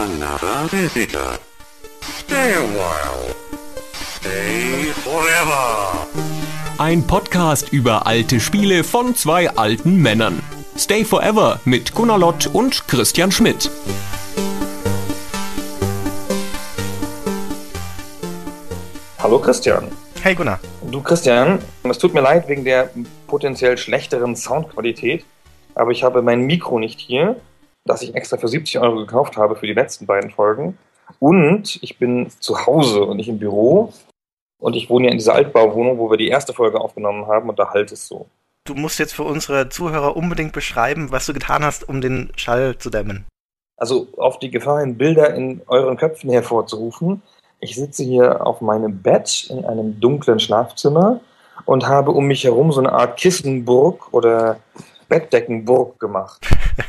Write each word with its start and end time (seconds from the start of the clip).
Another 0.00 0.66
visitor. 0.70 1.38
Stay 2.00 2.54
a 2.54 2.62
while. 2.62 3.34
Stay 3.92 4.94
forever. 5.04 6.06
Ein 6.78 7.06
Podcast 7.06 7.70
über 7.70 8.06
alte 8.06 8.40
Spiele 8.40 8.82
von 8.82 9.14
zwei 9.14 9.50
alten 9.50 9.96
Männern. 10.00 10.42
Stay 10.78 11.04
Forever 11.04 11.60
mit 11.66 11.94
Gunnar 11.94 12.16
Lott 12.16 12.46
und 12.46 12.88
Christian 12.88 13.30
Schmidt. 13.30 13.70
Hallo 19.18 19.38
Christian. 19.38 19.88
Hey 20.22 20.34
Gunnar. 20.34 20.60
Du 20.90 21.02
Christian, 21.02 21.58
es 21.82 21.98
tut 21.98 22.14
mir 22.14 22.22
leid 22.22 22.48
wegen 22.48 22.64
der 22.64 22.88
potenziell 23.26 23.76
schlechteren 23.76 24.34
Soundqualität, 24.34 25.26
aber 25.74 25.90
ich 25.90 26.02
habe 26.02 26.22
mein 26.22 26.46
Mikro 26.46 26.78
nicht 26.78 27.00
hier, 27.00 27.36
das 27.84 28.02
ich 28.02 28.14
extra 28.14 28.36
für 28.36 28.48
70 28.48 28.78
Euro 28.78 28.96
gekauft 28.96 29.36
habe 29.36 29.56
für 29.56 29.66
die 29.66 29.72
letzten 29.72 30.06
beiden 30.06 30.30
Folgen. 30.30 30.78
Und 31.18 31.78
ich 31.82 31.98
bin 31.98 32.30
zu 32.38 32.66
Hause 32.66 33.04
und 33.04 33.16
nicht 33.16 33.28
im 33.28 33.38
Büro. 33.38 33.92
Und 34.58 34.76
ich 34.76 34.90
wohne 34.90 35.06
ja 35.06 35.12
in 35.12 35.18
dieser 35.18 35.34
Altbauwohnung, 35.34 35.98
wo 35.98 36.10
wir 36.10 36.18
die 36.18 36.28
erste 36.28 36.52
Folge 36.52 36.80
aufgenommen 36.80 37.26
haben 37.26 37.48
und 37.48 37.58
da 37.58 37.70
halt 37.70 37.92
es 37.92 38.06
so. 38.06 38.26
Du 38.64 38.74
musst 38.74 38.98
jetzt 38.98 39.14
für 39.14 39.24
unsere 39.24 39.70
Zuhörer 39.70 40.16
unbedingt 40.16 40.52
beschreiben, 40.52 41.10
was 41.10 41.26
du 41.26 41.32
getan 41.32 41.64
hast, 41.64 41.88
um 41.88 42.00
den 42.00 42.30
Schall 42.36 42.76
zu 42.76 42.90
dämmen. 42.90 43.24
Also 43.78 44.08
auf 44.18 44.38
die 44.38 44.50
Gefahr 44.50 44.80
hin, 44.80 44.98
Bilder 44.98 45.34
in 45.34 45.62
euren 45.66 45.96
Köpfen 45.96 46.30
hervorzurufen. 46.30 47.22
Ich 47.60 47.74
sitze 47.74 48.04
hier 48.04 48.46
auf 48.46 48.60
meinem 48.60 49.00
Bett 49.00 49.46
in 49.48 49.64
einem 49.64 49.98
dunklen 49.98 50.38
Schlafzimmer 50.38 51.20
und 51.64 51.88
habe 51.88 52.10
um 52.10 52.26
mich 52.26 52.44
herum 52.44 52.72
so 52.72 52.80
eine 52.80 52.92
Art 52.92 53.18
Kissenburg 53.18 54.12
oder 54.12 54.60
Bettdeckenburg 55.10 56.00
gemacht. 56.00 56.40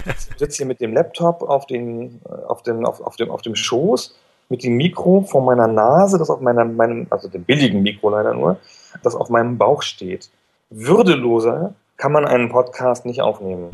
Ich 0.06 0.38
sitze 0.38 0.58
hier 0.58 0.66
mit 0.66 0.80
dem 0.80 0.94
Laptop 0.94 1.42
auf, 1.42 1.66
den, 1.66 2.22
auf, 2.48 2.64
dem, 2.64 2.86
auf, 2.86 3.02
auf, 3.02 3.18
dem, 3.18 3.30
auf 3.30 3.42
dem 3.42 3.56
Schoß, 3.56 4.16
mit 4.48 4.64
dem 4.64 4.78
Mikro 4.78 5.22
vor 5.22 5.42
meiner 5.44 5.68
Nase, 5.68 6.18
das 6.18 6.30
auf 6.30 6.40
meiner, 6.40 6.64
meinem, 6.64 7.08
also 7.10 7.28
dem 7.28 7.44
billigen 7.44 7.82
Mikro 7.82 8.10
leider 8.10 8.34
nur, 8.34 8.58
das 9.04 9.16
auf 9.16 9.30
meinem 9.30 9.58
Bauch 9.58 9.82
steht. 9.82 10.30
Würdeloser 10.70 11.74
kann 11.98 12.12
man 12.12 12.26
einen 12.26 12.50
Podcast 12.50 13.06
nicht 13.06 13.22
aufnehmen. 13.22 13.72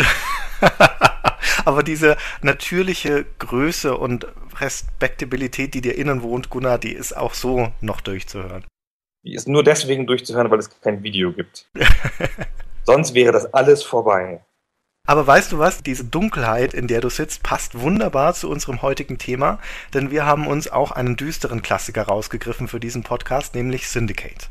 Aber 1.66 1.84
diese 1.84 2.16
natürliche 2.42 3.26
Größe 3.40 3.98
und 3.98 4.28
Respektabilität, 4.60 5.74
die 5.74 5.82
dir 5.82 5.98
innen 5.98 6.24
wohnt, 6.24 6.50
Gunnar, 6.50 6.78
die 6.78 6.94
ist 6.94 7.16
auch 7.16 7.34
so 7.34 7.68
noch 7.82 8.00
durchzuhören. 8.02 8.64
Die 9.24 9.34
ist 9.34 9.48
nur 9.48 9.64
deswegen 9.64 10.08
durchzuhören, 10.08 10.50
weil 10.50 10.60
es 10.60 10.70
kein 10.82 11.04
Video 11.04 11.34
gibt. 11.34 11.70
Sonst 12.88 13.14
wäre 13.14 13.34
das 13.34 13.54
alles 13.54 13.84
vorbei. 13.84 14.46
Aber 15.06 15.28
weißt 15.28 15.52
du 15.52 15.60
was? 15.60 15.84
Diese 15.84 16.06
Dunkelheit, 16.06 16.74
in 16.74 16.88
der 16.88 17.02
du 17.02 17.10
sitzt, 17.10 17.44
passt 17.44 17.78
wunderbar 17.78 18.34
zu 18.34 18.50
unserem 18.50 18.82
heutigen 18.82 19.18
Thema, 19.18 19.60
denn 19.94 20.10
wir 20.10 20.26
haben 20.26 20.48
uns 20.48 20.72
auch 20.72 20.92
einen 20.92 21.18
düsteren 21.18 21.62
Klassiker 21.62 22.04
rausgegriffen 22.04 22.70
für 22.70 22.80
diesen 22.80 23.04
Podcast, 23.04 23.56
nämlich 23.56 23.90
Syndicate. 23.90 24.50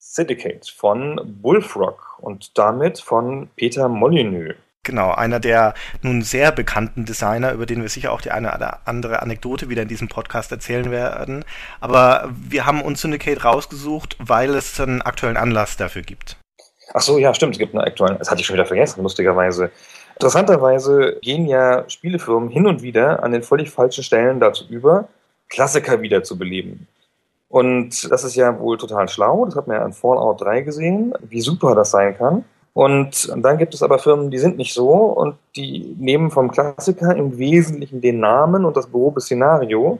Syndicate 0.00 0.68
von 0.68 1.20
Bullfrog 1.40 2.18
und 2.18 2.58
damit 2.58 2.98
von 2.98 3.50
Peter 3.54 3.88
Molyneux. 3.88 4.56
Genau, 4.82 5.12
einer 5.12 5.38
der 5.38 5.74
nun 6.02 6.22
sehr 6.22 6.50
bekannten 6.50 7.04
Designer, 7.04 7.52
über 7.52 7.66
den 7.66 7.82
wir 7.82 7.88
sicher 7.88 8.10
auch 8.10 8.20
die 8.20 8.32
eine 8.32 8.52
oder 8.52 8.80
andere 8.84 9.22
Anekdote 9.22 9.68
wieder 9.68 9.82
in 9.82 9.88
diesem 9.88 10.08
Podcast 10.08 10.50
erzählen 10.50 10.90
werden. 10.90 11.44
Aber 11.78 12.32
wir 12.36 12.66
haben 12.66 12.82
uns 12.82 13.02
Syndicate 13.02 13.44
rausgesucht, 13.44 14.16
weil 14.18 14.56
es 14.56 14.80
einen 14.80 15.02
aktuellen 15.02 15.36
Anlass 15.36 15.76
dafür 15.76 16.02
gibt. 16.02 16.36
Ach 16.98 17.02
so, 17.02 17.18
ja, 17.18 17.34
stimmt, 17.34 17.52
es 17.52 17.58
gibt 17.58 17.74
einen 17.74 17.84
aktuellen, 17.84 18.18
das 18.18 18.30
hatte 18.30 18.40
ich 18.40 18.46
schon 18.46 18.54
wieder 18.54 18.64
vergessen, 18.64 19.02
lustigerweise. 19.02 19.70
Interessanterweise 20.14 21.18
gehen 21.20 21.46
ja 21.46 21.84
Spielefirmen 21.90 22.48
hin 22.48 22.66
und 22.66 22.80
wieder 22.80 23.22
an 23.22 23.32
den 23.32 23.42
völlig 23.42 23.68
falschen 23.68 24.02
Stellen 24.02 24.40
dazu 24.40 24.64
über, 24.70 25.06
Klassiker 25.50 26.00
wiederzubeleben. 26.00 26.88
Und 27.50 28.10
das 28.10 28.24
ist 28.24 28.34
ja 28.34 28.58
wohl 28.58 28.78
total 28.78 29.10
schlau, 29.10 29.44
das 29.44 29.56
hat 29.56 29.66
man 29.66 29.76
ja 29.76 29.84
an 29.84 29.92
Fallout 29.92 30.40
3 30.40 30.62
gesehen, 30.62 31.12
wie 31.28 31.42
super 31.42 31.74
das 31.74 31.90
sein 31.90 32.16
kann. 32.16 32.46
Und 32.72 33.30
dann 33.36 33.58
gibt 33.58 33.74
es 33.74 33.82
aber 33.82 33.98
Firmen, 33.98 34.30
die 34.30 34.38
sind 34.38 34.56
nicht 34.56 34.72
so 34.72 34.88
und 34.88 35.36
die 35.54 35.94
nehmen 35.98 36.30
vom 36.30 36.50
Klassiker 36.50 37.14
im 37.14 37.36
Wesentlichen 37.36 38.00
den 38.00 38.20
Namen 38.20 38.64
und 38.64 38.74
das 38.74 38.90
grobe 38.90 39.20
Szenario 39.20 39.98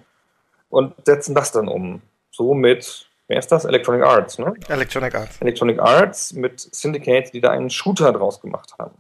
und 0.71 0.95
setzen 1.05 1.35
das 1.35 1.53
dann 1.53 1.69
um. 1.69 2.01
So 2.31 2.55
mit, 2.55 3.06
wer 3.29 3.39
ist 3.39 3.51
das? 3.53 3.65
Electronic 3.65 4.03
Arts, 4.05 4.39
ne? 4.39 4.55
Electronic 4.69 5.15
Arts. 5.15 5.41
Electronic 5.41 5.81
Arts 5.81 6.33
mit 6.33 6.61
Syndicate, 6.61 7.33
die 7.33 7.41
da 7.41 7.51
einen 7.51 7.71
Shooter 7.71 8.13
draus 8.13 8.41
gemacht 8.41 8.75
haben. 8.79 8.95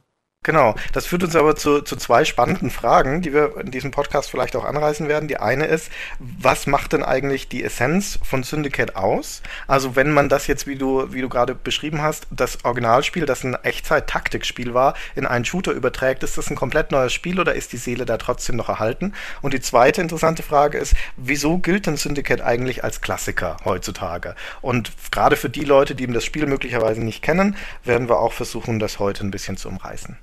Genau, 0.46 0.76
das 0.92 1.06
führt 1.06 1.24
uns 1.24 1.34
aber 1.34 1.56
zu, 1.56 1.80
zu 1.80 1.96
zwei 1.96 2.24
spannenden 2.24 2.70
Fragen, 2.70 3.20
die 3.20 3.32
wir 3.32 3.56
in 3.58 3.72
diesem 3.72 3.90
Podcast 3.90 4.30
vielleicht 4.30 4.54
auch 4.54 4.64
anreißen 4.64 5.08
werden. 5.08 5.26
Die 5.26 5.38
eine 5.38 5.64
ist, 5.64 5.90
was 6.20 6.68
macht 6.68 6.92
denn 6.92 7.02
eigentlich 7.02 7.48
die 7.48 7.64
Essenz 7.64 8.20
von 8.22 8.44
Syndicate 8.44 8.94
aus? 8.94 9.42
Also 9.66 9.96
wenn 9.96 10.12
man 10.12 10.28
das 10.28 10.46
jetzt, 10.46 10.68
wie 10.68 10.76
du, 10.76 11.12
wie 11.12 11.20
du 11.20 11.28
gerade 11.28 11.56
beschrieben 11.56 12.00
hast, 12.00 12.28
das 12.30 12.64
Originalspiel, 12.64 13.26
das 13.26 13.42
ein 13.42 13.56
Echtzeit-Taktikspiel 13.60 14.72
war, 14.72 14.94
in 15.16 15.26
einen 15.26 15.44
Shooter 15.44 15.72
überträgt, 15.72 16.22
ist 16.22 16.38
das 16.38 16.48
ein 16.48 16.54
komplett 16.54 16.92
neues 16.92 17.12
Spiel 17.12 17.40
oder 17.40 17.56
ist 17.56 17.72
die 17.72 17.76
Seele 17.76 18.06
da 18.06 18.16
trotzdem 18.16 18.54
noch 18.54 18.68
erhalten? 18.68 19.14
Und 19.42 19.52
die 19.52 19.60
zweite 19.60 20.00
interessante 20.00 20.44
Frage 20.44 20.78
ist, 20.78 20.94
wieso 21.16 21.58
gilt 21.58 21.88
denn 21.88 21.96
Syndicate 21.96 22.42
eigentlich 22.42 22.84
als 22.84 23.00
Klassiker 23.00 23.56
heutzutage? 23.64 24.36
Und 24.62 24.92
gerade 25.10 25.34
für 25.34 25.50
die 25.50 25.64
Leute, 25.64 25.96
die 25.96 26.06
das 26.06 26.24
Spiel 26.24 26.46
möglicherweise 26.46 27.02
nicht 27.02 27.20
kennen, 27.20 27.56
werden 27.82 28.08
wir 28.08 28.20
auch 28.20 28.32
versuchen, 28.32 28.78
das 28.78 29.00
heute 29.00 29.26
ein 29.26 29.32
bisschen 29.32 29.56
zu 29.56 29.68
umreißen. 29.68 30.16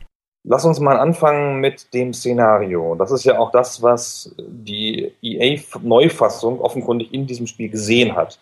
Lass 0.46 0.66
uns 0.66 0.80
mal 0.80 0.98
anfangen 0.98 1.62
mit 1.62 1.94
dem 1.94 2.14
Szenario. 2.14 2.96
Das 2.96 3.12
ist 3.12 3.24
ja 3.24 3.40
auch 3.40 3.52
das, 3.52 3.82
was 3.82 4.36
die 4.38 5.14
EA-Neufassung 5.22 6.60
offenkundig 6.60 7.14
in 7.14 7.26
diesem 7.26 7.48
Spiel 7.48 7.70
gesehen 7.70 8.16
hat. 8.16 8.40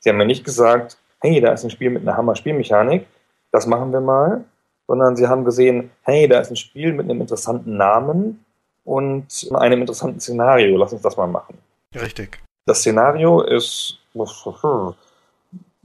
Sie 0.00 0.10
haben 0.10 0.18
ja 0.18 0.26
nicht 0.26 0.44
gesagt, 0.44 0.98
hey, 1.20 1.40
da 1.40 1.52
ist 1.52 1.64
ein 1.64 1.70
Spiel 1.70 1.90
mit 1.90 2.02
einer 2.02 2.16
Hammer-Spielmechanik, 2.16 3.06
das 3.52 3.66
machen 3.66 3.92
wir 3.92 4.00
mal, 4.00 4.44
sondern 4.88 5.16
sie 5.16 5.28
haben 5.28 5.44
gesehen, 5.44 5.90
hey, 6.02 6.28
da 6.28 6.40
ist 6.40 6.50
ein 6.50 6.56
Spiel 6.56 6.92
mit 6.92 7.08
einem 7.08 7.20
interessanten 7.20 7.76
Namen 7.76 8.44
und 8.84 9.48
einem 9.54 9.80
interessanten 9.80 10.20
Szenario, 10.20 10.76
lass 10.76 10.92
uns 10.92 11.02
das 11.02 11.16
mal 11.16 11.26
machen. 11.26 11.56
Richtig. 11.94 12.40
Das 12.66 12.80
Szenario 12.80 13.42
ist 13.42 14.00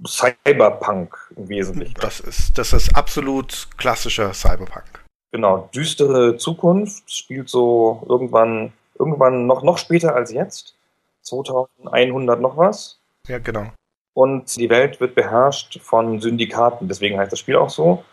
Cyberpunk 0.08 1.16
im 1.36 1.48
Wesentlichen. 1.48 1.96
Das 2.02 2.20
ist, 2.20 2.58
das 2.58 2.74
ist 2.74 2.96
absolut 2.96 3.68
klassischer 3.78 4.34
Cyberpunk. 4.34 4.99
Genau, 5.32 5.70
düstere 5.74 6.38
Zukunft, 6.38 7.12
spielt 7.12 7.50
so 7.50 8.04
irgendwann, 8.10 8.74
irgendwann 8.98 9.46
noch, 9.46 9.64
noch 9.64 9.78
später 9.78 10.16
als 10.16 10.32
jetzt. 10.32 10.76
2100 11.22 12.42
noch 12.42 12.58
was. 12.58 13.00
Ja, 13.28 13.38
genau. 13.40 13.68
Und 14.14 14.56
die 14.58 14.70
Welt 14.70 15.00
wird 15.00 15.16
beherrscht 15.16 15.80
von 15.82 16.20
Syndikaten, 16.20 16.88
deswegen 16.88 17.20
heißt 17.20 17.32
das 17.32 17.40
Spiel 17.40 17.56
auch 17.56 17.70
so. 17.70 18.04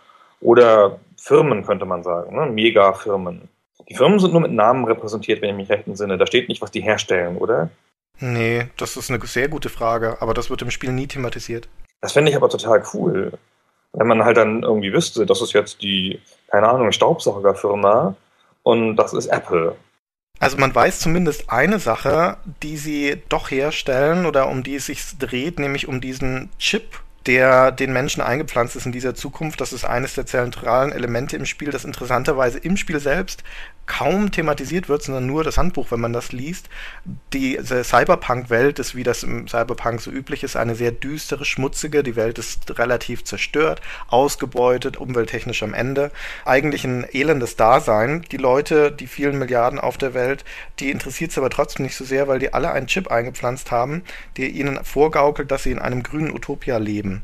Oder 0.40 1.00
Firmen 1.16 1.64
könnte 1.64 1.86
man 1.86 2.02
sagen, 2.02 2.36
ne? 2.36 2.46
Megafirmen. 2.46 3.48
Die 3.88 3.94
Firmen 3.94 4.18
sind 4.18 4.32
nur 4.32 4.42
mit 4.42 4.52
Namen 4.52 4.84
repräsentiert, 4.84 5.40
wenn 5.40 5.50
ich 5.50 5.56
mich 5.56 5.70
recht 5.70 5.86
entsinne. 5.86 6.18
Da 6.18 6.26
steht 6.26 6.48
nicht, 6.48 6.60
was 6.60 6.70
die 6.70 6.82
herstellen, 6.82 7.38
oder? 7.38 7.70
Nee, 8.18 8.66
das 8.76 8.96
ist 8.96 9.10
eine 9.10 9.24
sehr 9.26 9.48
gute 9.48 9.68
Frage, 9.68 10.18
aber 10.20 10.34
das 10.34 10.50
wird 10.50 10.62
im 10.62 10.70
Spiel 10.70 10.92
nie 10.92 11.06
thematisiert. 11.06 11.68
Das 12.00 12.12
fände 12.12 12.30
ich 12.30 12.36
aber 12.36 12.48
total 12.48 12.82
cool. 12.94 13.32
Wenn 13.96 14.06
man 14.06 14.24
halt 14.24 14.36
dann 14.36 14.62
irgendwie 14.62 14.92
wüsste, 14.92 15.26
das 15.26 15.40
ist 15.40 15.54
jetzt 15.54 15.82
die, 15.82 16.20
keine 16.50 16.68
Ahnung, 16.68 16.92
Staubsaugerfirma 16.92 18.14
und 18.62 18.96
das 18.96 19.14
ist 19.14 19.26
Apple. 19.26 19.74
Also 20.38 20.58
man 20.58 20.74
weiß 20.74 21.00
zumindest 21.00 21.50
eine 21.50 21.78
Sache, 21.78 22.36
die 22.62 22.76
sie 22.76 23.22
doch 23.30 23.50
herstellen 23.50 24.26
oder 24.26 24.48
um 24.48 24.62
die 24.62 24.74
es 24.74 24.86
sich 24.86 25.02
dreht, 25.18 25.58
nämlich 25.58 25.88
um 25.88 26.02
diesen 26.02 26.50
Chip, 26.58 27.00
der 27.26 27.72
den 27.72 27.92
Menschen 27.92 28.22
eingepflanzt 28.22 28.76
ist 28.76 28.86
in 28.86 28.92
dieser 28.92 29.14
Zukunft. 29.14 29.60
Das 29.60 29.72
ist 29.72 29.84
eines 29.84 30.14
der 30.14 30.26
zentralen 30.26 30.92
Elemente 30.92 31.36
im 31.36 31.46
Spiel, 31.46 31.70
das 31.70 31.84
interessanterweise 31.84 32.58
im 32.58 32.76
Spiel 32.76 33.00
selbst 33.00 33.42
kaum 33.86 34.32
thematisiert 34.32 34.88
wird, 34.88 35.02
sondern 35.02 35.26
nur 35.26 35.44
das 35.44 35.58
Handbuch, 35.58 35.90
wenn 35.90 36.00
man 36.00 36.12
das 36.12 36.32
liest. 36.32 36.68
Die 37.32 37.58
Cyberpunk-Welt 37.62 38.78
ist, 38.78 38.94
wie 38.94 39.04
das 39.04 39.22
im 39.22 39.48
Cyberpunk 39.48 40.00
so 40.00 40.10
üblich 40.10 40.42
ist, 40.42 40.56
eine 40.56 40.74
sehr 40.74 40.90
düstere, 40.90 41.44
schmutzige. 41.44 42.02
Die 42.02 42.16
Welt 42.16 42.38
ist 42.38 42.78
relativ 42.78 43.24
zerstört, 43.24 43.80
ausgebeutet, 44.08 44.96
umwelttechnisch 44.96 45.62
am 45.62 45.72
Ende. 45.72 46.10
Eigentlich 46.44 46.84
ein 46.84 47.06
elendes 47.12 47.56
Dasein. 47.56 48.22
Die 48.32 48.36
Leute, 48.36 48.90
die 48.90 49.06
vielen 49.06 49.38
Milliarden 49.38 49.78
auf 49.78 49.96
der 49.96 50.14
Welt, 50.14 50.44
die 50.80 50.90
interessiert 50.90 51.30
es 51.30 51.38
aber 51.38 51.50
trotzdem 51.50 51.86
nicht 51.86 51.96
so 51.96 52.04
sehr, 52.04 52.28
weil 52.28 52.40
die 52.40 52.52
alle 52.52 52.72
einen 52.72 52.88
Chip 52.88 53.10
eingepflanzt 53.10 53.70
haben, 53.70 54.02
der 54.36 54.50
ihnen 54.50 54.84
vorgaukelt, 54.84 55.50
dass 55.50 55.62
sie 55.62 55.70
in 55.70 55.78
einem 55.78 56.02
grünen 56.02 56.32
Utopia 56.32 56.78
leben. 56.78 57.15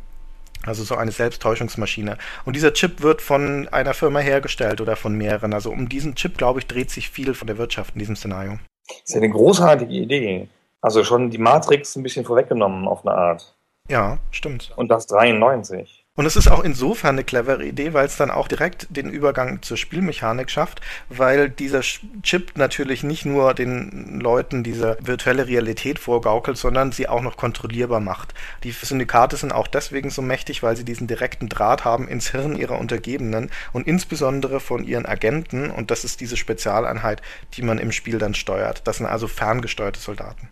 Also 0.64 0.84
so 0.84 0.94
eine 0.94 1.10
Selbsttäuschungsmaschine. 1.10 2.18
Und 2.44 2.54
dieser 2.54 2.72
Chip 2.72 3.02
wird 3.02 3.20
von 3.20 3.68
einer 3.68 3.94
Firma 3.94 4.20
hergestellt 4.20 4.80
oder 4.80 4.96
von 4.96 5.14
mehreren. 5.14 5.54
Also 5.54 5.70
um 5.70 5.88
diesen 5.88 6.14
Chip, 6.14 6.38
glaube 6.38 6.60
ich, 6.60 6.66
dreht 6.66 6.90
sich 6.90 7.10
viel 7.10 7.34
von 7.34 7.46
der 7.46 7.58
Wirtschaft 7.58 7.94
in 7.94 7.98
diesem 7.98 8.16
Szenario. 8.16 8.58
Das 8.86 8.96
ist 9.04 9.14
ja 9.14 9.20
eine 9.20 9.30
großartige 9.30 9.92
Idee. 9.92 10.48
Also 10.80 11.04
schon 11.04 11.30
die 11.30 11.38
Matrix 11.38 11.96
ein 11.96 12.02
bisschen 12.02 12.24
vorweggenommen 12.24 12.86
auf 12.88 13.06
eine 13.06 13.16
Art. 13.16 13.54
Ja, 13.88 14.18
stimmt. 14.30 14.72
Und 14.76 14.88
das 14.88 15.06
93. 15.06 16.01
Und 16.14 16.26
es 16.26 16.36
ist 16.36 16.50
auch 16.50 16.62
insofern 16.62 17.14
eine 17.14 17.24
clevere 17.24 17.64
Idee, 17.64 17.94
weil 17.94 18.04
es 18.04 18.18
dann 18.18 18.30
auch 18.30 18.46
direkt 18.46 18.86
den 18.94 19.08
Übergang 19.08 19.62
zur 19.62 19.78
Spielmechanik 19.78 20.50
schafft, 20.50 20.82
weil 21.08 21.48
dieser 21.48 21.80
Chip 21.80 22.52
natürlich 22.54 23.02
nicht 23.02 23.24
nur 23.24 23.54
den 23.54 24.20
Leuten 24.20 24.62
diese 24.62 24.98
virtuelle 25.00 25.46
Realität 25.46 25.98
vorgaukelt, 25.98 26.58
sondern 26.58 26.92
sie 26.92 27.08
auch 27.08 27.22
noch 27.22 27.38
kontrollierbar 27.38 28.00
macht. 28.00 28.34
Die 28.62 28.72
Syndikate 28.72 29.38
sind 29.38 29.52
auch 29.52 29.66
deswegen 29.66 30.10
so 30.10 30.20
mächtig, 30.20 30.62
weil 30.62 30.76
sie 30.76 30.84
diesen 30.84 31.06
direkten 31.06 31.48
Draht 31.48 31.86
haben 31.86 32.06
ins 32.08 32.30
Hirn 32.30 32.56
ihrer 32.56 32.78
Untergebenen 32.78 33.50
und 33.72 33.86
insbesondere 33.86 34.60
von 34.60 34.84
ihren 34.84 35.06
Agenten. 35.06 35.70
Und 35.70 35.90
das 35.90 36.04
ist 36.04 36.20
diese 36.20 36.36
Spezialeinheit, 36.36 37.22
die 37.54 37.62
man 37.62 37.78
im 37.78 37.90
Spiel 37.90 38.18
dann 38.18 38.34
steuert. 38.34 38.86
Das 38.86 38.98
sind 38.98 39.06
also 39.06 39.28
ferngesteuerte 39.28 39.98
Soldaten. 39.98 40.50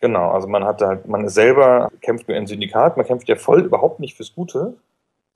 Genau, 0.00 0.30
also 0.30 0.48
man 0.48 0.64
hat 0.64 0.80
halt, 0.80 1.06
man 1.06 1.28
selber 1.28 1.90
kämpft 2.00 2.28
nur 2.28 2.36
im 2.38 2.46
Syndikat, 2.46 2.96
man 2.96 3.04
kämpft 3.04 3.28
ja 3.28 3.36
voll 3.36 3.60
überhaupt 3.60 4.00
nicht 4.00 4.16
fürs 4.16 4.34
Gute, 4.34 4.78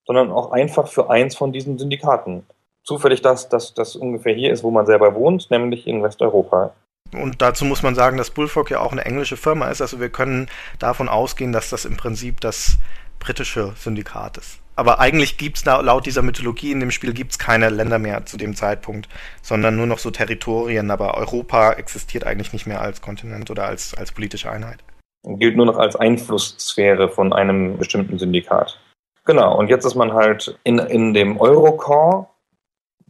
sondern 0.07 0.31
auch 0.31 0.53
einfach 0.53 0.89
für 0.89 1.11
eins 1.11 1.37
von 1.37 1.53
diesen 1.53 1.79
Syndikaten. 1.79 2.47
Zufällig 2.85 3.21
das, 3.21 3.49
das, 3.49 3.75
das 3.75 3.97
ungefähr 3.97 4.35
hier 4.35 4.53
ist, 4.53 4.63
wo 4.63 4.71
man 4.71 4.87
selber 4.87 5.15
wohnt, 5.15 5.51
nämlich 5.51 5.87
in 5.87 6.03
Westeuropa. 6.03 6.73
Und 7.13 7.43
dazu 7.43 7.65
muss 7.65 7.83
man 7.83 7.95
sagen, 7.95 8.17
dass 8.17 8.31
Bullfrog 8.31 8.71
ja 8.71 8.81
auch 8.81 8.93
eine 8.93 9.05
englische 9.05 9.37
Firma 9.37 9.69
ist. 9.69 9.81
Also 9.81 10.01
wir 10.01 10.09
können 10.09 10.49
davon 10.79 11.09
ausgehen, 11.09 11.53
dass 11.53 11.71
das 11.71 11.85
im 11.85 11.97
Prinzip 11.97 12.41
das 12.41 12.79
britische 13.19 13.73
Syndikat 13.77 14.39
ist. 14.39 14.61
Aber 14.77 15.01
eigentlich 15.01 15.39
gibt 15.39 15.57
es 15.57 15.65
laut 15.65 16.05
dieser 16.05 16.21
Mythologie 16.21 16.71
in 16.71 16.81
dem 16.81 16.91
Spiel 16.91 17.15
gibt's 17.15 17.39
keine 17.39 17.71
Länder 17.71 17.99
mehr 17.99 18.27
zu 18.27 18.37
dem 18.37 18.55
Zeitpunkt, 18.55 19.09
sondern 19.41 19.75
nur 19.75 19.87
noch 19.87 19.99
so 19.99 20.11
Territorien. 20.11 20.91
Aber 20.91 21.17
Europa 21.17 21.73
existiert 21.73 22.25
eigentlich 22.25 22.53
nicht 22.53 22.67
mehr 22.67 22.83
als 22.83 23.01
Kontinent 23.01 23.51
oder 23.51 23.65
als, 23.65 23.95
als 23.95 24.13
politische 24.13 24.51
Einheit. 24.51 24.81
Gilt 25.25 25.57
nur 25.57 25.67
noch 25.67 25.79
als 25.79 25.97
Einflusssphäre 25.97 27.09
von 27.09 27.33
einem 27.33 27.79
bestimmten 27.79 28.19
Syndikat. 28.19 28.79
Genau, 29.27 29.59
und 29.59 29.69
jetzt 29.69 29.85
ist 29.85 29.97
man 29.97 30.15
halt 30.15 30.57
in, 30.63 30.79
in 30.79 31.13
dem 31.13 31.39
Eurocore, 31.39 32.27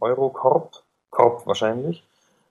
Eurocorp, 0.01 0.83
Corp 1.11 1.45
wahrscheinlich, 1.45 2.03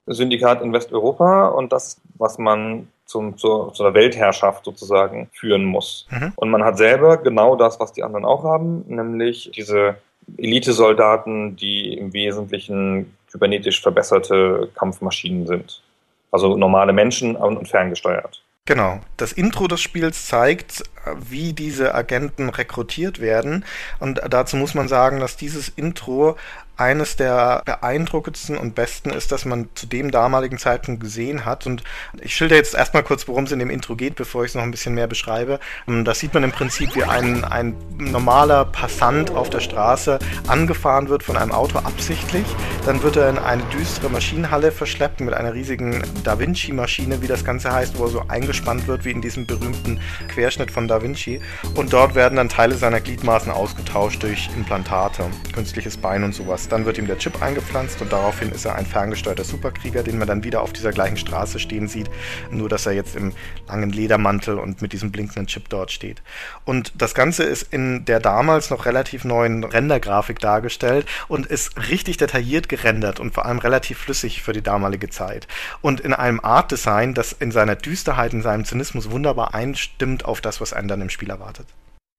Syndikat 0.07 0.63
in 0.63 0.73
Westeuropa 0.73 1.49
und 1.49 1.73
das, 1.73 2.01
was 2.17 2.39
man 2.39 2.89
zum, 3.07 3.37
zur, 3.37 3.73
zur 3.73 3.93
Weltherrschaft 3.93 4.65
sozusagen 4.65 5.29
führen 5.33 5.65
muss. 5.65 6.07
Mhm. 6.11 6.33
Und 6.37 6.51
man 6.51 6.65
hat 6.65 6.79
selber 6.79 7.17
genau 7.17 7.57
das, 7.57 7.79
was 7.81 7.93
die 7.93 8.05
anderen 8.05 8.25
auch 8.25 8.45
haben, 8.45 8.85
nämlich 8.87 9.51
diese 9.55 9.97
Elitesoldaten, 10.37 11.57
die 11.57 11.95
im 11.95 12.13
Wesentlichen 12.13 13.17
kybernetisch 13.31 13.81
verbesserte 13.81 14.71
Kampfmaschinen 14.75 15.47
sind. 15.47 15.83
Also 16.31 16.57
normale 16.57 16.93
Menschen 16.93 17.37
und 17.37 17.69
ferngesteuert. 17.69 18.43
Genau. 18.67 19.01
Das 19.17 19.33
Intro 19.33 19.69
des 19.69 19.81
Spiels 19.81 20.27
zeigt, 20.27 20.83
wie 21.15 21.53
diese 21.53 21.95
Agenten 21.95 22.49
rekrutiert 22.49 23.21
werden. 23.21 23.65
Und 24.01 24.21
dazu 24.29 24.57
muss 24.57 24.75
man 24.75 24.89
sagen, 24.89 25.21
dass 25.21 25.37
dieses 25.37 25.69
Intro 25.69 26.37
eines 26.77 27.17
der 27.17 27.63
beeindruckendsten 27.65 28.57
und 28.57 28.75
besten 28.75 29.11
ist, 29.11 29.33
dass 29.33 29.45
man 29.45 29.69
zu 29.75 29.87
dem 29.87 30.11
damaligen 30.11 30.59
Zeitpunkt 30.59 31.01
gesehen 31.01 31.45
hat. 31.45 31.67
Und 31.67 31.83
ich 32.21 32.35
schilder 32.35 32.57
jetzt 32.57 32.75
erstmal 32.75 33.03
kurz, 33.03 33.27
worum 33.29 33.45
es 33.45 33.53
in 33.53 33.59
dem 33.59 33.71
Intro 33.71 33.97
geht, 33.97 34.17
bevor 34.17 34.45
ich 34.45 34.51
es 34.51 34.55
noch 34.55 34.63
ein 34.63 34.71
bisschen 34.71 34.95
mehr 34.95 35.07
beschreibe. 35.07 35.59
Ähm, 35.89 36.05
da 36.05 36.15
sieht 36.15 36.35
man 36.35 36.45
im 36.45 36.53
Prinzip, 36.53 36.95
wie 36.95 37.05
ein, 37.05 37.45
ein 37.45 37.75
normaler 37.99 38.65
Passant 38.67 39.31
auf 39.31 39.51
der 39.51 39.61
Straße 39.61 40.19
angefahren 40.49 41.09
wird 41.09 41.23
von 41.23 41.37
einem 41.37 41.53
Auto 41.53 41.79
absichtlich. 41.79 42.47
Dann 42.85 43.03
wird 43.03 43.17
er 43.17 43.31
in 43.31 43.39
eine 43.39 43.63
düstere 43.65 44.11
Maschinenhalle 44.11 44.71
verschleppt 44.71 45.21
mit 45.21 45.35
einer 45.35 45.55
riesigen 45.55 46.03
Da 46.25 46.39
Vinci-Maschine, 46.39 47.23
wie 47.23 47.27
das 47.27 47.45
Ganze 47.45 47.73
heißt, 47.73 47.99
wo 47.99 48.05
er 48.05 48.11
so 48.11 48.23
eingespannt 48.29 48.87
wird, 48.87 49.05
wie 49.05 49.11
in 49.11 49.23
diesem 49.23 49.47
berühmten 49.47 50.01
Querschnitt 50.29 50.71
von 50.71 50.89
Da 50.89 51.03
Vinci. 51.03 51.41
Und 51.75 51.93
dort 51.93 52.15
werden 52.15 52.37
dann 52.37 52.49
Teile 52.49 52.75
seiner 52.75 53.01
Gliedmaßen 53.01 53.51
ausgetauscht 53.51 54.23
durch 54.23 54.51
Implantate, 54.57 55.25
künstliches 55.53 55.97
Bein 55.97 56.25
und 56.25 56.35
sowas. 56.35 56.66
Dann 56.69 56.85
wird 56.85 56.99
ihm 56.99 57.07
der 57.07 57.19
Chip 57.19 57.43
eingepflanzt 57.43 58.01
und 58.03 58.13
daraufhin 58.13 58.51
ist 58.51 58.65
er 58.65 58.75
ein 58.75 58.87
ferngesteuerter 58.87 59.45
Superkrieger, 59.45 60.03
den 60.03 60.19
man 60.19 60.29
dann 60.29 60.45
wieder 60.45 60.63
auf 60.63 60.73
dieser 60.73 60.93
gleichen 60.93 61.17
Straße 61.17 61.59
stehen 61.59 61.89
sieht, 61.89 62.11
nur 62.51 62.69
dass 62.69 62.87
er 62.87 62.93
jetzt 62.93 63.17
im 63.17 63.33
langen 63.69 63.91
Ledermantel 63.91 64.59
und 64.59 64.83
mit 64.83 64.93
diesem 64.93 65.13
blinkenden 65.13 65.47
Chip 65.47 65.69
dort 65.69 65.91
steht. 65.91 66.23
Und 66.65 66.93
das 67.01 67.15
Ganze 67.15 67.45
ist 67.45 67.73
in 67.73 68.05
der 68.05 68.21
damals 68.21 68.71
noch 68.71 68.87
relativ 68.87 69.25
neuen 69.25 69.65
Rendergrafik 69.65 70.39
dargestellt 70.39 71.07
und 71.29 71.47
ist 71.47 71.89
richtig 71.89 72.17
detailliert 72.17 72.69
gerendert 72.69 73.21
und 73.21 73.35
vor 73.35 73.47
allem 73.47 73.59
relativ 73.59 73.99
flüssig 73.99 74.43
für 74.43 74.53
die 74.53 74.63
damalige 74.63 75.11
Zeit. 75.11 75.49
Und 75.81 76.01
in 76.01 76.13
einem 76.13 76.41
Art 76.41 76.71
Design, 76.71 77.15
das 77.15 77.33
in 77.33 77.53
seiner 77.53 77.77
Düsterheit, 77.77 78.33
in 78.33 78.43
seinem 78.43 78.65
Zynismus 78.65 79.11
wunderbar 79.11 79.55
einstimmt 79.55 80.25
auf 80.25 80.41
das, 80.41 80.61
was 80.61 80.73
einen 80.73 80.89
dann 80.89 81.01
im 81.01 81.11
Spiel 81.11 81.31
erwartet. 81.31 81.67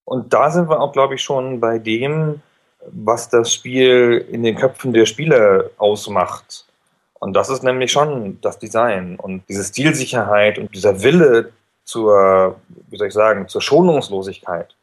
Und 0.05 0.33
da 0.33 0.49
sind 0.51 0.69
wir 0.69 0.79
auch, 0.79 0.93
glaube 0.93 1.15
ich, 1.15 1.21
schon 1.21 1.59
bei 1.59 1.79
dem, 1.79 2.41
was 2.91 3.29
das 3.29 3.53
Spiel 3.53 4.25
in 4.31 4.43
den 4.43 4.55
Köpfen 4.55 4.93
der 4.93 5.05
Spieler 5.05 5.69
ausmacht. 5.77 6.65
Und 7.19 7.33
das 7.33 7.49
ist 7.49 7.63
nämlich 7.63 7.91
schon 7.91 8.39
das 8.41 8.59
Design 8.59 9.15
und 9.15 9.43
diese 9.49 9.63
Stilsicherheit 9.63 10.59
und 10.59 10.73
dieser 10.73 11.01
Wille 11.01 11.51
zur, 11.83 12.59
wie 12.89 12.97
soll 12.97 13.07
ich 13.07 13.13
sagen, 13.13 13.47
zur 13.47 13.61
Schonungslosigkeit. 13.61 14.75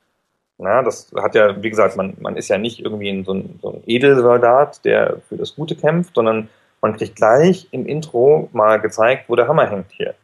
Na, 0.59 0.83
das 0.83 1.11
hat 1.17 1.35
ja, 1.35 1.62
wie 1.62 1.71
gesagt, 1.71 1.97
man, 1.97 2.17
man 2.21 2.37
ist 2.37 2.49
ja 2.49 2.59
nicht 2.59 2.81
irgendwie 2.81 3.25
so 3.25 3.35
ein, 3.35 3.59
so 3.61 3.73
ein 3.73 3.83
Edelsoldat, 3.87 4.85
der 4.85 5.19
für 5.29 5.37
das 5.37 5.55
Gute 5.55 5.75
kämpft, 5.75 6.15
sondern 6.15 6.49
man 6.81 6.97
kriegt 6.97 7.17
gleich 7.17 7.69
im 7.73 7.87
Intro 7.87 8.49
mal 8.53 8.81
gezeigt, 8.81 9.29
wo 9.29 9.37
der 9.37 9.49
Hammer 9.49 9.69
hängt 9.69 9.91
hier. 9.93 10.15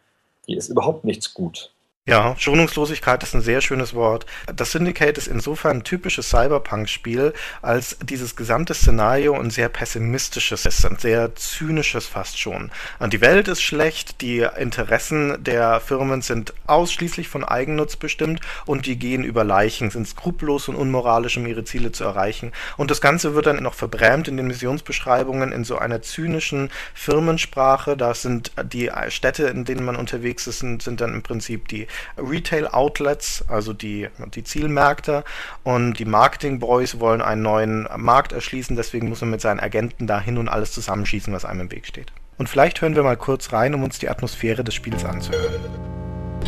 Hier 0.46 0.58
ist 0.58 0.68
überhaupt 0.68 1.04
nichts 1.04 1.34
gut. 1.34 1.72
Ja, 2.10 2.34
Schonungslosigkeit 2.36 3.22
ist 3.22 3.34
ein 3.34 3.40
sehr 3.40 3.60
schönes 3.60 3.94
Wort. 3.94 4.26
Das 4.52 4.72
Syndicate 4.72 5.16
ist 5.16 5.28
insofern 5.28 5.76
ein 5.76 5.84
typisches 5.84 6.30
Cyberpunk-Spiel, 6.30 7.32
als 7.62 7.98
dieses 8.02 8.34
gesamte 8.34 8.74
Szenario 8.74 9.38
ein 9.38 9.50
sehr 9.50 9.68
pessimistisches 9.68 10.66
ist, 10.66 10.84
ein 10.84 10.98
sehr 10.98 11.36
zynisches 11.36 12.08
fast 12.08 12.40
schon. 12.40 12.72
Die 13.12 13.20
Welt 13.20 13.46
ist 13.46 13.62
schlecht, 13.62 14.22
die 14.22 14.44
Interessen 14.58 15.44
der 15.44 15.78
Firmen 15.78 16.20
sind 16.20 16.52
ausschließlich 16.66 17.28
von 17.28 17.44
Eigennutz 17.44 17.94
bestimmt 17.94 18.40
und 18.66 18.86
die 18.86 18.98
gehen 18.98 19.22
über 19.22 19.44
Leichen, 19.44 19.92
sind 19.92 20.08
skrupellos 20.08 20.68
und 20.68 20.74
unmoralisch, 20.74 21.36
um 21.36 21.46
ihre 21.46 21.62
Ziele 21.62 21.92
zu 21.92 22.02
erreichen. 22.02 22.50
Und 22.76 22.90
das 22.90 23.00
Ganze 23.00 23.36
wird 23.36 23.46
dann 23.46 23.62
noch 23.62 23.74
verbrämt 23.74 24.26
in 24.26 24.36
den 24.36 24.48
Missionsbeschreibungen 24.48 25.52
in 25.52 25.62
so 25.62 25.78
einer 25.78 26.02
zynischen 26.02 26.70
Firmensprache. 26.92 27.96
Da 27.96 28.14
sind 28.14 28.50
die 28.64 28.90
Städte, 29.10 29.44
in 29.44 29.64
denen 29.64 29.84
man 29.84 29.94
unterwegs 29.94 30.48
ist, 30.48 30.58
sind, 30.58 30.82
sind 30.82 31.00
dann 31.00 31.14
im 31.14 31.22
Prinzip 31.22 31.68
die 31.68 31.86
Retail-Outlets, 32.16 33.44
also 33.48 33.72
die, 33.72 34.08
die 34.34 34.44
Zielmärkte. 34.44 35.24
Und 35.62 35.98
die 35.98 36.04
Marketing-Boys 36.04 37.00
wollen 37.00 37.22
einen 37.22 37.42
neuen 37.42 37.88
Markt 37.96 38.32
erschließen, 38.32 38.76
deswegen 38.76 39.08
muss 39.08 39.20
man 39.20 39.30
mit 39.30 39.40
seinen 39.40 39.60
Agenten 39.60 40.06
dahin 40.06 40.38
und 40.38 40.48
alles 40.48 40.72
zusammenschießen, 40.72 41.32
was 41.32 41.44
einem 41.44 41.60
im 41.60 41.72
Weg 41.72 41.86
steht. 41.86 42.12
Und 42.38 42.48
vielleicht 42.48 42.80
hören 42.80 42.94
wir 42.94 43.02
mal 43.02 43.16
kurz 43.16 43.52
rein, 43.52 43.74
um 43.74 43.82
uns 43.82 43.98
die 43.98 44.08
Atmosphäre 44.08 44.64
des 44.64 44.74
Spiels 44.74 45.04
anzuhören. 45.04 45.60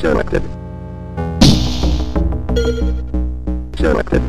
Selected. 0.01 0.43
Selected. 3.79 4.23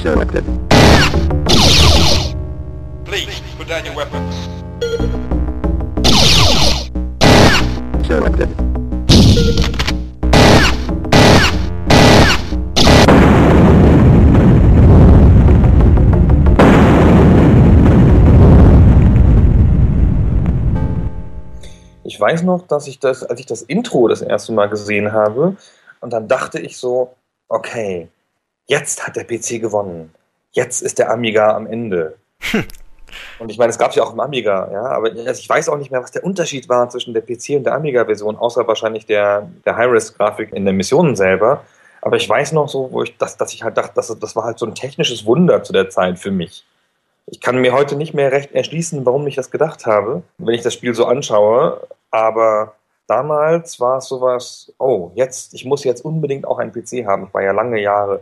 Selected. 0.00 0.44
Please, 3.04 3.42
put 3.58 3.68
down 3.68 3.84
your 3.84 3.94
weapons. 3.94 4.45
Ich 8.08 8.12
weiß 22.20 22.44
noch, 22.44 22.64
dass 22.68 22.86
ich 22.86 23.00
das, 23.00 23.24
als 23.24 23.40
ich 23.40 23.46
das 23.46 23.62
Intro 23.62 24.06
das 24.06 24.22
erste 24.22 24.52
Mal 24.52 24.68
gesehen 24.68 25.10
habe, 25.12 25.56
und 26.00 26.12
dann 26.12 26.28
dachte 26.28 26.60
ich 26.60 26.78
so, 26.78 27.12
okay, 27.48 28.08
jetzt 28.66 29.04
hat 29.04 29.16
der 29.16 29.24
PC 29.24 29.60
gewonnen. 29.60 30.14
Jetzt 30.52 30.80
ist 30.80 31.00
der 31.00 31.10
Amiga 31.10 31.56
am 31.56 31.66
Ende. 31.66 32.16
Und 33.38 33.50
ich 33.50 33.58
meine, 33.58 33.70
es 33.70 33.78
gab 33.78 33.90
es 33.90 33.96
ja 33.96 34.02
auch 34.02 34.12
im 34.12 34.20
Amiga, 34.20 34.68
ja, 34.72 34.84
aber 34.84 35.10
also 35.10 35.40
ich 35.40 35.48
weiß 35.48 35.68
auch 35.68 35.76
nicht 35.76 35.90
mehr, 35.90 36.02
was 36.02 36.10
der 36.10 36.24
Unterschied 36.24 36.68
war 36.68 36.88
zwischen 36.88 37.12
der 37.12 37.22
PC 37.22 37.50
und 37.56 37.64
der 37.64 37.74
Amiga-Version, 37.74 38.36
außer 38.36 38.66
wahrscheinlich 38.66 39.06
der, 39.06 39.48
der 39.64 39.76
High-Res-Grafik 39.76 40.52
in 40.52 40.64
der 40.64 40.74
Mission 40.74 41.16
selber. 41.16 41.62
Aber 42.00 42.16
ich 42.16 42.28
weiß 42.28 42.52
noch 42.52 42.68
so, 42.68 42.92
wo 42.92 43.02
ich 43.02 43.16
das, 43.18 43.36
dass 43.36 43.52
ich 43.52 43.62
halt 43.62 43.76
dachte, 43.76 43.92
das, 43.94 44.16
das 44.18 44.36
war 44.36 44.44
halt 44.44 44.58
so 44.58 44.66
ein 44.66 44.74
technisches 44.74 45.26
Wunder 45.26 45.62
zu 45.62 45.72
der 45.72 45.90
Zeit 45.90 46.18
für 46.18 46.30
mich. 46.30 46.64
Ich 47.26 47.40
kann 47.40 47.60
mir 47.60 47.72
heute 47.72 47.96
nicht 47.96 48.14
mehr 48.14 48.30
recht 48.30 48.52
erschließen, 48.52 49.04
warum 49.04 49.26
ich 49.26 49.34
das 49.34 49.50
gedacht 49.50 49.86
habe, 49.86 50.22
wenn 50.38 50.54
ich 50.54 50.62
das 50.62 50.74
Spiel 50.74 50.94
so 50.94 51.06
anschaue. 51.06 51.80
Aber 52.12 52.74
damals 53.08 53.80
war 53.80 53.98
es 53.98 54.06
sowas, 54.06 54.72
oh, 54.78 55.10
jetzt, 55.14 55.52
ich 55.54 55.64
muss 55.64 55.82
jetzt 55.82 56.04
unbedingt 56.04 56.46
auch 56.46 56.58
einen 56.58 56.72
PC 56.72 57.04
haben. 57.06 57.26
Ich 57.26 57.34
war 57.34 57.42
ja 57.42 57.52
lange 57.52 57.80
Jahre 57.80 58.20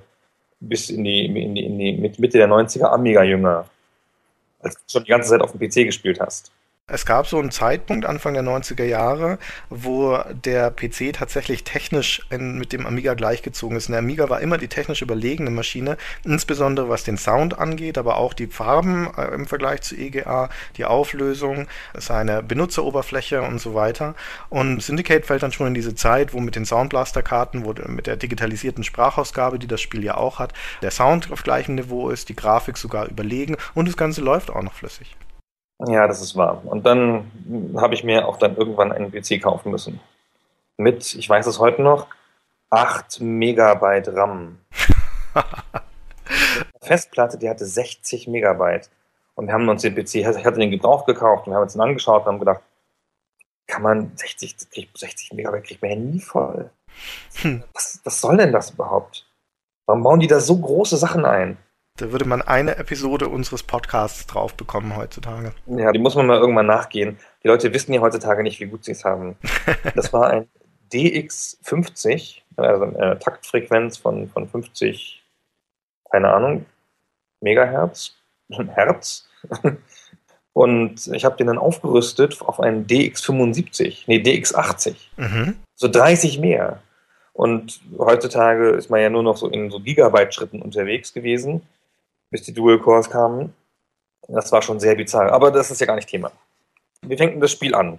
bis 0.60 0.88
in 0.88 1.04
die, 1.04 1.26
in 1.26 1.54
die, 1.54 1.66
in 1.66 1.78
die 1.78 1.92
Mitte 2.18 2.38
der 2.38 2.48
90er 2.48 2.86
Amiga-Jünger 2.86 3.66
als 4.64 4.74
du 4.74 4.82
schon 4.90 5.04
die 5.04 5.10
ganze 5.10 5.30
Zeit 5.30 5.40
auf 5.40 5.52
dem 5.52 5.60
PC 5.60 5.86
gespielt 5.86 6.20
hast. 6.20 6.52
Es 6.86 7.06
gab 7.06 7.26
so 7.26 7.38
einen 7.38 7.50
Zeitpunkt 7.50 8.04
Anfang 8.04 8.34
der 8.34 8.42
90er 8.42 8.84
Jahre, 8.84 9.38
wo 9.70 10.18
der 10.44 10.70
PC 10.70 11.14
tatsächlich 11.14 11.64
technisch 11.64 12.20
in, 12.28 12.58
mit 12.58 12.74
dem 12.74 12.84
Amiga 12.84 13.14
gleichgezogen 13.14 13.78
ist. 13.78 13.88
Und 13.88 13.92
der 13.92 14.00
Amiga 14.00 14.28
war 14.28 14.42
immer 14.42 14.58
die 14.58 14.68
technisch 14.68 15.00
überlegene 15.00 15.50
Maschine, 15.50 15.96
insbesondere 16.24 16.90
was 16.90 17.02
den 17.02 17.16
Sound 17.16 17.58
angeht, 17.58 17.96
aber 17.96 18.18
auch 18.18 18.34
die 18.34 18.48
Farben 18.48 19.08
äh, 19.16 19.34
im 19.34 19.46
Vergleich 19.46 19.80
zu 19.80 19.96
EGA, 19.96 20.50
die 20.76 20.84
Auflösung, 20.84 21.68
seine 21.94 22.42
Benutzeroberfläche 22.42 23.40
und 23.40 23.60
so 23.62 23.72
weiter. 23.74 24.14
Und 24.50 24.82
Syndicate 24.82 25.24
fällt 25.24 25.42
dann 25.42 25.52
schon 25.52 25.68
in 25.68 25.74
diese 25.74 25.94
Zeit, 25.94 26.34
wo 26.34 26.40
mit 26.40 26.54
den 26.54 26.66
Soundblaster-Karten, 26.66 27.64
wo 27.64 27.72
mit 27.88 28.06
der 28.06 28.16
digitalisierten 28.16 28.84
Sprachausgabe, 28.84 29.58
die 29.58 29.68
das 29.68 29.80
Spiel 29.80 30.04
ja 30.04 30.18
auch 30.18 30.38
hat, 30.38 30.52
der 30.82 30.90
Sound 30.90 31.32
auf 31.32 31.44
gleichem 31.44 31.76
Niveau 31.76 32.10
ist, 32.10 32.28
die 32.28 32.36
Grafik 32.36 32.76
sogar 32.76 33.08
überlegen 33.08 33.56
und 33.72 33.88
das 33.88 33.96
Ganze 33.96 34.20
läuft 34.20 34.50
auch 34.50 34.62
noch 34.62 34.74
flüssig. 34.74 35.16
Ja, 35.80 36.06
das 36.06 36.20
ist 36.20 36.36
wahr. 36.36 36.62
Und 36.64 36.86
dann 36.86 37.30
habe 37.76 37.94
ich 37.94 38.04
mir 38.04 38.26
auch 38.28 38.38
dann 38.38 38.56
irgendwann 38.56 38.92
einen 38.92 39.10
PC 39.10 39.42
kaufen 39.42 39.70
müssen. 39.70 40.00
Mit, 40.76 41.14
ich 41.14 41.28
weiß 41.28 41.46
es 41.46 41.58
heute 41.58 41.82
noch, 41.82 42.06
8 42.70 43.20
Megabyte 43.20 44.08
RAM. 44.08 44.58
Festplatte, 46.80 47.38
die 47.38 47.48
hatte 47.48 47.66
60 47.66 48.28
Megabyte. 48.28 48.90
Und 49.34 49.46
wir 49.46 49.54
haben 49.54 49.68
uns 49.68 49.82
den 49.82 49.94
PC, 49.94 50.16
ich 50.16 50.26
hatte 50.26 50.58
den 50.58 50.70
Gebrauch 50.70 51.06
gekauft 51.06 51.46
und 51.46 51.52
wir 51.52 51.56
haben 51.56 51.64
uns 51.64 51.72
den 51.72 51.82
angeschaut 51.82 52.22
und 52.22 52.26
haben 52.28 52.38
gedacht, 52.38 52.62
kann 53.66 53.82
man 53.82 54.12
60, 54.16 54.56
60 54.94 55.32
Megabyte 55.32 55.64
kriegt 55.64 55.82
man 55.82 55.90
ja 55.90 55.96
nie 55.96 56.20
voll. 56.20 56.70
Hm. 57.42 57.64
Was, 57.72 58.00
was 58.04 58.20
soll 58.20 58.36
denn 58.36 58.52
das 58.52 58.70
überhaupt? 58.70 59.26
Warum 59.86 60.02
bauen 60.02 60.20
die 60.20 60.26
da 60.26 60.40
so 60.40 60.56
große 60.56 60.96
Sachen 60.96 61.24
ein? 61.24 61.56
Da 61.96 62.10
würde 62.10 62.24
man 62.24 62.42
eine 62.42 62.76
Episode 62.76 63.28
unseres 63.28 63.62
Podcasts 63.62 64.26
drauf 64.26 64.54
bekommen 64.54 64.96
heutzutage. 64.96 65.52
Ja, 65.66 65.92
die 65.92 66.00
muss 66.00 66.16
man 66.16 66.26
mal 66.26 66.38
irgendwann 66.40 66.66
nachgehen. 66.66 67.18
Die 67.44 67.46
Leute 67.46 67.72
wissen 67.72 67.92
ja 67.92 68.00
heutzutage 68.00 68.42
nicht, 68.42 68.58
wie 68.58 68.66
gut 68.66 68.84
sie 68.84 68.92
es 68.92 69.04
haben. 69.04 69.36
Das 69.94 70.12
war 70.12 70.28
ein 70.28 70.48
DX50, 70.92 72.40
also 72.56 72.84
eine 72.84 73.18
Taktfrequenz 73.20 73.96
von, 73.96 74.28
von 74.28 74.48
50, 74.48 75.22
keine 76.10 76.34
Ahnung, 76.34 76.66
Megahertz, 77.40 78.16
Hertz. 78.48 79.28
Und 80.52 81.06
ich 81.12 81.24
habe 81.24 81.36
den 81.36 81.46
dann 81.46 81.58
aufgerüstet 81.58 82.40
auf 82.42 82.58
einen 82.58 82.88
DX75, 82.88 84.04
nee, 84.08 84.18
DX80. 84.18 84.96
Mhm. 85.16 85.58
So 85.76 85.86
30 85.86 86.40
mehr. 86.40 86.82
Und 87.32 87.80
heutzutage 87.98 88.70
ist 88.70 88.90
man 88.90 89.00
ja 89.00 89.10
nur 89.10 89.22
noch 89.22 89.36
so 89.36 89.48
in 89.48 89.70
so 89.70 89.78
Gigabyte-Schritten 89.78 90.60
unterwegs 90.60 91.12
gewesen 91.12 91.62
bis 92.30 92.42
die 92.42 92.54
Dual 92.54 92.78
Cores 92.78 93.10
kamen. 93.10 93.54
Das 94.28 94.52
war 94.52 94.62
schon 94.62 94.80
sehr 94.80 94.94
bizarr. 94.94 95.32
Aber 95.32 95.50
das 95.50 95.70
ist 95.70 95.80
ja 95.80 95.86
gar 95.86 95.96
nicht 95.96 96.08
Thema. 96.08 96.32
Wie 97.02 97.16
fängt 97.16 97.34
denn 97.34 97.40
das 97.40 97.52
Spiel 97.52 97.74
an? 97.74 97.98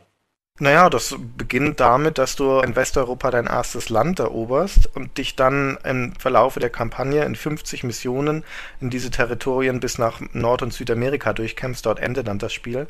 Naja, 0.57 0.89
das 0.89 1.13
beginnt 1.19 1.81
damit, 1.81 2.17
dass 2.17 2.37
du 2.37 2.61
in 2.61 2.77
Westeuropa 2.77 3.29
dein 3.29 3.45
erstes 3.45 3.89
Land 3.89 4.19
eroberst 4.19 4.89
und 4.95 5.17
dich 5.17 5.35
dann 5.35 5.77
im 5.83 6.15
Verlaufe 6.15 6.61
der 6.61 6.69
Kampagne 6.69 7.25
in 7.25 7.35
50 7.35 7.83
Missionen 7.83 8.45
in 8.79 8.89
diese 8.89 9.11
Territorien 9.11 9.81
bis 9.81 9.97
nach 9.97 10.21
Nord- 10.31 10.61
und 10.61 10.71
Südamerika 10.71 11.33
durchkämpfst. 11.33 11.85
Dort 11.85 11.99
endet 11.99 12.29
dann 12.29 12.39
das 12.39 12.53
Spiel. 12.53 12.87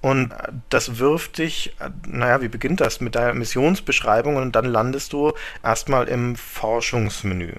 Und 0.00 0.34
das 0.70 0.98
wirft 0.98 1.38
dich, 1.38 1.76
naja, 2.04 2.42
wie 2.42 2.48
beginnt 2.48 2.80
das? 2.80 3.00
Mit 3.00 3.14
deiner 3.14 3.34
Missionsbeschreibung 3.34 4.34
und 4.34 4.50
dann 4.56 4.64
landest 4.64 5.12
du 5.12 5.34
erstmal 5.62 6.08
im 6.08 6.34
Forschungsmenü. 6.34 7.52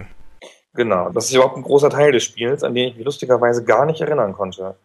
Genau, 0.76 1.10
das 1.10 1.26
ist 1.26 1.34
überhaupt 1.34 1.58
ein 1.58 1.64
großer 1.64 1.90
Teil 1.90 2.12
des 2.12 2.24
Spiels, 2.24 2.64
an 2.64 2.76
den 2.76 2.90
ich 2.90 2.96
mich 2.96 3.06
lustigerweise 3.06 3.64
gar 3.64 3.86
nicht 3.86 4.02
erinnern 4.02 4.34
konnte. 4.34 4.76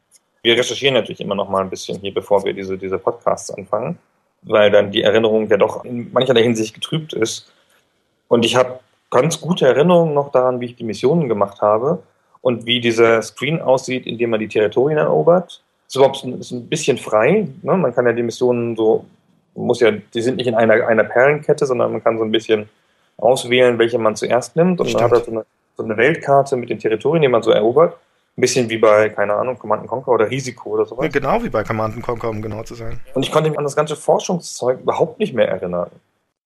Wir 0.42 0.56
recherchieren 0.56 0.94
natürlich 0.94 1.20
immer 1.20 1.34
noch 1.34 1.48
mal 1.48 1.62
ein 1.62 1.70
bisschen 1.70 1.98
hier, 1.98 2.14
bevor 2.14 2.44
wir 2.44 2.52
diese, 2.52 2.78
diese 2.78 2.98
Podcasts 2.98 3.50
anfangen, 3.50 3.98
weil 4.42 4.70
dann 4.70 4.92
die 4.92 5.02
Erinnerung 5.02 5.48
ja 5.48 5.56
doch 5.56 5.84
in 5.84 6.12
mancherlei 6.12 6.42
Hinsicht 6.42 6.74
getrübt 6.74 7.12
ist. 7.12 7.52
Und 8.28 8.44
ich 8.44 8.56
habe 8.56 8.78
ganz 9.10 9.40
gute 9.40 9.66
Erinnerungen 9.66 10.14
noch 10.14 10.30
daran, 10.30 10.60
wie 10.60 10.66
ich 10.66 10.76
die 10.76 10.84
Missionen 10.84 11.28
gemacht 11.28 11.60
habe 11.60 12.02
und 12.40 12.64
wie 12.64 12.80
dieser 12.80 13.20
Screen 13.22 13.60
aussieht, 13.60 14.06
in 14.06 14.16
dem 14.16 14.30
man 14.30 14.40
die 14.40 14.48
Territorien 14.48 14.98
erobert. 14.98 15.60
Ist 15.88 15.96
überhaupt 15.96 16.24
ist 16.24 16.52
ein 16.52 16.68
bisschen 16.68 16.96
frei. 16.96 17.48
Ne? 17.62 17.76
Man 17.76 17.92
kann 17.92 18.06
ja 18.06 18.12
die 18.12 18.22
Missionen 18.22 18.76
so, 18.76 19.04
muss 19.54 19.80
ja, 19.80 19.90
die 19.90 20.22
sind 20.22 20.36
nicht 20.36 20.46
in 20.46 20.54
einer, 20.54 20.86
einer 20.86 21.04
Perlenkette, 21.04 21.66
sondern 21.66 21.90
man 21.90 22.02
kann 22.02 22.16
so 22.16 22.24
ein 22.24 22.30
bisschen 22.30 22.68
auswählen, 23.18 23.78
welche 23.78 23.98
man 23.98 24.14
zuerst 24.14 24.54
nimmt. 24.54 24.80
Und 24.80 24.86
Stimmt. 24.86 25.02
man 25.02 25.10
hat 25.10 25.16
halt 25.16 25.24
so 25.26 25.32
eine 25.32 25.44
so 25.80 25.84
eine 25.84 25.96
Weltkarte 25.96 26.56
mit 26.56 26.68
den 26.68 26.78
Territorien, 26.78 27.22
die 27.22 27.28
man 27.28 27.42
so 27.42 27.50
erobert. 27.50 27.96
Ein 28.36 28.40
bisschen 28.42 28.68
wie 28.68 28.78
bei, 28.78 29.08
keine 29.08 29.34
Ahnung, 29.34 29.58
Command 29.58 29.86
Conquer 29.86 30.12
oder 30.12 30.30
Risiko 30.30 30.70
oder 30.70 30.86
sowas. 30.86 31.12
Genau 31.12 31.42
wie 31.42 31.48
bei 31.48 31.64
Command 31.64 32.00
Conquer, 32.02 32.28
um 32.28 32.40
genau 32.40 32.62
zu 32.62 32.74
sein. 32.74 33.00
Und 33.14 33.22
ich 33.22 33.32
konnte 33.32 33.50
mich 33.50 33.58
an 33.58 33.64
das 33.64 33.74
ganze 33.74 33.96
Forschungszeug 33.96 34.80
überhaupt 34.80 35.18
nicht 35.18 35.34
mehr 35.34 35.48
erinnern. 35.48 35.90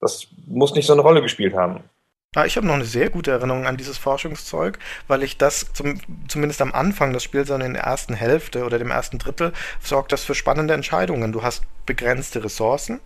Das 0.01 0.27
muss 0.47 0.75
nicht 0.75 0.87
so 0.87 0.93
eine 0.93 1.03
Rolle 1.03 1.21
gespielt 1.21 1.55
haben. 1.55 1.81
Ah, 2.37 2.47
ich 2.47 2.57
habe 2.57 2.67
noch 2.67 2.75
eine 2.75 2.85
sehr 2.85 3.11
gute 3.11 3.31
Erinnerung 3.31 3.65
an 3.65 3.77
dieses 3.77 3.97
Forschungszeug, 3.97 4.81
weil 5.07 5.23
ich 5.23 5.39
das 5.39 5.73
zum, 5.73 6.01
zumindest 6.27 6.61
am 6.63 6.73
Anfang 6.73 7.13
des 7.13 7.23
Spiels, 7.23 7.47
sondern 7.47 7.69
in 7.69 7.75
der 7.75 7.85
ersten 7.85 8.15
Hälfte 8.15 8.65
oder 8.65 8.81
dem 8.81 8.91
ersten 8.91 9.19
Drittel, 9.19 9.53
sorgt 9.81 10.11
das 10.11 10.25
für 10.25 10.35
spannende 10.35 10.75
Entscheidungen. 10.75 11.31
Du 11.31 11.45
hast 11.45 11.63
begrenzte 11.87 12.43
Ressourcen 12.43 12.99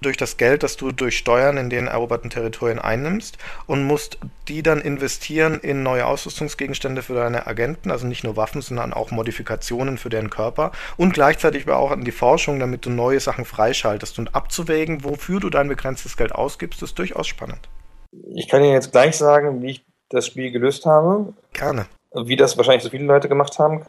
durch 0.00 0.16
das 0.16 0.38
Geld, 0.38 0.62
das 0.62 0.78
du 0.78 0.92
durch 0.92 1.18
Steuern 1.18 1.58
in 1.58 1.68
den 1.68 1.88
eroberten 1.88 2.30
Territorien 2.30 2.78
einnimmst 2.78 3.36
und 3.66 3.84
musst 3.84 4.16
die 4.48 4.62
dann 4.62 4.80
investieren 4.80 5.60
in 5.60 5.82
neue 5.82 6.06
Ausrüstungsgegenstände 6.06 7.02
für 7.02 7.14
deine 7.14 7.46
Agenten, 7.46 7.90
also 7.90 8.06
nicht 8.06 8.24
nur 8.24 8.36
Waffen, 8.36 8.62
sondern 8.62 8.94
auch 8.94 9.10
Modifikationen 9.10 9.98
für 9.98 10.08
deren 10.08 10.30
Körper 10.30 10.72
und 10.96 11.12
gleichzeitig 11.12 11.66
aber 11.66 11.76
auch 11.76 11.90
an 11.90 12.04
die 12.04 12.12
Forschung, 12.12 12.58
damit 12.58 12.86
du 12.86 12.90
neue 12.90 13.20
Sachen 13.20 13.44
freischaltest 13.44 14.18
und 14.18 14.34
abzuwägen, 14.34 15.04
wofür 15.04 15.38
du 15.38 15.50
dein 15.50 15.68
begrenztes 15.68 16.16
Geld 16.16 16.32
ausgibst, 16.32 16.82
ist 16.82 16.98
durchaus 16.98 17.28
spannend. 17.28 17.68
Ich 18.12 18.48
kann 18.48 18.62
Ihnen 18.62 18.72
jetzt 18.72 18.92
gleich 18.92 19.16
sagen, 19.16 19.62
wie 19.62 19.72
ich 19.72 19.84
das 20.08 20.26
Spiel 20.26 20.50
gelöst 20.50 20.86
habe. 20.86 21.32
Gerne. 21.52 21.86
Wie 22.12 22.36
das 22.36 22.56
wahrscheinlich 22.56 22.82
so 22.82 22.90
viele 22.90 23.04
Leute 23.04 23.28
gemacht 23.28 23.58
haben. 23.58 23.86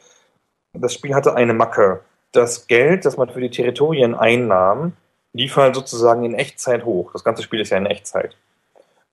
Das 0.74 0.94
Spiel 0.94 1.16
hatte 1.16 1.36
eine 1.36 1.54
Macke. 1.54 2.01
Das 2.32 2.68
Geld, 2.68 3.06
das 3.06 3.18
man 3.18 3.30
für 3.30 3.42
die 3.42 3.50
Territorien 3.50 4.16
einnahm, 4.16 4.94
lief 5.34 5.56
halt 5.58 5.75
sozusagen 5.75 6.24
in 6.24 6.36
Echtzeit 6.36 6.86
hoch. 6.86 7.12
Das 7.12 7.24
ganze 7.24 7.44
Spiel 7.44 7.60
ist 7.60 7.72
ja 7.72 7.78
in 7.78 7.86
Echtzeit. 7.86 8.38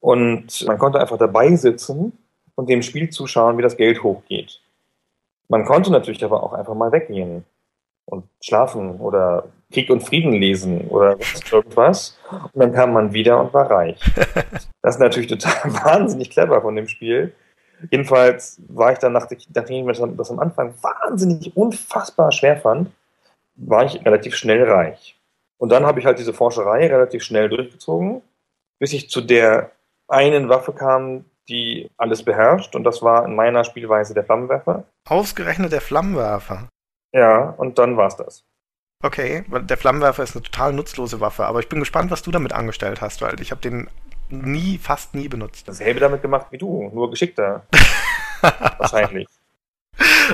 Und 0.01 0.67
man 0.67 0.79
konnte 0.79 1.01
einfach 1.01 1.19
dabei 1.19 1.57
sitzen 1.57 2.17
und 2.55 2.69
dem 2.69 2.83
Spiel 2.83 3.11
zuschauen, 3.11 3.59
wie 3.59 3.63
das 3.63 3.77
Geld 3.77 4.03
hochgeht. 4.03 4.61
Man 5.49 5.65
konnte 5.65 5.91
natürlich 5.91 6.23
aber 6.25 6.43
auch 6.43 6.53
einfach 6.53 6.75
mal 6.75 6.93
weggehen 6.93 7.45
und 8.05 8.25
schlafen 8.41 9.01
oder 9.01 9.45
Krieg 9.73 9.91
und 9.91 10.03
Frieden 10.03 10.33
lesen 10.33 10.89
oder 10.89 11.19
irgendwas. 11.53 12.19
Und 12.31 12.61
dann 12.61 12.73
kam 12.73 12.93
man 12.93 13.13
wieder 13.13 13.41
und 13.41 13.53
war 13.53 13.71
reich. 13.71 14.01
Das 14.81 14.95
ist 14.95 15.01
natürlich 15.01 15.29
total 15.29 15.75
wahnsinnig 15.85 16.31
clever 16.31 16.63
von 16.63 16.75
dem 16.75 16.89
Spiel. 16.89 17.35
Jedenfalls 17.91 18.59
war 18.69 18.93
ich 18.93 18.99
dann, 18.99 19.13
nachdem 19.13 19.39
ich 19.91 19.99
das 20.17 20.31
am 20.31 20.39
Anfang 20.39 20.73
wahnsinnig 20.81 21.55
unfassbar 21.55 22.33
schwer 22.33 22.57
fand, 22.57 22.91
war 23.57 23.85
ich 23.85 24.03
relativ 24.07 24.35
schnell 24.35 24.63
reich. 24.63 25.19
Und 25.59 25.71
dann 25.71 25.85
habe 25.85 26.01
ich 26.01 26.07
halt 26.07 26.19
diese 26.19 26.33
Forscherei 26.33 26.87
relativ 26.87 27.23
schnell 27.23 27.49
durchgezogen, 27.49 28.23
bis 28.79 28.93
ich 28.93 29.11
zu 29.11 29.21
der 29.21 29.73
einen 30.09 30.49
Waffe 30.49 30.73
kam, 30.73 31.25
die 31.49 31.91
alles 31.97 32.23
beherrscht. 32.23 32.75
Und 32.75 32.85
das 32.85 33.03
war 33.03 33.27
in 33.27 33.35
meiner 33.35 33.65
Spielweise 33.65 34.15
der 34.15 34.25
Flammenwerfer. 34.25 34.85
Ausgerechnet 35.09 35.73
der 35.73 35.81
Flammenwerfer. 35.81 36.69
Ja, 37.13 37.51
und 37.51 37.79
dann 37.79 37.97
war's 37.97 38.17
das. 38.17 38.45
Okay, 39.01 39.45
der 39.49 39.77
Flammenwerfer 39.77 40.25
ist 40.25 40.35
eine 40.35 40.43
total 40.43 40.73
nutzlose 40.73 41.21
Waffe, 41.21 41.47
aber 41.47 41.61
ich 41.61 41.69
bin 41.69 41.79
gespannt, 41.79 42.11
was 42.11 42.23
du 42.23 42.33
damit 42.33 42.53
angestellt 42.53 43.01
hast, 43.01 43.23
weil 43.23 43.41
ich 43.41 43.53
habe 43.53 43.61
den 43.61 43.89
nie, 44.29 44.77
fast 44.77 45.15
nie 45.15 45.29
benutzt. 45.29 45.69
Dasselbe 45.69 46.01
damit 46.01 46.21
gemacht 46.21 46.49
wie 46.51 46.59
du, 46.59 46.91
nur 46.93 47.09
geschickter. 47.09 47.65
Wahrscheinlich. 48.79 49.29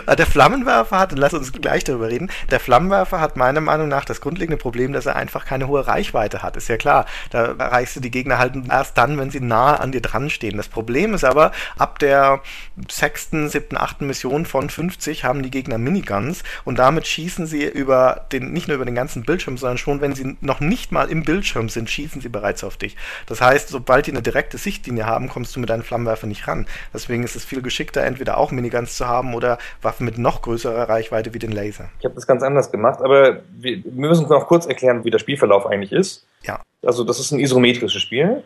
Äh, 0.06 0.16
der 0.16 0.26
Flammenwerfer 0.26 0.98
hat, 0.98 1.12
lass 1.16 1.34
uns 1.34 1.52
gleich 1.52 1.84
darüber 1.84 2.08
reden, 2.08 2.30
der 2.50 2.60
Flammenwerfer 2.60 3.20
hat 3.20 3.36
meiner 3.36 3.60
Meinung 3.60 3.88
nach 3.88 4.04
das 4.04 4.20
grundlegende 4.20 4.56
Problem, 4.56 4.92
dass 4.92 5.06
er 5.06 5.16
einfach 5.16 5.44
keine 5.44 5.68
hohe 5.68 5.86
Reichweite 5.86 6.42
hat. 6.42 6.56
Ist 6.56 6.68
ja 6.68 6.76
klar. 6.76 7.06
Da 7.30 7.54
erreichst 7.58 7.96
du 7.96 8.00
die 8.00 8.10
Gegner 8.10 8.38
halt 8.38 8.54
erst 8.68 8.98
dann, 8.98 9.18
wenn 9.18 9.30
sie 9.30 9.40
nah 9.40 9.76
an 9.76 9.92
dir 9.92 10.00
dran 10.00 10.30
stehen. 10.30 10.56
Das 10.56 10.68
Problem 10.68 11.14
ist 11.14 11.24
aber, 11.24 11.52
ab 11.78 11.98
der 11.98 12.40
sechsten, 12.88 13.48
siebten, 13.48 13.76
achten 13.76 14.06
Mission 14.06 14.46
von 14.46 14.70
50 14.70 15.24
haben 15.24 15.42
die 15.42 15.50
Gegner 15.50 15.78
Miniguns 15.78 16.42
und 16.64 16.78
damit 16.78 17.06
schießen 17.06 17.46
sie 17.46 17.64
über 17.64 18.26
den, 18.32 18.52
nicht 18.52 18.68
nur 18.68 18.76
über 18.76 18.84
den 18.84 18.94
ganzen 18.94 19.22
Bildschirm, 19.22 19.56
sondern 19.56 19.78
schon, 19.78 20.00
wenn 20.00 20.14
sie 20.14 20.36
noch 20.40 20.60
nicht 20.60 20.92
mal 20.92 21.10
im 21.10 21.22
Bildschirm 21.22 21.68
sind, 21.68 21.90
schießen 21.90 22.20
sie 22.20 22.28
bereits 22.28 22.64
auf 22.64 22.76
dich. 22.76 22.96
Das 23.26 23.40
heißt, 23.40 23.68
sobald 23.68 24.06
die 24.06 24.12
eine 24.12 24.22
direkte 24.22 24.58
Sichtlinie 24.58 25.06
haben, 25.06 25.28
kommst 25.28 25.54
du 25.56 25.60
mit 25.60 25.70
deinem 25.70 25.82
Flammenwerfer 25.82 26.26
nicht 26.26 26.46
ran. 26.48 26.66
Deswegen 26.92 27.24
ist 27.24 27.36
es 27.36 27.44
viel 27.44 27.62
geschickter, 27.62 28.02
entweder 28.02 28.38
auch 28.38 28.50
Miniguns 28.50 28.96
zu 28.96 29.06
haben 29.06 29.34
oder 29.34 29.58
Waffen 29.84 30.04
mit 30.06 30.18
noch 30.18 30.42
größerer 30.42 30.88
Reichweite 30.88 31.34
wie 31.34 31.38
den 31.38 31.52
Laser. 31.52 31.90
Ich 31.98 32.04
habe 32.04 32.14
das 32.14 32.26
ganz 32.26 32.42
anders 32.42 32.70
gemacht, 32.70 33.00
aber 33.02 33.40
wir, 33.50 33.82
müssen 33.84 34.28
noch 34.28 34.46
kurz 34.46 34.66
erklären, 34.66 35.04
wie 35.04 35.10
der 35.10 35.18
Spielverlauf 35.18 35.66
eigentlich 35.66 35.92
ist. 35.92 36.26
Ja. 36.42 36.60
Also 36.84 37.04
das 37.04 37.20
ist 37.20 37.32
ein 37.32 37.40
isometrisches 37.40 38.00
Spiel. 38.00 38.42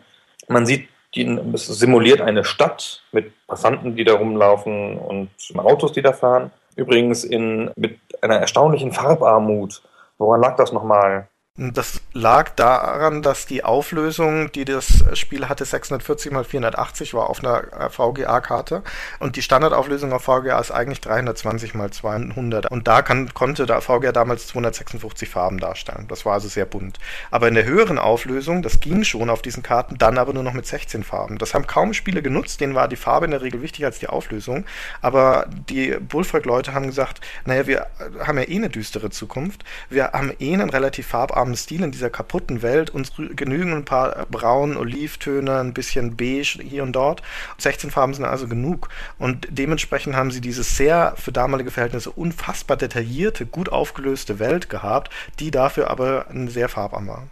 Man 0.47 0.65
sieht, 0.65 0.87
die, 1.15 1.25
es 1.53 1.67
simuliert 1.67 2.21
eine 2.21 2.43
Stadt 2.43 3.03
mit 3.11 3.31
Passanten, 3.47 3.95
die 3.95 4.03
da 4.03 4.13
rumlaufen 4.13 4.97
und 4.97 5.29
Autos, 5.55 5.93
die 5.93 6.01
da 6.01 6.13
fahren. 6.13 6.51
Übrigens 6.75 7.23
in, 7.23 7.71
mit 7.75 7.97
einer 8.21 8.35
erstaunlichen 8.35 8.91
Farbarmut. 8.91 9.81
Woran 10.17 10.41
lag 10.41 10.55
das 10.55 10.71
nochmal? 10.71 11.27
Das 11.61 11.99
lag 12.13 12.51
daran, 12.51 13.21
dass 13.21 13.45
die 13.45 13.65
Auflösung, 13.65 14.49
die 14.53 14.63
das 14.63 15.03
Spiel 15.19 15.49
hatte, 15.49 15.65
640 15.65 16.31
x 16.31 16.47
480 16.47 17.13
war 17.13 17.29
auf 17.29 17.43
einer 17.43 17.63
äh, 17.73 17.89
VGA-Karte 17.89 18.81
und 19.19 19.35
die 19.35 19.41
Standardauflösung 19.41 20.13
auf 20.13 20.23
VGA 20.23 20.57
ist 20.57 20.71
eigentlich 20.71 21.01
320 21.01 21.75
x 21.75 21.97
200 21.97 22.71
und 22.71 22.87
da 22.87 23.01
kann, 23.01 23.33
konnte 23.33 23.65
der 23.65 23.81
VGA 23.81 24.13
damals 24.13 24.47
256 24.47 25.27
Farben 25.27 25.57
darstellen. 25.57 26.05
Das 26.07 26.25
war 26.25 26.31
also 26.31 26.47
sehr 26.47 26.65
bunt. 26.65 26.97
Aber 27.29 27.49
in 27.49 27.55
der 27.55 27.65
höheren 27.65 27.99
Auflösung, 27.99 28.61
das 28.61 28.79
ging 28.79 29.03
schon 29.03 29.29
auf 29.29 29.41
diesen 29.41 29.61
Karten, 29.61 29.97
dann 29.97 30.17
aber 30.17 30.31
nur 30.31 30.43
noch 30.43 30.53
mit 30.53 30.65
16 30.65 31.03
Farben. 31.03 31.39
Das 31.39 31.53
haben 31.53 31.67
kaum 31.67 31.93
Spiele 31.93 32.21
genutzt, 32.21 32.61
denen 32.61 32.73
war 32.73 32.87
die 32.87 32.95
Farbe 32.95 33.25
in 33.25 33.31
der 33.31 33.41
Regel 33.41 33.61
wichtiger 33.61 33.87
als 33.87 33.99
die 33.99 34.07
Auflösung, 34.07 34.63
aber 35.01 35.45
die 35.67 35.97
Bullfrog-Leute 35.99 36.73
haben 36.73 36.87
gesagt, 36.87 37.19
naja, 37.43 37.67
wir 37.67 37.87
haben 38.25 38.37
ja 38.37 38.47
eh 38.47 38.55
eine 38.55 38.69
düstere 38.69 39.09
Zukunft, 39.09 39.65
wir 39.89 40.13
haben 40.13 40.31
eh 40.39 40.53
einen 40.53 40.69
relativ 40.69 41.07
farbarmen 41.07 41.48
farbenarmen 41.49 41.55
Stil 41.55 41.83
in 41.83 41.91
dieser 41.91 42.09
kaputten 42.09 42.61
Welt. 42.61 42.89
Uns 42.89 43.11
genügen 43.15 43.73
ein 43.73 43.85
paar 43.85 44.25
braun, 44.29 44.77
Olivtöne, 44.77 45.59
ein 45.59 45.73
bisschen 45.73 46.15
beige 46.15 46.59
hier 46.61 46.83
und 46.83 46.93
dort. 46.93 47.21
16 47.57 47.91
Farben 47.91 48.13
sind 48.13 48.25
also 48.25 48.47
genug. 48.47 48.89
Und 49.17 49.47
dementsprechend 49.49 50.15
haben 50.15 50.31
sie 50.31 50.41
diese 50.41 50.63
sehr 50.63 51.13
für 51.17 51.31
damalige 51.31 51.71
Verhältnisse 51.71 52.11
unfassbar 52.11 52.77
detaillierte, 52.77 53.45
gut 53.45 53.71
aufgelöste 53.71 54.39
Welt 54.39 54.69
gehabt, 54.69 55.11
die 55.39 55.51
dafür 55.51 55.89
aber 55.89 56.25
sehr 56.47 56.69
farbarm 56.69 57.07
war. 57.07 57.27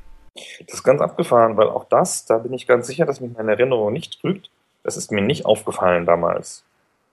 Das 0.66 0.76
ist 0.76 0.84
ganz 0.84 1.02
abgefahren, 1.02 1.58
weil 1.58 1.68
auch 1.68 1.86
das, 1.86 2.26
da 2.26 2.38
bin 2.38 2.54
ich 2.54 2.68
ganz 2.68 2.86
sicher, 2.88 3.06
dass 3.06 3.22
mich 3.22 3.32
meine 3.36 3.52
Erinnerung 3.54 3.92
nicht 3.92 4.22
trügt. 4.22 4.50
Das 4.84 4.96
ist 4.96 5.12
mir 5.12 5.22
nicht 5.22 5.46
aufgefallen 5.46 6.06
damals. 6.06 6.64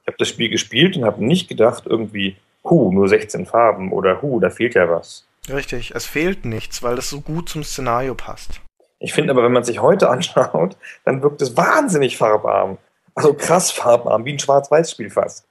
Ich 0.02 0.08
habe 0.08 0.18
das 0.18 0.28
Spiel 0.28 0.50
gespielt 0.50 0.96
und 0.96 1.04
habe 1.04 1.24
nicht 1.24 1.48
gedacht, 1.48 1.84
irgendwie, 1.86 2.36
hu, 2.62 2.92
nur 2.92 3.08
16 3.08 3.46
Farben 3.46 3.92
oder 3.92 4.20
hu, 4.20 4.38
da 4.40 4.50
fehlt 4.50 4.74
ja 4.74 4.88
was. 4.88 5.24
Richtig, 5.48 5.94
es 5.94 6.06
fehlt 6.06 6.44
nichts, 6.44 6.82
weil 6.82 6.96
das 6.96 7.10
so 7.10 7.20
gut 7.20 7.48
zum 7.48 7.64
Szenario 7.64 8.14
passt. 8.14 8.60
Ich 8.98 9.12
finde 9.12 9.32
aber, 9.32 9.42
wenn 9.42 9.52
man 9.52 9.64
sich 9.64 9.80
heute 9.80 10.08
anschaut, 10.10 10.76
dann 11.04 11.22
wirkt 11.22 11.42
es 11.42 11.56
wahnsinnig 11.56 12.16
farbarm. 12.16 12.78
Also 13.14 13.34
krass 13.34 13.70
farbarm, 13.70 14.24
wie 14.24 14.32
ein 14.32 14.38
Schwarz-Weiß-Spiel 14.38 15.10
fast. 15.10 15.46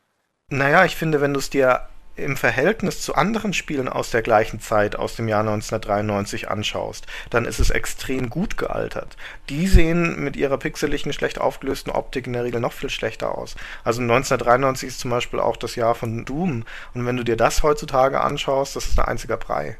Naja, 0.49 0.85
ich 0.85 0.95
finde, 0.95 1.21
wenn 1.21 1.33
du 1.33 1.39
es 1.39 1.49
dir 1.49 1.87
im 2.15 2.37
Verhältnis 2.37 3.01
zu 3.01 3.15
anderen 3.15 3.53
Spielen 3.53 3.87
aus 3.87 4.11
der 4.11 4.21
gleichen 4.21 4.59
Zeit, 4.59 4.95
aus 4.95 5.15
dem 5.15 5.27
Jahr 5.27 5.39
1993 5.39 6.49
anschaust, 6.49 7.07
dann 7.29 7.45
ist 7.45 7.59
es 7.59 7.71
extrem 7.71 8.29
gut 8.29 8.57
gealtert. 8.57 9.17
Die 9.49 9.67
sehen 9.67 10.23
mit 10.23 10.35
ihrer 10.35 10.57
pixeligen, 10.57 11.11
schlecht 11.13 11.39
aufgelösten 11.39 11.91
Optik 11.91 12.27
in 12.27 12.33
der 12.33 12.43
Regel 12.43 12.59
noch 12.59 12.73
viel 12.73 12.89
schlechter 12.89 13.35
aus. 13.35 13.55
Also 13.83 14.01
1993 14.01 14.89
ist 14.89 14.99
zum 14.99 15.09
Beispiel 15.09 15.39
auch 15.39 15.57
das 15.57 15.75
Jahr 15.75 15.95
von 15.95 16.25
Doom. 16.25 16.65
Und 16.93 17.05
wenn 17.05 17.17
du 17.17 17.23
dir 17.23 17.37
das 17.37 17.63
heutzutage 17.63 18.21
anschaust, 18.21 18.75
das 18.75 18.85
ist 18.85 18.99
ein 18.99 19.05
einziger 19.05 19.37
Brei. 19.37 19.77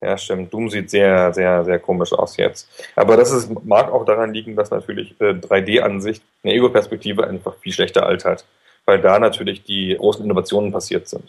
Ja, 0.00 0.16
stimmt. 0.16 0.52
Doom 0.52 0.70
sieht 0.70 0.90
sehr, 0.90 1.32
sehr, 1.34 1.64
sehr 1.64 1.78
komisch 1.80 2.12
aus 2.12 2.36
jetzt. 2.36 2.68
Aber 2.94 3.16
das 3.16 3.32
ist, 3.32 3.50
mag 3.64 3.90
auch 3.90 4.04
daran 4.04 4.32
liegen, 4.32 4.54
dass 4.54 4.70
natürlich 4.70 5.20
äh, 5.20 5.32
3D-Ansicht, 5.32 6.22
eine 6.44 6.54
Ego-Perspektive 6.54 7.26
einfach 7.26 7.56
viel 7.56 7.72
schlechter 7.72 8.06
altert. 8.06 8.44
Weil 8.84 9.00
da 9.00 9.18
natürlich 9.18 9.64
die 9.64 9.96
großen 9.98 10.24
Innovationen 10.24 10.72
passiert 10.72 11.08
sind. 11.08 11.24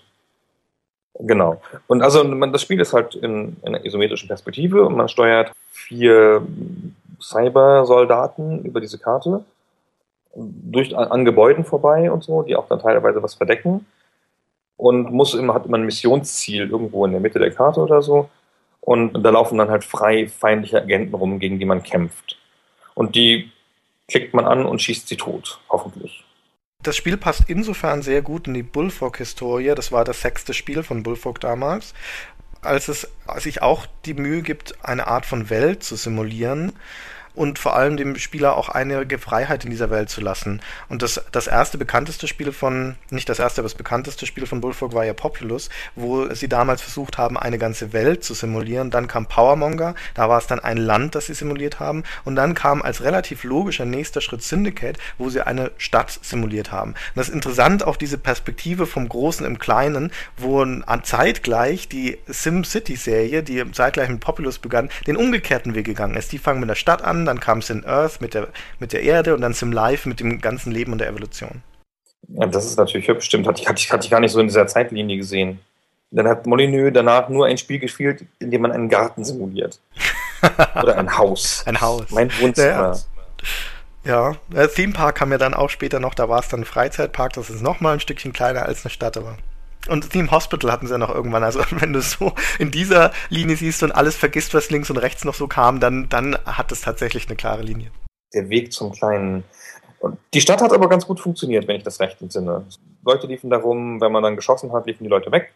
Genau. 1.19 1.61
Und 1.87 2.01
also 2.01 2.23
man, 2.23 2.53
das 2.53 2.61
Spiel 2.61 2.79
ist 2.79 2.93
halt 2.93 3.15
in, 3.15 3.57
in 3.63 3.75
einer 3.75 3.83
isometrischen 3.83 4.27
Perspektive 4.27 4.85
und 4.85 4.95
man 4.95 5.09
steuert 5.09 5.51
vier 5.71 6.41
Cyber-Soldaten 7.21 8.63
über 8.63 8.79
diese 8.79 8.99
Karte 8.99 9.43
durch 10.35 10.95
an 10.95 11.25
Gebäuden 11.25 11.65
vorbei 11.65 12.09
und 12.11 12.23
so, 12.23 12.43
die 12.43 12.55
auch 12.55 12.67
dann 12.67 12.79
teilweise 12.79 13.21
was 13.21 13.33
verdecken 13.33 13.85
und 14.77 15.11
muss 15.11 15.33
immer 15.33 15.55
hat 15.55 15.65
immer 15.65 15.77
ein 15.77 15.85
Missionsziel 15.85 16.69
irgendwo 16.69 17.03
in 17.05 17.11
der 17.11 17.19
Mitte 17.19 17.39
der 17.39 17.51
Karte 17.51 17.81
oder 17.81 18.01
so 18.01 18.29
und 18.81 19.21
da 19.23 19.29
laufen 19.29 19.57
dann 19.57 19.69
halt 19.69 19.83
frei 19.83 20.27
feindliche 20.27 20.81
Agenten 20.81 21.15
rum, 21.15 21.39
gegen 21.39 21.59
die 21.59 21.65
man 21.65 21.83
kämpft 21.83 22.37
und 22.95 23.15
die 23.15 23.51
klickt 24.07 24.33
man 24.33 24.45
an 24.45 24.65
und 24.65 24.81
schießt 24.81 25.07
sie 25.07 25.17
tot, 25.17 25.59
hoffentlich. 25.69 26.25
Das 26.81 26.95
Spiel 26.95 27.17
passt 27.17 27.43
insofern 27.47 28.01
sehr 28.01 28.21
gut 28.21 28.47
in 28.47 28.53
die 28.53 28.63
Bullfrog-Historie. 28.63 29.75
Das 29.75 29.91
war 29.91 30.05
das 30.05 30.21
sechste 30.21 30.53
Spiel 30.53 30.81
von 30.81 31.03
Bullfrog 31.03 31.39
damals. 31.41 31.93
Als 32.61 32.87
es 32.87 33.07
sich 33.37 33.61
auch 33.61 33.85
die 34.05 34.13
Mühe 34.13 34.41
gibt, 34.41 34.73
eine 34.83 35.07
Art 35.07 35.25
von 35.25 35.49
Welt 35.49 35.83
zu 35.83 35.97
simulieren, 35.97 36.73
und 37.39 37.57
vor 37.57 37.73
allem 37.73 37.95
dem 37.95 38.17
Spieler 38.17 38.57
auch 38.57 38.67
einige 38.67 39.17
Freiheit 39.17 39.63
in 39.63 39.71
dieser 39.71 39.89
Welt 39.89 40.09
zu 40.09 40.19
lassen. 40.19 40.61
Und 40.89 41.01
das, 41.01 41.23
das 41.31 41.47
erste 41.47 41.77
bekannteste 41.77 42.27
Spiel 42.27 42.51
von, 42.51 42.95
nicht 43.11 43.29
das 43.29 43.39
erste, 43.39 43.61
aber 43.61 43.69
das 43.69 43.77
bekannteste 43.77 44.25
Spiel 44.25 44.45
von 44.45 44.59
Bullfrog 44.59 44.93
war 44.93 45.05
ja 45.05 45.13
Populous, 45.13 45.69
wo 45.95 46.33
sie 46.33 46.49
damals 46.49 46.81
versucht 46.81 47.17
haben, 47.17 47.37
eine 47.37 47.57
ganze 47.57 47.93
Welt 47.93 48.25
zu 48.25 48.33
simulieren. 48.33 48.91
Dann 48.91 49.07
kam 49.07 49.25
Powermonger, 49.25 49.95
da 50.15 50.27
war 50.27 50.37
es 50.37 50.47
dann 50.47 50.59
ein 50.59 50.75
Land, 50.75 51.15
das 51.15 51.27
sie 51.27 51.33
simuliert 51.33 51.79
haben. 51.79 52.03
Und 52.25 52.35
dann 52.35 52.55
kam 52.55 52.81
als 52.81 53.03
relativ 53.03 53.45
logischer 53.45 53.85
nächster 53.85 54.19
Schritt 54.19 54.43
Syndicate, 54.43 54.97
wo 55.17 55.29
sie 55.29 55.39
eine 55.39 55.71
Stadt 55.77 56.19
simuliert 56.21 56.73
haben. 56.73 56.91
Und 56.91 57.15
das 57.15 57.29
ist 57.29 57.35
interessant, 57.35 57.85
auch 57.85 57.95
diese 57.95 58.17
Perspektive 58.17 58.85
vom 58.85 59.07
Großen 59.07 59.45
im 59.45 59.59
Kleinen, 59.59 60.11
wo 60.35 60.65
zeitgleich 61.03 61.87
die 61.87 62.17
SimCity-Serie, 62.27 63.43
die 63.43 63.63
zeitgleich 63.71 64.09
mit 64.09 64.19
Populous 64.19 64.59
begann, 64.59 64.89
den 65.07 65.15
umgekehrten 65.15 65.73
Weg 65.73 65.85
gegangen 65.85 66.17
ist. 66.17 66.33
Die 66.33 66.37
fangen 66.37 66.59
mit 66.59 66.67
der 66.67 66.75
Stadt 66.75 67.01
an, 67.01 67.28
dann 67.29 67.39
kam 67.39 67.61
Sin 67.61 67.85
Earth 67.85 68.21
mit 68.21 68.33
der, 68.33 68.49
mit 68.79 68.93
der 68.93 69.03
Erde 69.03 69.33
und 69.33 69.41
dann 69.41 69.53
Sim 69.53 69.71
Life 69.71 70.07
mit 70.07 70.19
dem 70.19 70.41
ganzen 70.41 70.71
Leben 70.71 70.91
und 70.91 70.99
der 70.99 71.07
Evolution. 71.07 71.61
Ja, 72.27 72.45
das 72.45 72.65
ist 72.65 72.77
natürlich 72.77 73.07
hübsch, 73.07 73.25
stimmt. 73.25 73.47
Hatte 73.47 73.61
ich, 73.61 73.67
hatte, 73.67 73.79
ich, 73.79 73.91
hatte 73.91 74.05
ich 74.05 74.11
gar 74.11 74.19
nicht 74.19 74.31
so 74.31 74.39
in 74.39 74.47
dieser 74.47 74.67
Zeitlinie 74.67 75.17
gesehen. 75.17 75.59
Dann 76.11 76.27
hat 76.27 76.47
Molyneux 76.47 76.91
danach 76.91 77.29
nur 77.29 77.45
ein 77.45 77.57
Spiel 77.57 77.79
gespielt, 77.79 78.25
in 78.39 78.51
dem 78.51 78.61
man 78.61 78.71
einen 78.71 78.89
Garten 78.89 79.23
simuliert. 79.23 79.79
Oder 80.81 80.97
ein 80.97 81.17
Haus. 81.17 81.63
Ein 81.65 81.79
Haus. 81.79 82.09
Mein 82.09 82.31
Wohnzimmer. 82.39 82.97
Ja, 84.03 84.35
ja. 84.53 84.67
Theme 84.67 84.93
Park 84.93 85.17
kam 85.17 85.31
ja 85.31 85.37
dann 85.37 85.53
auch 85.53 85.69
später 85.69 85.99
noch, 85.99 86.15
da 86.15 86.29
war 86.29 86.39
es 86.39 86.47
dann 86.47 86.61
ein 86.61 86.65
Freizeitpark, 86.65 87.33
das 87.33 87.49
ist 87.49 87.61
nochmal 87.61 87.93
ein 87.93 87.99
Stückchen 87.99 88.33
kleiner 88.33 88.65
als 88.65 88.83
eine 88.83 88.91
Stadt, 88.91 89.17
aber 89.17 89.37
und 89.87 90.09
Theme 90.09 90.29
Hospital 90.31 90.71
hatten 90.71 90.87
sie 90.87 90.93
ja 90.93 90.97
noch 90.97 91.13
irgendwann. 91.13 91.43
Also 91.43 91.61
wenn 91.71 91.93
du 91.93 92.01
so 92.01 92.33
in 92.57 92.71
dieser 92.71 93.11
Linie 93.29 93.55
siehst 93.55 93.83
und 93.83 93.91
alles 93.91 94.15
vergisst, 94.15 94.53
was 94.53 94.69
links 94.69 94.89
und 94.89 94.97
rechts 94.97 95.23
noch 95.25 95.35
so 95.35 95.47
kam, 95.47 95.79
dann, 95.79 96.09
dann 96.09 96.37
hat 96.45 96.71
es 96.71 96.81
tatsächlich 96.81 97.27
eine 97.27 97.35
klare 97.35 97.61
Linie. 97.61 97.91
Der 98.33 98.49
Weg 98.49 98.71
zum 98.73 98.91
kleinen. 98.91 99.43
Und 99.99 100.17
die 100.33 100.41
Stadt 100.41 100.61
hat 100.61 100.71
aber 100.71 100.87
ganz 100.87 101.05
gut 101.05 101.19
funktioniert, 101.19 101.67
wenn 101.67 101.77
ich 101.77 101.83
das 101.83 101.99
recht 101.99 102.21
entsinne. 102.21 102.65
Leute 103.03 103.27
liefen 103.27 103.49
darum, 103.49 103.99
wenn 104.01 104.11
man 104.11 104.23
dann 104.23 104.35
geschossen 104.35 104.71
hat, 104.71 104.85
liefen 104.85 105.03
die 105.03 105.09
Leute 105.09 105.31
weg. 105.31 105.53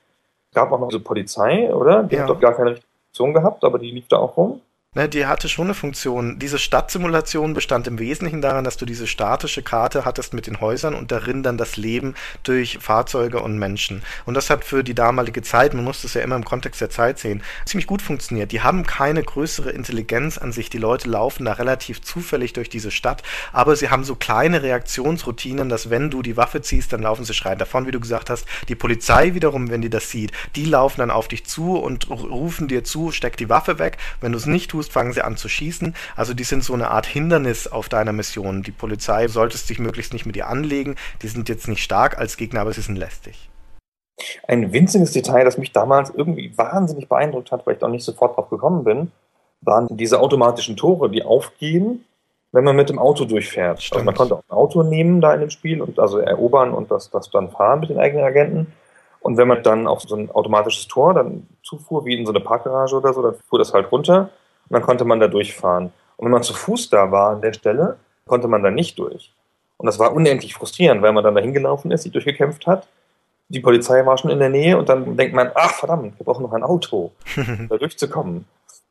Es 0.50 0.56
gab 0.56 0.72
auch 0.72 0.80
noch 0.80 0.90
diese 0.90 1.00
Polizei, 1.00 1.74
oder? 1.74 2.04
Die 2.04 2.16
ja. 2.16 2.22
hat 2.22 2.30
doch 2.30 2.40
gar 2.40 2.54
keine 2.54 2.78
Funktion 3.06 3.34
gehabt, 3.34 3.64
aber 3.64 3.80
die 3.80 3.92
lief 3.92 4.08
da 4.08 4.18
auch 4.18 4.38
rum. 4.38 4.62
Ne, 4.96 5.10
die 5.10 5.26
hatte 5.26 5.50
schon 5.50 5.66
eine 5.66 5.74
Funktion. 5.74 6.38
Diese 6.38 6.60
Stadtsimulation 6.60 7.56
bestand 7.56 7.88
im 7.88 7.98
Wesentlichen 7.98 8.44
daran, 8.44 8.64
dass 8.64 8.78
du 8.78 8.86
diese 8.86 9.08
statische 9.08 9.64
Karte 9.64 10.06
hattest 10.06 10.36
mit 10.36 10.46
den 10.46 10.62
Häusern 10.62 10.94
und 10.94 11.12
darin 11.12 11.42
dann 11.42 11.58
das 11.58 11.78
Leben 11.78 12.14
durch 12.44 12.78
Fahrzeuge 12.80 13.42
und 13.42 13.58
Menschen. 13.58 14.04
Und 14.28 14.36
das 14.36 14.52
hat 14.52 14.64
für 14.64 14.84
die 14.84 14.94
damalige 14.94 15.42
Zeit, 15.42 15.74
man 15.74 15.84
muss 15.84 16.04
das 16.04 16.14
ja 16.14 16.22
immer 16.22 16.36
im 16.36 16.46
Kontext 16.46 16.80
der 16.80 16.92
Zeit 16.92 17.18
sehen, 17.18 17.42
ziemlich 17.66 17.88
gut 17.88 18.04
funktioniert. 18.04 18.52
Die 18.52 18.62
haben 18.62 18.86
keine 18.86 19.24
größere 19.24 19.72
Intelligenz 19.72 20.38
an 20.38 20.52
sich. 20.52 20.70
Die 20.70 20.78
Leute 20.78 21.10
laufen 21.10 21.46
da 21.46 21.54
relativ 21.54 22.04
zufällig 22.04 22.54
durch 22.54 22.70
diese 22.70 22.92
Stadt, 22.92 23.24
aber 23.52 23.76
sie 23.76 23.90
haben 23.90 24.04
so 24.04 24.14
kleine 24.14 24.62
Reaktionsroutinen, 24.62 25.70
dass 25.70 25.90
wenn 25.90 26.12
du 26.12 26.22
die 26.22 26.38
Waffe 26.38 26.62
ziehst, 26.62 26.94
dann 26.94 27.02
laufen 27.02 27.26
sie 27.26 27.34
schreien 27.34 27.58
davon, 27.58 27.88
wie 27.88 27.92
du 27.92 28.00
gesagt 28.00 28.30
hast. 28.30 28.46
Die 28.68 28.76
Polizei 28.76 29.34
wiederum, 29.34 29.72
wenn 29.72 29.82
die 29.82 29.90
das 29.90 30.12
sieht, 30.12 30.34
die 30.56 30.66
laufen 30.66 31.00
dann 31.00 31.10
auf 31.10 31.28
dich 31.28 31.48
zu 31.48 31.80
und 31.80 32.12
rufen 32.12 32.68
dir 32.68 32.84
zu, 32.84 33.12
steck 33.12 33.38
die 33.38 33.50
Waffe 33.50 33.80
weg. 33.80 33.98
Wenn 34.22 34.34
du 34.34 34.38
es 34.38 34.46
nicht 34.46 34.70
tust, 34.70 34.83
tust, 34.84 34.94
fangen 34.94 35.14
sie 35.14 35.24
an 35.24 35.38
zu 35.38 35.50
schießen. 35.50 35.96
Also 36.16 36.34
die 36.34 36.44
sind 36.44 36.64
so 36.64 36.74
eine 36.74 36.92
Art 36.92 37.06
Hindernis 37.06 37.68
auf 37.68 37.90
deiner 37.90 38.14
Mission. 38.14 38.64
Die 38.64 38.72
Polizei 38.72 39.28
solltest 39.28 39.70
dich 39.70 39.80
möglichst 39.80 40.14
nicht 40.14 40.26
mit 40.26 40.36
ihr 40.36 40.48
anlegen. 40.48 40.96
Die 41.22 41.28
sind 41.28 41.50
jetzt 41.50 41.68
nicht 41.68 41.84
stark 41.84 42.18
als 42.18 42.38
Gegner, 42.38 42.62
aber 42.62 42.74
sie 42.74 42.82
sind 42.82 42.98
lästig. 42.98 43.50
Ein 44.48 44.72
winziges 44.74 45.12
Detail, 45.12 45.44
das 45.44 45.58
mich 45.58 45.72
damals 45.72 46.12
irgendwie 46.12 46.56
wahnsinnig 46.58 47.10
beeindruckt 47.10 47.52
hat, 47.52 47.66
weil 47.66 47.74
ich 47.74 47.80
da 47.80 47.88
nicht 47.88 48.04
sofort 48.04 48.38
drauf 48.38 48.50
gekommen 48.50 48.84
bin, 48.84 49.12
waren 49.62 49.88
diese 49.90 50.20
automatischen 50.20 50.78
Tore, 50.78 51.10
die 51.10 51.24
aufgehen, 51.24 52.06
wenn 52.52 52.64
man 52.64 52.76
mit 52.76 52.90
dem 52.90 53.00
Auto 53.00 53.26
durchfährt. 53.26 53.82
Stimmt. 53.82 53.96
Also 53.96 54.06
man 54.06 54.16
konnte 54.16 54.36
auch 54.36 54.44
ein 54.48 54.56
Auto 54.56 54.84
nehmen 54.84 55.20
da 55.22 55.34
in 55.34 55.40
dem 55.40 55.50
Spiel 55.50 55.82
und 55.82 55.98
also 55.98 56.20
erobern 56.20 56.74
und 56.74 56.92
das, 56.92 57.10
das 57.10 57.32
dann 57.32 57.50
fahren 57.50 57.80
mit 57.80 57.90
den 57.90 57.98
eigenen 57.98 58.24
Agenten. 58.24 58.74
Und 59.20 59.38
wenn 59.38 59.48
man 59.48 59.64
dann 59.64 59.88
auf 59.88 60.02
so 60.02 60.16
ein 60.16 60.30
automatisches 60.30 60.88
Tor 60.88 61.14
dann 61.14 61.48
zufuhr, 61.64 62.06
wie 62.06 62.16
in 62.16 62.26
so 62.26 62.34
eine 62.34 62.42
Parkgarage 62.42 62.96
oder 62.96 63.14
so, 63.14 63.24
dann 63.24 63.36
fuhr 63.50 63.58
das 63.58 63.74
halt 63.74 63.92
runter 63.92 64.30
und 64.70 64.74
dann 64.74 64.82
konnte 64.82 65.06
man 65.06 65.20
da 65.20 65.28
durchfahren. 65.28 65.92
Und 66.18 66.26
wenn 66.26 66.32
man 66.32 66.44
zu 66.44 66.54
Fuß 66.54 66.90
da 66.90 67.12
war 67.12 67.32
an 67.32 67.42
der 67.42 67.54
Stelle, 67.54 67.98
konnte 68.26 68.48
man 68.48 68.64
da 68.64 68.72
nicht 68.72 68.98
durch. 69.00 69.34
Und 69.78 69.88
das 69.88 70.00
war 70.00 70.14
unendlich 70.14 70.54
frustrierend, 70.54 71.02
weil 71.02 71.14
man 71.14 71.24
dann 71.24 71.36
da 71.36 71.42
hingelaufen 71.42 71.92
ist, 71.92 72.04
sich 72.04 72.12
durchgekämpft 72.12 72.68
hat. 72.68 72.88
Die 73.50 73.60
Polizei 73.60 74.06
war 74.06 74.18
schon 74.18 74.32
in 74.32 74.40
der 74.40 74.50
Nähe 74.50 74.78
und 74.78 74.88
dann 74.88 75.18
denkt 75.18 75.36
man, 75.36 75.52
ach 75.56 75.74
verdammt, 75.74 76.18
wir 76.18 76.26
brauchen 76.26 76.44
noch 76.44 76.54
ein 76.54 76.64
Auto, 76.64 77.12
um 77.36 77.68
da 77.68 77.78
durchzukommen. 77.80 78.46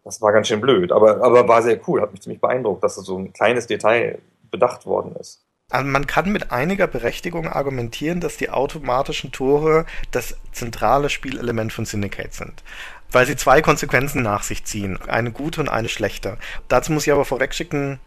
Das 0.05 0.21
war 0.21 0.33
ganz 0.33 0.49
schön 0.49 0.61
blöd, 0.61 0.93
aber, 0.93 1.23
aber 1.23 1.49
war 1.49 1.63
sehr 1.63 1.81
cool, 1.87 2.03
hat 2.03 2.13
mich 2.13 2.23
ziemlich 2.23 2.41
beeindruckt, 2.41 2.83
dass 2.83 2.97
so 2.97 3.17
ein 3.17 3.33
kleines 3.33 3.67
Detail 3.67 4.19
bedacht 4.51 4.85
worden 4.85 5.17
ist. 5.17 5.41
Also 5.71 5.89
man 5.89 6.07
kann 6.07 6.31
mit 6.31 6.53
einiger 6.53 6.87
Berechtigung 6.87 7.49
argumentieren, 7.49 8.21
dass 8.21 8.37
die 8.37 8.51
automatischen 8.51 9.33
Tore 9.33 9.87
das 10.11 10.37
zentrale 10.53 11.09
Spielelement 11.09 11.73
von 11.73 11.87
Syndicate 11.87 12.35
sind 12.35 12.63
weil 13.12 13.27
sie 13.27 13.37
zwei 13.37 13.62
Konsequenzen 13.62 14.22
nach 14.22 14.42
sich 14.42 14.64
ziehen. 14.64 14.98
Eine 15.07 15.31
gute 15.31 15.61
und 15.61 15.68
eine 15.68 15.88
schlechte. 15.88 16.38
Dazu 16.68 16.92
muss 16.92 17.07
ich 17.07 17.12
aber 17.12 17.25
vorwegschicken, 17.25 18.01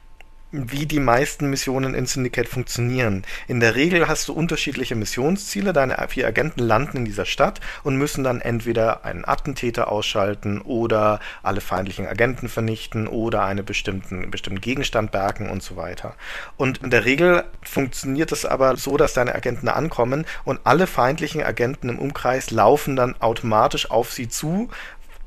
wie 0.63 0.85
die 0.85 0.99
meisten 0.99 1.49
Missionen 1.49 1.93
in 1.93 2.05
Syndicate 2.05 2.47
funktionieren. 2.47 3.23
In 3.47 3.59
der 3.59 3.75
Regel 3.75 4.07
hast 4.07 4.27
du 4.27 4.33
unterschiedliche 4.33 4.95
Missionsziele. 4.95 5.73
Deine 5.73 5.97
vier 6.07 6.27
Agenten 6.27 6.61
landen 6.61 6.97
in 6.97 7.05
dieser 7.05 7.25
Stadt 7.25 7.59
und 7.83 7.97
müssen 7.97 8.23
dann 8.23 8.41
entweder 8.41 9.03
einen 9.03 9.25
Attentäter 9.25 9.91
ausschalten 9.91 10.61
oder 10.61 11.19
alle 11.43 11.61
feindlichen 11.61 12.07
Agenten 12.07 12.47
vernichten 12.47 13.07
oder 13.07 13.43
einen 13.43 13.65
bestimmten, 13.65 14.31
bestimmten 14.31 14.61
Gegenstand 14.61 15.11
bergen 15.11 15.49
und 15.49 15.63
so 15.63 15.75
weiter. 15.75 16.15
Und 16.57 16.77
in 16.83 16.89
der 16.89 17.05
Regel 17.05 17.43
funktioniert 17.63 18.31
es 18.31 18.45
aber 18.45 18.77
so, 18.77 18.97
dass 18.97 19.13
deine 19.13 19.35
Agenten 19.35 19.67
ankommen 19.67 20.25
und 20.45 20.59
alle 20.63 20.87
feindlichen 20.87 21.43
Agenten 21.43 21.89
im 21.89 21.99
Umkreis 21.99 22.51
laufen 22.51 22.95
dann 22.95 23.19
automatisch 23.19 23.91
auf 23.91 24.11
sie 24.11 24.29
zu, 24.29 24.69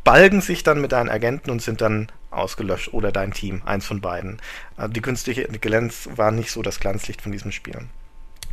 balgen 0.09 0.41
sich 0.41 0.63
dann 0.63 0.81
mit 0.81 0.93
deinen 0.93 1.11
Agenten 1.11 1.51
und 1.51 1.61
sind 1.61 1.83
dann 1.83 2.09
ausgelöscht 2.31 2.95
oder 2.95 3.13
dein 3.13 3.33
Team, 3.33 3.61
eins 3.67 3.85
von 3.85 4.01
beiden. 4.01 4.41
Äh, 4.79 4.89
die 4.89 5.03
künstliche 5.03 5.43
Intelligenz 5.43 6.09
war 6.17 6.31
nicht 6.31 6.51
so 6.51 6.63
das 6.63 6.81
Glanzlicht 6.81 7.21
von 7.21 7.31
diesem 7.31 7.53
Spiel. 7.53 7.77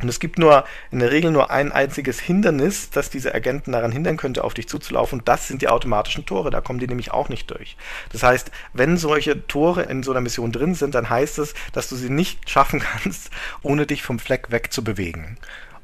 Und 0.02 0.08
es 0.10 0.20
gibt 0.20 0.38
nur 0.38 0.66
in 0.90 0.98
der 0.98 1.10
Regel 1.10 1.30
nur 1.30 1.50
ein 1.50 1.72
einziges 1.72 2.20
Hindernis, 2.20 2.90
das 2.90 3.08
diese 3.08 3.34
Agenten 3.34 3.72
daran 3.72 3.90
hindern 3.90 4.18
könnte, 4.18 4.44
auf 4.44 4.52
dich 4.52 4.68
zuzulaufen. 4.68 5.20
Und 5.20 5.28
das 5.28 5.48
sind 5.48 5.62
die 5.62 5.68
automatischen 5.68 6.26
Tore. 6.26 6.50
Da 6.50 6.60
kommen 6.60 6.78
die 6.78 6.88
nämlich 6.88 7.12
auch 7.12 7.30
nicht 7.30 7.50
durch. 7.50 7.78
Das 8.12 8.22
heißt, 8.22 8.50
wenn 8.74 8.98
solche 8.98 9.46
Tore 9.46 9.84
in 9.84 10.02
so 10.02 10.10
einer 10.10 10.20
Mission 10.20 10.52
drin 10.52 10.74
sind, 10.74 10.94
dann 10.94 11.08
heißt 11.08 11.38
es, 11.38 11.54
dass 11.72 11.88
du 11.88 11.96
sie 11.96 12.10
nicht 12.10 12.50
schaffen 12.50 12.80
kannst, 12.80 13.30
ohne 13.62 13.86
dich 13.86 14.02
vom 14.02 14.18
Fleck 14.18 14.50
wegzubewegen. 14.50 15.38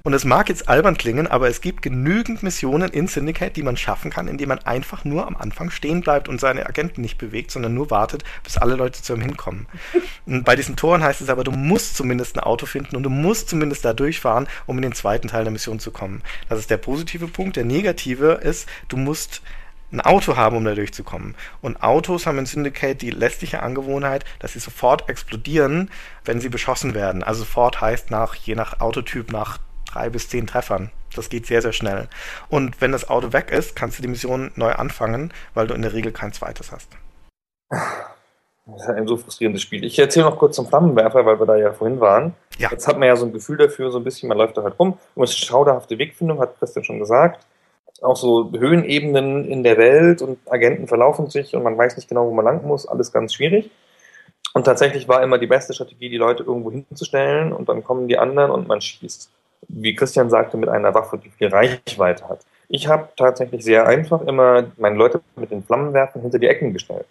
Und 0.04 0.14
es 0.14 0.24
mag 0.24 0.48
jetzt 0.48 0.68
albern 0.68 0.96
klingen, 0.96 1.28
aber 1.28 1.48
es 1.48 1.60
gibt 1.60 1.80
genügend 1.80 2.42
Missionen 2.42 2.90
in 2.90 3.06
Syndicate, 3.06 3.54
die 3.54 3.62
man 3.62 3.76
schaffen 3.76 4.10
kann, 4.10 4.26
indem 4.26 4.48
man 4.48 4.58
einfach 4.60 5.04
nur 5.04 5.26
am 5.28 5.36
Anfang 5.36 5.70
stehen 5.70 6.00
bleibt 6.00 6.28
und 6.28 6.40
seine 6.40 6.66
Agenten 6.66 7.02
nicht 7.02 7.18
bewegt, 7.18 7.52
sondern 7.52 7.74
nur 7.74 7.90
wartet, 7.90 8.24
bis 8.42 8.58
alle 8.58 8.74
Leute 8.74 9.00
zu 9.00 9.14
ihm 9.14 9.20
hinkommen. 9.20 9.66
Und 10.26 10.44
bei 10.44 10.56
diesen 10.56 10.76
Toren 10.76 11.02
heißt 11.02 11.20
es 11.20 11.28
aber, 11.28 11.44
du 11.44 11.50
musst 11.50 11.96
zumindest 11.96 12.36
ein 12.36 12.40
Auto 12.40 12.66
finden 12.66 12.96
und 12.96 13.02
du 13.02 13.10
musst 13.10 13.48
zumindest 13.48 13.84
da 13.84 13.92
durchfahren, 13.92 14.46
um 14.66 14.76
in 14.78 14.82
den 14.82 14.92
zweiten 14.92 15.28
Teil 15.28 15.44
der 15.44 15.52
Mission 15.52 15.80
zu 15.80 15.90
kommen. 15.90 16.22
Das 16.48 16.58
ist 16.58 16.70
der 16.70 16.76
positive 16.76 17.26
Punkt. 17.26 17.56
Der 17.56 17.64
negative 17.64 18.40
ist, 18.42 18.68
du 18.88 18.96
musst 18.96 19.42
ein 19.92 20.00
Auto 20.00 20.36
haben, 20.36 20.56
um 20.56 20.64
da 20.64 20.74
durchzukommen. 20.74 21.34
Und 21.60 21.82
Autos 21.82 22.26
haben 22.26 22.38
in 22.38 22.46
Syndicate 22.46 23.00
die 23.00 23.10
lästige 23.10 23.62
Angewohnheit, 23.62 24.24
dass 24.38 24.54
sie 24.54 24.60
sofort 24.60 25.08
explodieren, 25.08 25.90
wenn 26.24 26.40
sie 26.40 26.48
beschossen 26.48 26.94
werden. 26.94 27.22
Also 27.22 27.40
sofort 27.40 27.80
heißt 27.80 28.10
nach, 28.10 28.34
je 28.34 28.54
nach 28.54 28.80
Autotyp, 28.80 29.32
nach 29.32 29.58
drei 29.92 30.10
bis 30.10 30.28
zehn 30.28 30.46
Treffern. 30.46 30.90
Das 31.14 31.28
geht 31.28 31.46
sehr, 31.46 31.62
sehr 31.62 31.72
schnell. 31.72 32.08
Und 32.48 32.80
wenn 32.80 32.92
das 32.92 33.08
Auto 33.08 33.32
weg 33.32 33.50
ist, 33.50 33.76
kannst 33.76 33.98
du 33.98 34.02
die 34.02 34.08
Mission 34.08 34.52
neu 34.56 34.72
anfangen, 34.72 35.32
weil 35.54 35.66
du 35.66 35.74
in 35.74 35.82
der 35.82 35.92
Regel 35.92 36.12
kein 36.12 36.32
zweites 36.32 36.72
hast. 36.72 36.88
Das 38.66 38.82
ist 38.82 38.88
ein 38.88 39.06
so 39.06 39.16
frustrierendes 39.16 39.62
Spiel. 39.62 39.84
Ich 39.84 39.98
erzähle 39.98 40.26
noch 40.26 40.38
kurz 40.38 40.56
zum 40.56 40.68
Flammenwerfer, 40.68 41.26
weil 41.26 41.38
wir 41.38 41.46
da 41.46 41.56
ja 41.56 41.72
vorhin 41.72 42.00
waren. 42.00 42.34
Ja. 42.58 42.70
Jetzt 42.70 42.86
hat 42.86 42.98
man 42.98 43.08
ja 43.08 43.16
so 43.16 43.26
ein 43.26 43.32
Gefühl 43.32 43.56
dafür, 43.56 43.90
so 43.90 43.98
ein 43.98 44.04
bisschen, 44.04 44.28
man 44.28 44.38
läuft 44.38 44.56
da 44.56 44.62
halt 44.62 44.78
rum. 44.78 44.98
Und 45.14 45.24
es 45.24 45.30
ist 45.30 45.44
schauderhafte 45.44 45.98
Wegfindung, 45.98 46.38
hat 46.38 46.58
Christian 46.58 46.84
schon 46.84 46.98
gesagt. 46.98 47.44
Auch 48.00 48.16
so 48.16 48.50
Höhenebenen 48.52 49.46
in 49.48 49.62
der 49.62 49.76
Welt 49.78 50.22
und 50.22 50.38
Agenten 50.50 50.88
verlaufen 50.88 51.28
sich 51.28 51.54
und 51.54 51.62
man 51.62 51.76
weiß 51.76 51.96
nicht 51.96 52.08
genau, 52.08 52.26
wo 52.26 52.32
man 52.32 52.44
lang 52.44 52.64
muss. 52.64 52.86
Alles 52.86 53.12
ganz 53.12 53.34
schwierig. 53.34 53.70
Und 54.54 54.64
tatsächlich 54.64 55.08
war 55.08 55.22
immer 55.22 55.38
die 55.38 55.46
beste 55.46 55.72
Strategie, 55.72 56.08
die 56.08 56.16
Leute 56.16 56.42
irgendwo 56.42 56.70
hinzustellen 56.70 57.52
und 57.52 57.68
dann 57.68 57.82
kommen 57.84 58.08
die 58.08 58.18
anderen 58.18 58.50
und 58.50 58.68
man 58.68 58.80
schießt 58.80 59.30
wie 59.72 59.94
Christian 59.94 60.30
sagte, 60.30 60.56
mit 60.56 60.68
einer 60.68 60.94
Waffe, 60.94 61.18
die 61.18 61.30
viel 61.30 61.48
Reichweite 61.48 62.28
hat. 62.28 62.40
Ich 62.68 62.88
habe 62.88 63.08
tatsächlich 63.16 63.64
sehr 63.64 63.86
einfach 63.86 64.22
immer 64.22 64.64
meine 64.76 64.96
Leute 64.96 65.20
mit 65.36 65.50
den 65.50 65.62
Flammenwerfern 65.62 66.22
hinter 66.22 66.38
die 66.38 66.46
Ecken 66.46 66.72
gestellt. 66.72 67.06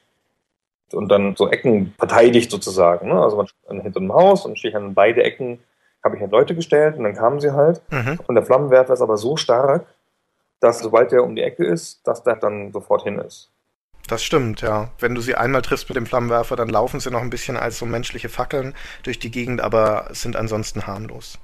Und 0.93 1.09
dann 1.09 1.35
so 1.35 1.49
Ecken 1.49 1.93
verteidigt 1.97 2.51
sozusagen. 2.51 3.07
Ne? 3.07 3.21
Also 3.21 3.37
man 3.37 3.47
steht 3.47 3.81
hinter 3.81 3.99
einem 3.99 4.13
Haus 4.13 4.45
und 4.45 4.57
stehe 4.57 4.71
ich 4.71 4.75
an 4.75 4.93
beide 4.93 5.23
Ecken, 5.23 5.59
habe 6.03 6.15
ich 6.15 6.21
halt 6.21 6.31
Leute 6.31 6.55
gestellt 6.55 6.97
und 6.97 7.03
dann 7.03 7.15
kamen 7.15 7.39
sie 7.39 7.53
halt. 7.53 7.81
Mhm. 7.89 8.19
Und 8.27 8.35
der 8.35 8.45
Flammenwerfer 8.45 8.93
ist 8.93 9.01
aber 9.01 9.17
so 9.17 9.37
stark, 9.37 9.85
dass 10.59 10.79
sobald 10.79 11.11
der 11.11 11.23
um 11.23 11.35
die 11.35 11.41
Ecke 11.41 11.65
ist, 11.65 12.05
dass 12.05 12.23
der 12.23 12.35
dann 12.35 12.71
sofort 12.71 13.03
hin 13.03 13.19
ist. 13.19 13.49
Das 14.07 14.23
stimmt, 14.23 14.61
ja. 14.61 14.89
Wenn 14.99 15.15
du 15.15 15.21
sie 15.21 15.35
einmal 15.35 15.61
triffst 15.61 15.87
mit 15.87 15.95
dem 15.95 16.05
Flammenwerfer, 16.05 16.55
dann 16.55 16.69
laufen 16.69 16.99
sie 16.99 17.11
noch 17.11 17.21
ein 17.21 17.29
bisschen 17.29 17.55
als 17.55 17.77
so 17.77 17.85
menschliche 17.85 18.29
Fackeln 18.29 18.73
durch 19.03 19.19
die 19.19 19.31
Gegend, 19.31 19.61
aber 19.61 20.07
sind 20.11 20.35
ansonsten 20.35 20.85
harmlos. 20.87 21.39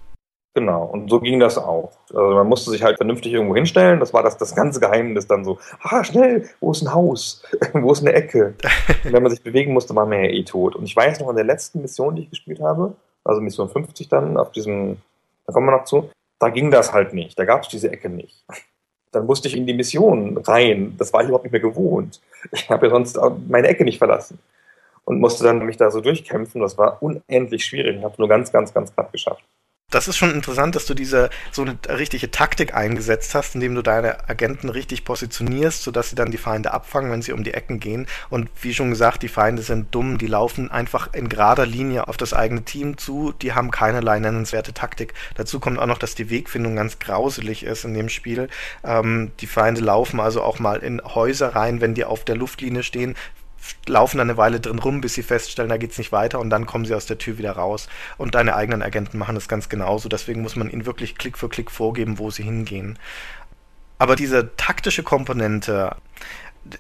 Genau, 0.58 0.86
und 0.86 1.08
so 1.12 1.20
ging 1.20 1.40
das 1.40 1.60
auch. 1.60 1.92
Also 2.10 2.34
man 2.34 2.48
musste 2.48 2.72
sich 2.72 2.82
halt 2.82 2.98
vernünftig 2.98 3.32
irgendwo 3.32 3.54
hinstellen. 3.54 4.00
Das 4.00 4.12
war 4.12 4.24
das, 4.24 4.38
das 4.38 4.56
ganze 4.56 4.80
Geheimnis 4.80 5.28
dann 5.28 5.46
so, 5.46 5.60
ah, 5.84 6.04
schnell, 6.04 6.50
wo 6.60 6.72
ist 6.72 6.82
ein 6.82 6.96
Haus? 6.96 7.44
wo 7.74 7.92
ist 7.92 8.02
eine 8.02 8.14
Ecke? 8.14 8.56
Und 9.04 9.14
wenn 9.14 9.22
man 9.22 9.30
sich 9.30 9.44
bewegen 9.44 9.72
musste, 9.72 9.94
war 9.94 10.08
man 10.08 10.24
ja 10.24 10.32
eh 10.32 10.44
tot. 10.44 10.76
Und 10.76 10.86
ich 10.86 10.96
weiß 10.96 11.20
noch, 11.20 11.30
in 11.30 11.36
der 11.36 11.46
letzten 11.46 11.84
Mission, 11.84 12.16
die 12.16 12.24
ich 12.24 12.32
gespielt 12.32 12.60
habe, 12.60 12.96
also 13.24 13.40
Mission 13.40 13.70
50 13.70 14.10
dann, 14.10 14.36
auf 14.36 14.52
diesem, 14.52 14.98
da 15.46 15.54
kommen 15.54 15.68
wir 15.68 15.78
noch 15.78 15.84
zu, 15.84 16.10
da 16.40 16.50
ging 16.50 16.72
das 16.72 16.92
halt 16.92 17.14
nicht. 17.14 17.38
Da 17.38 17.46
gab 17.46 17.62
es 17.62 17.68
diese 17.68 17.92
Ecke 17.92 18.10
nicht. 18.10 18.44
Dann 19.12 19.28
musste 19.28 19.50
ich 19.50 19.56
in 19.56 19.68
die 19.68 19.76
Mission 19.76 20.40
rein. 20.40 20.96
Das 20.98 21.14
war 21.14 21.22
ich 21.22 21.28
überhaupt 21.28 21.46
nicht 21.46 21.54
mehr 21.54 21.62
gewohnt. 21.62 22.20
Ich 22.52 22.68
habe 22.72 22.88
ja 22.88 22.90
sonst 22.90 23.20
meine 23.48 23.68
Ecke 23.68 23.84
nicht 23.84 24.00
verlassen. 24.00 24.40
Und 25.06 25.20
musste 25.20 25.44
dann 25.44 25.64
mich 25.68 25.78
da 25.78 25.92
so 25.92 26.02
durchkämpfen. 26.02 26.62
Das 26.62 26.80
war 26.80 27.04
unendlich 27.04 27.64
schwierig. 27.64 27.98
Ich 27.98 28.04
habe 28.04 28.16
nur 28.18 28.28
ganz, 28.28 28.52
ganz, 28.52 28.74
ganz 28.74 28.92
knapp 28.92 29.12
geschafft. 29.12 29.44
Das 29.90 30.10
ist 30.10 30.18
schon 30.18 30.34
interessant, 30.34 30.76
dass 30.76 30.86
du 30.86 30.94
diese 30.94 31.30
so 31.50 31.62
eine 31.62 31.78
richtige 31.88 32.30
Taktik 32.30 32.76
eingesetzt 32.76 33.34
hast, 33.34 33.56
indem 33.56 33.74
du 33.74 33.82
deine 33.82 34.28
Agenten 34.28 34.68
richtig 34.68 35.06
positionierst, 35.06 35.82
sodass 35.82 36.10
sie 36.10 36.16
dann 36.18 36.30
die 36.30 36.38
Feinde 36.38 36.74
abfangen, 36.74 37.10
wenn 37.10 37.22
sie 37.22 37.32
um 37.32 37.46
die 37.46 37.54
Ecken 37.54 37.80
gehen. 37.80 38.06
Und 38.30 38.50
wie 38.62 38.74
schon 38.74 38.90
gesagt, 38.90 39.24
die 39.24 39.30
Feinde 39.30 39.62
sind 39.62 39.96
dumm, 39.96 40.18
die 40.18 40.28
laufen 40.28 40.70
einfach 40.70 41.14
in 41.14 41.30
gerader 41.30 41.66
Linie 41.66 42.10
auf 42.10 42.18
das 42.18 42.34
eigene 42.34 42.64
Team 42.64 42.98
zu, 42.98 43.34
die 43.42 43.54
haben 43.54 43.72
keinerlei 43.72 44.20
nennenswerte 44.20 44.74
Taktik. 44.74 45.14
Dazu 45.36 45.62
kommt 45.62 45.80
auch 45.80 45.86
noch, 45.86 46.00
dass 46.00 46.16
die 46.16 46.30
Wegfindung 46.30 46.76
ganz 46.76 47.00
grauselig 47.00 47.64
ist 47.64 47.86
in 47.86 47.94
dem 47.94 48.10
Spiel. 48.10 48.50
Ähm, 48.84 49.32
die 49.40 49.48
Feinde 49.48 49.80
laufen 49.80 50.20
also 50.20 50.44
auch 50.44 50.60
mal 50.60 50.80
in 50.80 51.02
Häuser 51.02 51.56
rein, 51.56 51.80
wenn 51.80 51.94
die 51.94 52.04
auf 52.04 52.26
der 52.26 52.36
Luftlinie 52.36 52.84
stehen, 52.84 53.16
laufen 53.88 54.18
dann 54.18 54.30
eine 54.30 54.38
Weile 54.38 54.60
drin 54.60 54.80
rum, 54.80 55.02
bis 55.02 55.14
sie 55.14 55.24
feststellen, 55.24 55.70
da 55.70 55.78
geht 55.78 55.92
es 55.92 55.98
nicht 55.98 56.12
weiter 56.12 56.40
und 56.40 56.50
dann 56.50 56.66
kommen 56.66 56.86
sie 56.86 56.94
aus 56.94 57.06
der 57.06 57.18
Tür 57.18 57.38
wieder 57.38 57.54
raus. 57.54 57.88
Und 58.18 58.36
deine 58.36 58.56
eigenen 58.56 58.82
Agenten 58.82 59.18
machen 59.18 59.36
das 59.36 59.48
ganz 59.48 59.70
genauso. 59.70 60.10
Deswegen 60.10 60.42
muss 60.42 60.56
man 60.56 60.70
ihnen 60.70 60.86
wirklich 60.86 61.18
Klick 61.18 61.38
für 61.38 61.50
Klick 61.50 61.72
vorgeben, 61.72 62.20
wo 62.20 62.32
sie 62.32 62.44
hingehen. 62.44 63.00
Aber 64.00 64.16
diese 64.16 64.56
taktische 64.58 65.04
Komponente 65.04 65.96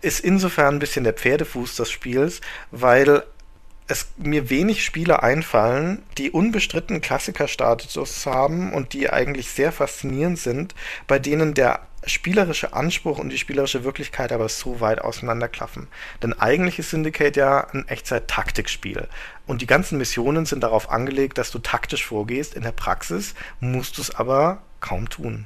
ist 0.02 0.20
insofern 0.20 0.76
ein 0.76 0.80
bisschen 0.80 1.04
der 1.04 1.14
Pferdefuß 1.14 1.76
des 1.76 1.90
Spiels, 1.90 2.42
weil 2.72 3.24
es 3.88 4.10
mir 4.18 4.50
wenig 4.50 4.84
Spiele 4.84 5.24
einfallen, 5.24 6.04
die 6.18 6.32
unbestritten 6.32 7.00
Klassikerstatus 7.02 8.26
haben 8.26 8.74
und 8.74 8.94
die 8.94 9.10
eigentlich 9.10 9.50
sehr 9.50 9.72
faszinierend 9.72 10.40
sind, 10.40 10.76
bei 11.08 11.20
denen 11.20 11.54
der 11.54 11.87
spielerische 12.06 12.74
Anspruch 12.74 13.20
und 13.20 13.30
die 13.30 13.38
spielerische 13.38 13.84
Wirklichkeit 13.84 14.32
aber 14.32 14.50
so 14.50 14.80
weit 14.80 15.02
auseinanderklaffen. 15.02 15.88
Denn 16.22 16.34
eigentlich 16.34 16.80
ist 16.80 16.92
Syndicate 16.92 17.36
ja 17.36 17.68
ein 17.72 17.88
Echtzeit-Taktikspiel. 17.88 19.08
Und 19.46 19.62
die 19.62 19.68
ganzen 19.68 19.98
Missionen 19.98 20.46
sind 20.46 20.64
darauf 20.64 20.90
angelegt, 20.90 21.38
dass 21.38 21.52
du 21.52 21.60
taktisch 21.60 22.06
vorgehst. 22.06 22.56
In 22.56 22.64
der 22.64 22.72
Praxis 22.72 23.36
musst 23.60 23.98
du 23.98 24.02
es 24.02 24.16
aber 24.16 24.60
kaum 24.80 25.10
tun. 25.10 25.46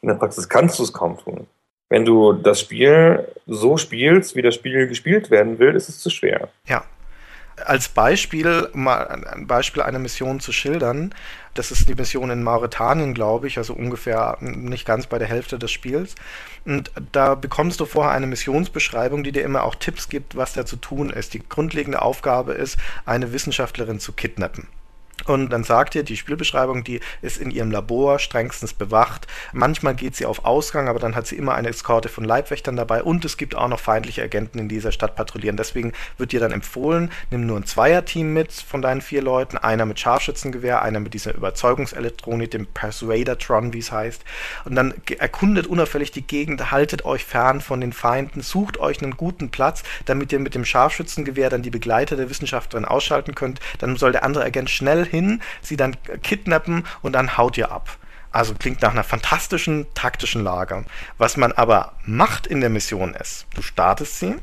In 0.00 0.08
der 0.08 0.14
Praxis 0.14 0.48
kannst 0.48 0.78
du 0.78 0.82
es 0.82 0.92
kaum 0.92 1.18
tun. 1.18 1.46
Wenn 1.88 2.04
du 2.06 2.32
das 2.32 2.60
Spiel 2.60 3.28
so 3.46 3.76
spielst, 3.76 4.34
wie 4.34 4.42
das 4.42 4.54
Spiel 4.54 4.86
gespielt 4.88 5.30
werden 5.30 5.58
will, 5.58 5.74
ist 5.74 5.90
es 5.90 5.98
zu 5.98 6.08
schwer. 6.08 6.48
Ja, 6.66 6.84
als 7.64 7.88
Beispiel, 7.88 8.68
mal 8.72 9.24
ein 9.30 9.46
Beispiel 9.46 9.82
einer 9.82 9.98
Mission 9.98 10.40
zu 10.40 10.52
schildern. 10.52 11.14
Das 11.54 11.70
ist 11.70 11.88
die 11.88 11.94
Mission 11.94 12.30
in 12.30 12.42
Mauretanien, 12.42 13.14
glaube 13.14 13.46
ich, 13.46 13.58
also 13.58 13.74
ungefähr 13.74 14.38
nicht 14.40 14.86
ganz 14.86 15.06
bei 15.06 15.18
der 15.18 15.28
Hälfte 15.28 15.58
des 15.58 15.70
Spiels. 15.70 16.14
Und 16.64 16.90
da 17.12 17.34
bekommst 17.34 17.80
du 17.80 17.86
vorher 17.86 18.12
eine 18.12 18.26
Missionsbeschreibung, 18.26 19.22
die 19.22 19.32
dir 19.32 19.44
immer 19.44 19.64
auch 19.64 19.74
Tipps 19.74 20.08
gibt, 20.08 20.36
was 20.36 20.54
da 20.54 20.64
zu 20.64 20.76
tun 20.76 21.10
ist. 21.10 21.34
Die 21.34 21.46
grundlegende 21.46 22.02
Aufgabe 22.02 22.52
ist, 22.52 22.78
eine 23.04 23.32
Wissenschaftlerin 23.32 24.00
zu 24.00 24.12
kidnappen. 24.12 24.68
Und 25.26 25.50
dann 25.50 25.64
sagt 25.64 25.94
ihr, 25.94 26.02
die 26.02 26.16
Spielbeschreibung, 26.16 26.84
die 26.84 27.00
ist 27.20 27.38
in 27.38 27.50
ihrem 27.50 27.70
Labor 27.70 28.18
strengstens 28.18 28.74
bewacht. 28.74 29.26
Manchmal 29.52 29.94
geht 29.94 30.16
sie 30.16 30.26
auf 30.26 30.44
Ausgang, 30.44 30.88
aber 30.88 30.98
dann 30.98 31.14
hat 31.14 31.26
sie 31.26 31.36
immer 31.36 31.54
eine 31.54 31.68
Eskorte 31.68 32.08
von 32.08 32.24
Leibwächtern 32.24 32.76
dabei 32.76 33.02
und 33.02 33.24
es 33.24 33.36
gibt 33.36 33.54
auch 33.54 33.68
noch 33.68 33.80
feindliche 33.80 34.22
Agenten 34.22 34.58
in 34.58 34.68
dieser 34.68 34.92
Stadt 34.92 35.16
patrouillieren. 35.16 35.56
Deswegen 35.56 35.92
wird 36.18 36.32
dir 36.32 36.40
dann 36.40 36.52
empfohlen, 36.52 37.10
nimm 37.30 37.46
nur 37.46 37.58
ein 37.58 37.66
Zweierteam 37.66 38.32
mit 38.32 38.52
von 38.52 38.82
deinen 38.82 39.00
vier 39.00 39.22
Leuten, 39.22 39.58
einer 39.58 39.86
mit 39.86 40.00
Scharfschützengewehr, 40.00 40.82
einer 40.82 41.00
mit 41.00 41.14
dieser 41.14 41.34
Überzeugungselektronik, 41.34 42.50
dem 42.50 42.66
Persuadertron, 42.66 43.72
wie 43.72 43.78
es 43.78 43.92
heißt. 43.92 44.22
Und 44.64 44.74
dann 44.74 44.94
erkundet 45.18 45.66
unauffällig 45.66 46.10
die 46.10 46.26
Gegend, 46.26 46.70
haltet 46.70 47.04
euch 47.04 47.24
fern 47.24 47.60
von 47.60 47.80
den 47.80 47.92
Feinden, 47.92 48.42
sucht 48.42 48.78
euch 48.78 49.02
einen 49.02 49.16
guten 49.16 49.50
Platz, 49.50 49.82
damit 50.04 50.32
ihr 50.32 50.38
mit 50.38 50.54
dem 50.54 50.64
Scharfschützengewehr 50.64 51.50
dann 51.50 51.62
die 51.62 51.70
Begleiter 51.70 52.16
der 52.16 52.30
Wissenschaftlerin 52.30 52.84
ausschalten 52.84 53.34
könnt. 53.34 53.60
Dann 53.78 53.96
soll 53.96 54.12
der 54.12 54.24
andere 54.24 54.44
Agent 54.44 54.70
schnell 54.70 55.06
hin, 55.12 55.40
sie 55.60 55.76
dann 55.76 55.96
kidnappen 56.22 56.84
und 57.02 57.12
dann 57.12 57.36
haut 57.36 57.56
ihr 57.56 57.70
ab. 57.70 57.98
Also 58.32 58.54
klingt 58.54 58.80
nach 58.80 58.92
einer 58.92 59.04
fantastischen 59.04 59.86
taktischen 59.94 60.42
Lage. 60.42 60.84
Was 61.18 61.36
man 61.36 61.52
aber 61.52 61.92
macht 62.04 62.46
in 62.46 62.60
der 62.62 62.70
Mission 62.70 63.14
ist, 63.14 63.46
du 63.54 63.60
startest 63.60 64.18
sie, 64.18 64.34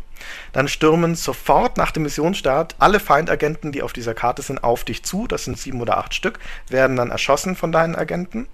dann 0.53 0.67
stürmen 0.67 1.15
sofort 1.15 1.77
nach 1.77 1.91
dem 1.91 2.03
Missionsstart 2.03 2.75
alle 2.77 2.99
Feindagenten, 2.99 3.71
die 3.71 3.81
auf 3.81 3.93
dieser 3.93 4.13
Karte 4.13 4.43
sind, 4.43 4.63
auf 4.63 4.83
dich 4.83 5.03
zu. 5.03 5.25
Das 5.25 5.45
sind 5.45 5.57
sieben 5.57 5.81
oder 5.81 5.97
acht 5.97 6.13
Stück, 6.13 6.39
werden 6.69 6.97
dann 6.97 7.09
erschossen 7.09 7.55
von 7.55 7.71
deinen 7.71 7.95
Agenten. 7.95 8.47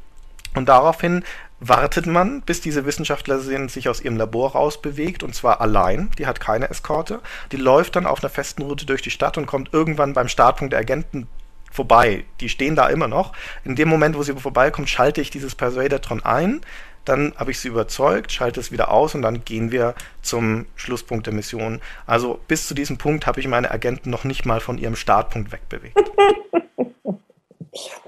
Und 0.55 0.69
daraufhin 0.69 1.25
wartet 1.59 2.05
man, 2.05 2.41
bis 2.41 2.61
diese 2.61 2.85
Wissenschaftlerin 2.85 3.67
sich 3.67 3.89
aus 3.89 3.99
ihrem 3.99 4.17
Labor 4.17 4.53
rausbewegt 4.53 5.21
und 5.21 5.35
zwar 5.35 5.59
allein. 5.59 6.11
Die 6.17 6.27
hat 6.27 6.39
keine 6.39 6.69
Eskorte. 6.69 7.19
Die 7.51 7.57
läuft 7.57 7.97
dann 7.97 8.05
auf 8.05 8.23
einer 8.23 8.29
festen 8.29 8.61
Route 8.61 8.85
durch 8.85 9.01
die 9.01 9.11
Stadt 9.11 9.37
und 9.37 9.47
kommt 9.47 9.73
irgendwann 9.73 10.13
beim 10.13 10.29
Startpunkt 10.29 10.71
der 10.71 10.79
Agenten 10.79 11.27
vorbei. 11.75 12.25
Die 12.39 12.49
stehen 12.49 12.75
da 12.75 12.87
immer 12.87 13.07
noch. 13.07 13.33
In 13.63 13.75
dem 13.75 13.89
Moment, 13.89 14.17
wo 14.17 14.23
sie 14.23 14.33
vorbeikommt, 14.33 14.89
schalte 14.89 15.21
ich 15.21 15.29
dieses 15.29 15.55
Persuadertron 15.55 16.23
ein. 16.23 16.61
Dann 17.03 17.33
habe 17.35 17.51
ich 17.51 17.59
sie 17.59 17.67
überzeugt, 17.67 18.31
schalte 18.31 18.59
es 18.59 18.71
wieder 18.71 18.89
aus 18.89 19.13
und 19.13 19.21
dann 19.21 19.45
gehen 19.45 19.71
wir 19.71 19.93
zum 20.23 20.65
Schlusspunkt 20.75 21.27
der 21.27 21.33
Mission. 21.33 21.79
Also 22.07 22.39
bis 22.47 22.67
zu 22.67 22.73
diesem 22.73 22.97
Punkt 22.97 23.27
habe 23.27 23.39
ich 23.39 23.47
meine 23.47 23.69
Agenten 23.69 24.09
noch 24.09 24.23
nicht 24.23 24.45
mal 24.45 24.59
von 24.59 24.79
ihrem 24.79 24.95
Startpunkt 24.95 25.51
wegbewegt. 25.51 25.99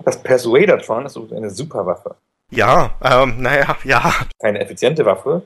Das 0.04 0.24
Persuadertron 0.24 1.06
ist 1.06 1.18
eine 1.18 1.50
super 1.50 1.86
Waffe. 1.86 2.16
Ja, 2.50 2.96
ähm, 3.04 3.42
naja, 3.42 3.76
ja. 3.84 4.14
Keine 4.42 4.62
effiziente 4.62 5.06
Waffe, 5.06 5.44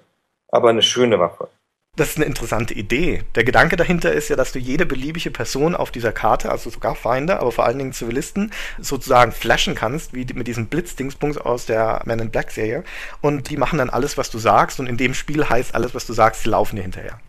aber 0.50 0.70
eine 0.70 0.84
schöne 0.84 1.20
Waffe. 1.20 1.50
Das 1.98 2.12
ist 2.12 2.18
eine 2.18 2.26
interessante 2.26 2.74
Idee. 2.74 3.24
Der 3.36 3.44
Gedanke 3.44 3.76
dahinter 3.76 4.14
ist 4.14 4.30
ja, 4.30 4.38
dass 4.38 4.54
du 4.54 4.60
jede 4.60 4.86
beliebige 4.86 5.30
Person 5.30 5.76
auf 5.76 5.92
dieser 5.92 6.14
Karte, 6.14 6.50
also 6.50 6.70
sogar 6.70 6.96
Feinde, 6.96 7.40
aber 7.42 7.52
vor 7.52 7.66
allen 7.66 7.80
Dingen 7.80 7.92
Zivilisten, 7.92 8.52
sozusagen 8.80 9.34
flashen 9.34 9.76
kannst, 9.76 10.14
wie 10.14 10.26
mit 10.34 10.48
diesem 10.48 10.68
Blitzdingsbums 10.68 11.38
aus 11.38 11.66
der 11.66 12.02
Man 12.06 12.20
in 12.20 12.32
Black 12.32 12.52
Serie. 12.52 12.86
Und 13.22 13.50
die 13.50 13.58
machen 13.58 13.80
dann 13.80 13.90
alles, 13.90 14.18
was 14.18 14.32
du 14.32 14.38
sagst. 14.38 14.80
Und 14.80 14.88
in 14.88 14.96
dem 14.96 15.14
Spiel 15.14 15.50
heißt 15.50 15.76
alles, 15.76 15.94
was 15.94 16.08
du 16.08 16.14
sagst, 16.14 16.44
sie 16.44 16.50
laufen 16.50 16.78
dir 16.78 16.84
hinterher. 16.84 17.20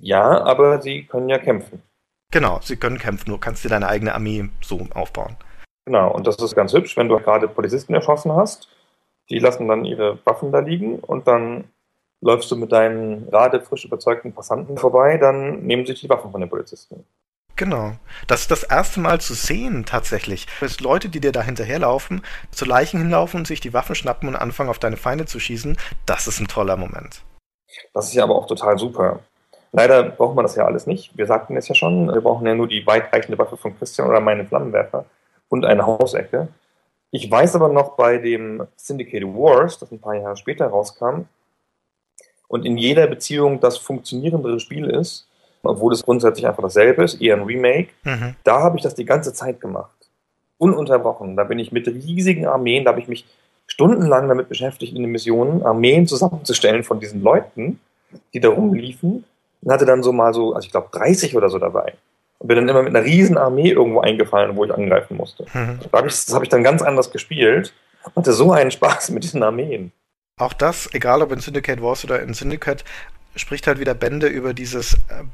Ja, 0.00 0.42
aber 0.42 0.82
sie 0.82 1.04
können 1.04 1.28
ja 1.28 1.38
kämpfen. 1.38 1.80
Genau, 2.32 2.60
sie 2.62 2.76
können 2.76 2.98
kämpfen, 2.98 3.30
nur 3.30 3.40
kannst 3.40 3.64
dir 3.64 3.68
deine 3.68 3.88
eigene 3.88 4.14
Armee 4.14 4.48
so 4.60 4.86
aufbauen. 4.94 5.36
Genau, 5.86 6.12
und 6.12 6.26
das 6.26 6.36
ist 6.36 6.54
ganz 6.54 6.72
hübsch, 6.72 6.96
wenn 6.96 7.08
du 7.08 7.18
gerade 7.18 7.48
Polizisten 7.48 7.94
erschossen 7.94 8.32
hast. 8.32 8.68
Die 9.30 9.38
lassen 9.38 9.68
dann 9.68 9.84
ihre 9.84 10.18
Waffen 10.26 10.52
da 10.52 10.58
liegen 10.58 10.98
und 10.98 11.26
dann 11.26 11.64
läufst 12.20 12.50
du 12.50 12.56
mit 12.56 12.72
deinen 12.72 13.30
gerade 13.30 13.60
frisch 13.60 13.84
überzeugten 13.84 14.32
Passanten 14.32 14.76
vorbei, 14.76 15.16
dann 15.16 15.62
nehmen 15.62 15.86
sich 15.86 16.00
die 16.00 16.08
Waffen 16.08 16.30
von 16.30 16.40
den 16.40 16.50
Polizisten. 16.50 17.04
Genau. 17.56 17.92
Das 18.26 18.42
ist 18.42 18.50
das 18.50 18.62
erste 18.62 19.00
Mal 19.00 19.20
zu 19.20 19.34
sehen, 19.34 19.84
tatsächlich. 19.84 20.46
Dass 20.60 20.80
Leute, 20.80 21.10
die 21.10 21.20
dir 21.20 21.32
da 21.32 21.42
hinterherlaufen, 21.42 22.22
zu 22.50 22.64
Leichen 22.64 23.00
hinlaufen 23.00 23.40
und 23.40 23.46
sich 23.46 23.60
die 23.60 23.74
Waffen 23.74 23.94
schnappen 23.94 24.28
und 24.28 24.36
anfangen, 24.36 24.70
auf 24.70 24.78
deine 24.78 24.96
Feinde 24.96 25.26
zu 25.26 25.38
schießen, 25.38 25.76
das 26.06 26.26
ist 26.26 26.40
ein 26.40 26.48
toller 26.48 26.78
Moment. 26.78 27.22
Das 27.92 28.08
ist 28.08 28.14
ja 28.14 28.24
aber 28.24 28.36
auch 28.36 28.46
total 28.46 28.78
super. 28.78 29.20
Leider 29.72 30.02
braucht 30.04 30.34
man 30.34 30.44
das 30.44 30.56
ja 30.56 30.64
alles 30.64 30.86
nicht. 30.86 31.16
Wir 31.16 31.26
sagten 31.26 31.56
es 31.56 31.68
ja 31.68 31.74
schon, 31.74 32.12
wir 32.12 32.20
brauchen 32.20 32.46
ja 32.46 32.54
nur 32.54 32.66
die 32.66 32.86
weitreichende 32.86 33.38
Waffe 33.38 33.56
von 33.56 33.76
Christian 33.78 34.08
oder 34.08 34.20
meinen 34.20 34.46
Flammenwerfer 34.46 35.04
und 35.48 35.64
eine 35.64 35.86
Hausecke. 35.86 36.48
Ich 37.10 37.30
weiß 37.30 37.56
aber 37.56 37.68
noch 37.68 37.96
bei 37.96 38.18
dem 38.18 38.66
Syndicated 38.76 39.28
Wars, 39.28 39.78
das 39.78 39.92
ein 39.92 40.00
paar 40.00 40.14
Jahre 40.14 40.36
später 40.36 40.66
rauskam, 40.66 41.26
und 42.50 42.66
in 42.66 42.76
jeder 42.76 43.06
Beziehung 43.06 43.60
das 43.60 43.78
funktionierendere 43.78 44.58
Spiel 44.58 44.86
ist, 44.90 45.28
obwohl 45.62 45.92
es 45.92 46.02
grundsätzlich 46.02 46.48
einfach 46.48 46.64
dasselbe 46.64 47.04
ist, 47.04 47.20
eher 47.20 47.36
ein 47.36 47.44
Remake, 47.44 47.90
mhm. 48.02 48.34
da 48.42 48.60
habe 48.60 48.76
ich 48.76 48.82
das 48.82 48.96
die 48.96 49.04
ganze 49.04 49.32
Zeit 49.32 49.60
gemacht. 49.60 49.94
Ununterbrochen. 50.58 51.36
Da 51.36 51.44
bin 51.44 51.60
ich 51.60 51.70
mit 51.70 51.86
riesigen 51.86 52.46
Armeen, 52.46 52.84
da 52.84 52.90
habe 52.90 53.00
ich 53.00 53.06
mich 53.06 53.24
stundenlang 53.68 54.26
damit 54.26 54.48
beschäftigt, 54.48 54.96
in 54.96 55.02
den 55.02 55.12
Missionen 55.12 55.62
Armeen 55.62 56.08
zusammenzustellen 56.08 56.82
von 56.82 56.98
diesen 56.98 57.22
Leuten, 57.22 57.78
die 58.34 58.40
da 58.40 58.48
rumliefen. 58.48 59.24
Und 59.62 59.72
hatte 59.72 59.84
dann 59.84 60.02
so 60.02 60.12
mal 60.12 60.34
so, 60.34 60.54
also 60.54 60.66
ich 60.66 60.72
glaube 60.72 60.88
30 60.90 61.36
oder 61.36 61.50
so 61.50 61.58
dabei. 61.58 61.94
Und 62.40 62.48
bin 62.48 62.56
dann 62.56 62.68
immer 62.68 62.82
mit 62.82 62.96
einer 62.96 63.04
riesen 63.04 63.38
Armee 63.38 63.70
irgendwo 63.70 64.00
eingefallen, 64.00 64.56
wo 64.56 64.64
ich 64.64 64.74
angreifen 64.74 65.16
musste. 65.16 65.44
Mhm. 65.52 65.78
Da 65.92 65.98
hab 65.98 66.06
ich, 66.06 66.12
das 66.12 66.34
habe 66.34 66.44
ich 66.44 66.48
dann 66.48 66.64
ganz 66.64 66.82
anders 66.82 67.12
gespielt 67.12 67.72
hatte 68.16 68.32
so 68.32 68.52
einen 68.52 68.70
Spaß 68.70 69.10
mit 69.14 69.24
diesen 69.24 69.42
Armeen. 69.42 69.92
Auch 70.40 70.54
das, 70.54 70.88
egal 70.94 71.20
ob 71.20 71.32
in 71.32 71.40
Syndicate 71.40 71.82
Wars 71.82 72.02
oder 72.02 72.22
in 72.22 72.32
Syndicate, 72.32 72.82
spricht 73.36 73.66
halt 73.66 73.78
wieder 73.78 73.94
Bände 73.94 74.26
über 74.26 74.54
dieses 74.54 74.94
äh, 74.94 75.24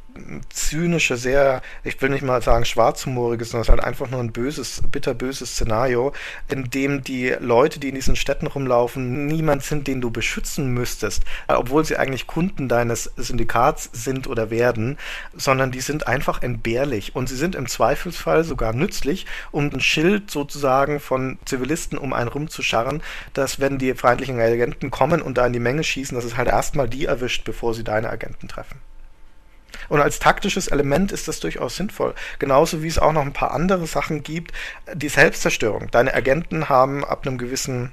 zynische, 0.50 1.16
sehr, 1.16 1.62
ich 1.82 2.00
will 2.00 2.11
nicht 2.11 2.22
mal 2.22 2.42
sagen 2.42 2.64
schwarzhumorige, 2.64 3.44
sondern 3.44 3.62
es 3.62 3.68
ist 3.68 3.70
halt 3.70 3.85
einfach 3.85 4.11
nur 4.11 4.20
ein 4.20 4.32
böses, 4.32 4.82
bitterböses 4.90 5.52
Szenario, 5.52 6.12
in 6.48 6.68
dem 6.70 7.02
die 7.02 7.35
Leute, 7.40 7.80
die 7.80 7.88
in 7.88 7.94
diesen 7.94 8.16
Städten 8.16 8.46
rumlaufen, 8.46 9.26
niemand 9.26 9.62
sind, 9.62 9.87
den 9.87 10.00
du 10.00 10.11
beschützen 10.11 10.72
müsstest, 10.74 11.22
obwohl 11.48 11.85
sie 11.85 11.96
eigentlich 11.96 12.26
Kunden 12.26 12.68
deines 12.68 13.11
Syndikats 13.16 13.90
sind 13.92 14.26
oder 14.26 14.50
werden, 14.50 14.98
sondern 15.35 15.70
die 15.70 15.80
sind 15.80 16.06
einfach 16.06 16.42
entbehrlich. 16.42 17.16
Und 17.16 17.28
sie 17.28 17.37
sind 17.37 17.54
im 17.54 17.66
Zweifelsfall 17.66 18.44
sogar 18.44 18.72
nützlich, 18.72 19.26
um 19.52 19.70
ein 19.70 19.80
Schild 19.80 20.30
sozusagen 20.30 21.00
von 21.00 21.38
Zivilisten 21.46 21.98
um 21.98 22.12
einen 22.12 22.28
rumzuscharren, 22.28 23.02
dass 23.32 23.59
wenn 23.59 23.78
die 23.78 23.94
feindlichen 23.94 24.38
Agenten 24.38 24.90
kommen 24.90 25.22
und 25.22 25.38
da 25.38 25.46
in 25.46 25.52
die 25.52 25.61
Menge 25.61 25.82
schießen, 25.82 26.14
dass 26.14 26.24
es 26.24 26.37
halt 26.37 26.48
erstmal 26.48 26.88
die 26.88 27.06
erwischt, 27.06 27.44
bevor 27.44 27.74
sie 27.74 27.86
deine 27.87 28.11
Agenten 28.11 28.49
treffen. 28.49 28.81
Und 29.88 30.01
als 30.01 30.18
taktisches 30.18 30.68
Element 30.68 31.12
ist 31.12 31.29
das 31.29 31.40
durchaus 31.40 31.77
sinnvoll. 31.77 32.14
Genauso 32.38 32.83
wie 32.83 32.88
es 32.88 32.99
auch 32.99 33.12
noch 33.12 33.22
ein 33.22 33.33
paar 33.33 33.53
andere 33.53 33.87
Sachen 33.87 34.22
gibt. 34.22 34.53
Die 34.94 35.09
Selbstzerstörung. 35.09 35.90
Deine 35.90 36.14
Agenten 36.14 36.68
haben 36.68 37.05
ab 37.05 37.27
einem 37.27 37.38
gewissen 37.38 37.92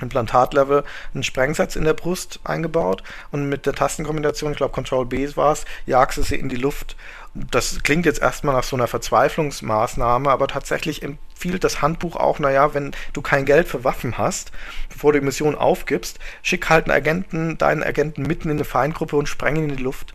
Implantatlevel 0.00 0.84
einen 1.14 1.22
Sprengsatz 1.22 1.76
in 1.76 1.84
der 1.84 1.94
Brust 1.94 2.40
eingebaut 2.44 3.02
und 3.30 3.48
mit 3.48 3.66
der 3.66 3.74
Tastenkombination, 3.74 4.52
ich 4.52 4.56
glaube 4.56 4.74
Control 4.74 5.06
B 5.06 5.28
war 5.36 5.52
es, 5.52 5.64
jagst 5.86 6.18
du 6.18 6.22
sie 6.22 6.36
in 6.36 6.48
die 6.48 6.56
Luft. 6.56 6.96
Das 7.34 7.82
klingt 7.82 8.06
jetzt 8.06 8.22
erstmal 8.22 8.54
nach 8.54 8.64
so 8.64 8.76
einer 8.76 8.86
Verzweiflungsmaßnahme, 8.86 10.30
aber 10.30 10.48
tatsächlich 10.48 11.02
empfiehlt 11.02 11.64
das 11.64 11.82
Handbuch 11.82 12.16
auch, 12.16 12.38
naja, 12.38 12.72
wenn 12.72 12.92
du 13.12 13.20
kein 13.20 13.44
Geld 13.44 13.68
für 13.68 13.84
Waffen 13.84 14.16
hast, 14.16 14.52
bevor 14.88 15.12
du 15.12 15.20
die 15.20 15.24
Mission 15.24 15.54
aufgibst, 15.54 16.18
schick 16.42 16.70
halt 16.70 16.86
einen 16.86 16.96
Agenten, 16.96 17.58
deinen 17.58 17.82
Agenten 17.82 18.22
mitten 18.22 18.48
in 18.48 18.56
eine 18.56 18.64
Feindgruppe 18.64 19.16
und 19.16 19.28
spreng 19.28 19.56
ihn 19.56 19.68
in 19.68 19.76
die 19.76 19.82
Luft. 19.82 20.14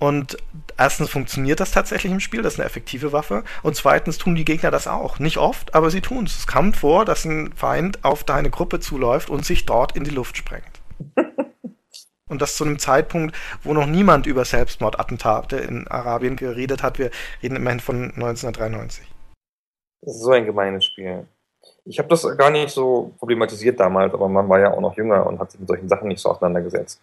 Und 0.00 0.38
erstens 0.78 1.10
funktioniert 1.10 1.60
das 1.60 1.72
tatsächlich 1.72 2.10
im 2.10 2.20
Spiel, 2.20 2.40
das 2.40 2.54
ist 2.54 2.58
eine 2.58 2.66
effektive 2.66 3.12
Waffe. 3.12 3.44
Und 3.62 3.76
zweitens 3.76 4.16
tun 4.16 4.34
die 4.34 4.46
Gegner 4.46 4.70
das 4.70 4.86
auch. 4.86 5.18
Nicht 5.18 5.36
oft, 5.36 5.74
aber 5.74 5.90
sie 5.90 6.00
tun 6.00 6.24
es. 6.24 6.38
Es 6.38 6.46
kommt 6.46 6.78
vor, 6.78 7.04
dass 7.04 7.26
ein 7.26 7.52
Feind 7.52 8.02
auf 8.02 8.24
deine 8.24 8.48
Gruppe 8.48 8.80
zuläuft 8.80 9.28
und 9.28 9.44
sich 9.44 9.66
dort 9.66 9.94
in 9.96 10.04
die 10.04 10.10
Luft 10.10 10.36
sprengt. 10.38 10.80
Und 12.28 12.40
das 12.40 12.54
zu 12.54 12.64
einem 12.64 12.78
Zeitpunkt, 12.78 13.36
wo 13.64 13.74
noch 13.74 13.86
niemand 13.86 14.24
über 14.24 14.44
Selbstmordattentate 14.44 15.56
in 15.56 15.88
Arabien 15.88 16.36
geredet 16.36 16.80
hat. 16.80 17.00
Wir 17.00 17.10
reden 17.42 17.56
immerhin 17.56 17.80
von 17.80 18.04
1993. 18.04 19.04
Das 20.02 20.14
ist 20.14 20.22
so 20.22 20.30
ein 20.30 20.46
gemeines 20.46 20.84
Spiel. 20.84 21.26
Ich 21.84 21.98
habe 21.98 22.08
das 22.08 22.22
gar 22.38 22.50
nicht 22.50 22.70
so 22.70 23.12
problematisiert 23.18 23.80
damals, 23.80 24.14
aber 24.14 24.28
man 24.28 24.48
war 24.48 24.60
ja 24.60 24.70
auch 24.72 24.80
noch 24.80 24.96
jünger 24.96 25.26
und 25.26 25.40
hat 25.40 25.50
sich 25.50 25.58
mit 25.58 25.68
solchen 25.68 25.88
Sachen 25.88 26.06
nicht 26.06 26.20
so 26.20 26.30
auseinandergesetzt. 26.30 27.00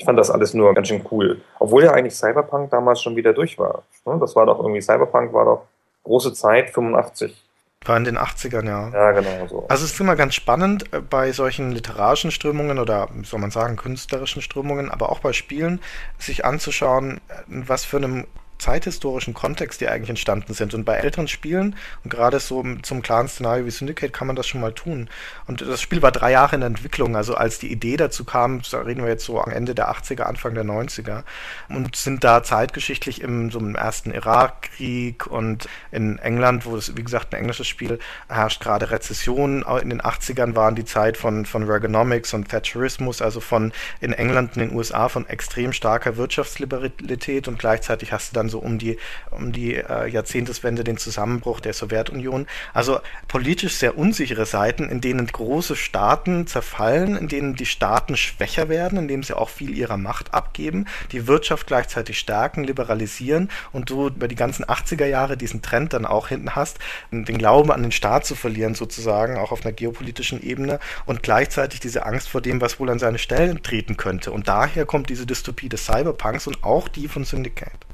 Ich 0.00 0.06
fand 0.06 0.18
das 0.18 0.30
alles 0.30 0.54
nur 0.54 0.72
ganz 0.72 0.88
schön 0.88 1.04
cool. 1.10 1.42
Obwohl 1.58 1.84
ja 1.84 1.92
eigentlich 1.92 2.14
Cyberpunk 2.14 2.70
damals 2.70 3.02
schon 3.02 3.16
wieder 3.16 3.34
durch 3.34 3.58
war. 3.58 3.82
Ne? 4.06 4.16
Das 4.18 4.34
war 4.34 4.46
doch 4.46 4.58
irgendwie, 4.58 4.80
Cyberpunk 4.80 5.34
war 5.34 5.44
doch 5.44 5.66
große 6.04 6.32
Zeit, 6.32 6.70
85. 6.70 7.36
War 7.84 7.98
in 7.98 8.04
den 8.04 8.16
80ern, 8.16 8.66
ja. 8.66 8.88
Ja, 8.88 9.12
genau 9.12 9.46
so. 9.46 9.66
Also 9.68 9.84
es 9.84 9.92
ist 9.92 10.00
immer 10.00 10.16
ganz 10.16 10.34
spannend 10.34 10.90
äh, 10.94 11.00
bei 11.02 11.32
solchen 11.32 11.70
literarischen 11.70 12.30
Strömungen 12.30 12.78
oder, 12.78 13.08
soll 13.24 13.40
man 13.40 13.50
sagen, 13.50 13.76
künstlerischen 13.76 14.40
Strömungen, 14.40 14.90
aber 14.90 15.10
auch 15.10 15.18
bei 15.18 15.34
Spielen, 15.34 15.80
sich 16.18 16.46
anzuschauen, 16.46 17.18
äh, 17.28 17.42
was 17.48 17.84
für 17.84 17.98
einem 17.98 18.26
zeithistorischen 18.60 19.34
Kontext 19.34 19.80
die 19.80 19.88
eigentlich 19.88 20.10
entstanden 20.10 20.54
sind. 20.54 20.74
Und 20.74 20.84
bei 20.84 20.94
älteren 20.96 21.28
Spielen, 21.28 21.76
und 22.04 22.10
gerade 22.10 22.38
so 22.40 22.64
zum 22.82 23.02
klaren 23.02 23.28
Szenario 23.28 23.66
wie 23.66 23.70
Syndicate, 23.70 24.12
kann 24.12 24.26
man 24.26 24.36
das 24.36 24.46
schon 24.46 24.60
mal 24.60 24.72
tun. 24.72 25.08
Und 25.46 25.62
das 25.62 25.80
Spiel 25.80 26.02
war 26.02 26.12
drei 26.12 26.32
Jahre 26.32 26.56
in 26.56 26.62
Entwicklung, 26.62 27.16
also 27.16 27.34
als 27.34 27.58
die 27.58 27.72
Idee 27.72 27.96
dazu 27.96 28.24
kam, 28.24 28.60
da 28.70 28.80
reden 28.80 29.02
wir 29.02 29.10
jetzt 29.10 29.24
so 29.24 29.40
am 29.40 29.50
Ende 29.50 29.74
der 29.74 29.90
80er, 29.90 30.22
Anfang 30.22 30.54
der 30.54 30.64
90er, 30.64 31.24
und 31.68 31.96
sind 31.96 32.24
da 32.24 32.42
zeitgeschichtlich 32.42 33.20
im, 33.20 33.50
so 33.50 33.58
im 33.58 33.74
ersten 33.74 34.12
Irakkrieg 34.12 35.26
und 35.26 35.68
in 35.90 36.18
England, 36.18 36.66
wo 36.66 36.76
es, 36.76 36.96
wie 36.96 37.02
gesagt, 37.02 37.32
ein 37.32 37.40
englisches 37.40 37.66
Spiel 37.66 37.98
herrscht, 38.28 38.62
gerade 38.62 38.90
Rezession. 38.90 39.64
In 39.82 39.90
den 39.90 40.02
80ern 40.02 40.54
waren 40.54 40.74
die 40.74 40.84
Zeit 40.84 41.16
von, 41.16 41.46
von 41.46 41.64
Reaganomics 41.64 42.34
und 42.34 42.48
Thatcherismus, 42.48 43.22
also 43.22 43.40
von 43.40 43.72
in 44.00 44.12
England 44.12 44.56
und 44.56 44.62
in 44.62 44.68
den 44.68 44.76
USA 44.76 45.08
von 45.08 45.26
extrem 45.26 45.72
starker 45.72 46.16
Wirtschaftsliberalität 46.16 47.48
und 47.48 47.58
gleichzeitig 47.58 48.12
hast 48.12 48.30
du 48.30 48.34
dann 48.34 48.48
so 48.50 48.58
um 48.58 48.78
die, 48.78 48.98
um 49.30 49.52
die 49.52 49.76
äh, 49.76 50.08
Jahrzehnteswende, 50.08 50.84
den 50.84 50.96
Zusammenbruch 50.96 51.60
der 51.60 51.72
Sowjetunion. 51.72 52.46
Also 52.74 53.00
politisch 53.28 53.76
sehr 53.76 53.96
unsichere 53.96 54.46
Seiten, 54.46 54.88
in 54.88 55.00
denen 55.00 55.26
große 55.26 55.76
Staaten 55.76 56.46
zerfallen, 56.46 57.16
in 57.16 57.28
denen 57.28 57.54
die 57.54 57.66
Staaten 57.66 58.16
schwächer 58.16 58.68
werden, 58.68 58.98
indem 58.98 59.22
sie 59.22 59.36
auch 59.36 59.48
viel 59.48 59.76
ihrer 59.76 59.96
Macht 59.96 60.34
abgeben, 60.34 60.86
die 61.12 61.26
Wirtschaft 61.26 61.66
gleichzeitig 61.66 62.18
stärken, 62.18 62.64
liberalisieren 62.64 63.50
und 63.72 63.90
du 63.90 64.08
über 64.08 64.28
die 64.28 64.34
ganzen 64.34 64.64
80er 64.64 65.06
Jahre 65.06 65.36
diesen 65.36 65.62
Trend 65.62 65.92
dann 65.92 66.06
auch 66.06 66.28
hinten 66.28 66.54
hast, 66.54 66.78
den 67.10 67.38
Glauben 67.38 67.70
an 67.70 67.82
den 67.82 67.92
Staat 67.92 68.26
zu 68.26 68.34
verlieren 68.34 68.74
sozusagen, 68.74 69.38
auch 69.38 69.52
auf 69.52 69.64
einer 69.64 69.72
geopolitischen 69.72 70.42
Ebene 70.42 70.80
und 71.06 71.22
gleichzeitig 71.22 71.80
diese 71.80 72.06
Angst 72.06 72.28
vor 72.28 72.40
dem, 72.40 72.60
was 72.60 72.80
wohl 72.80 72.90
an 72.90 72.98
seine 72.98 73.18
Stellen 73.18 73.62
treten 73.62 73.96
könnte. 73.96 74.32
Und 74.32 74.48
daher 74.48 74.86
kommt 74.86 75.10
diese 75.10 75.26
Dystopie 75.26 75.68
des 75.68 75.86
Cyberpunks 75.86 76.46
und 76.46 76.62
auch 76.64 76.88
die 76.88 77.08
von 77.08 77.24
Syndicate. 77.24 77.89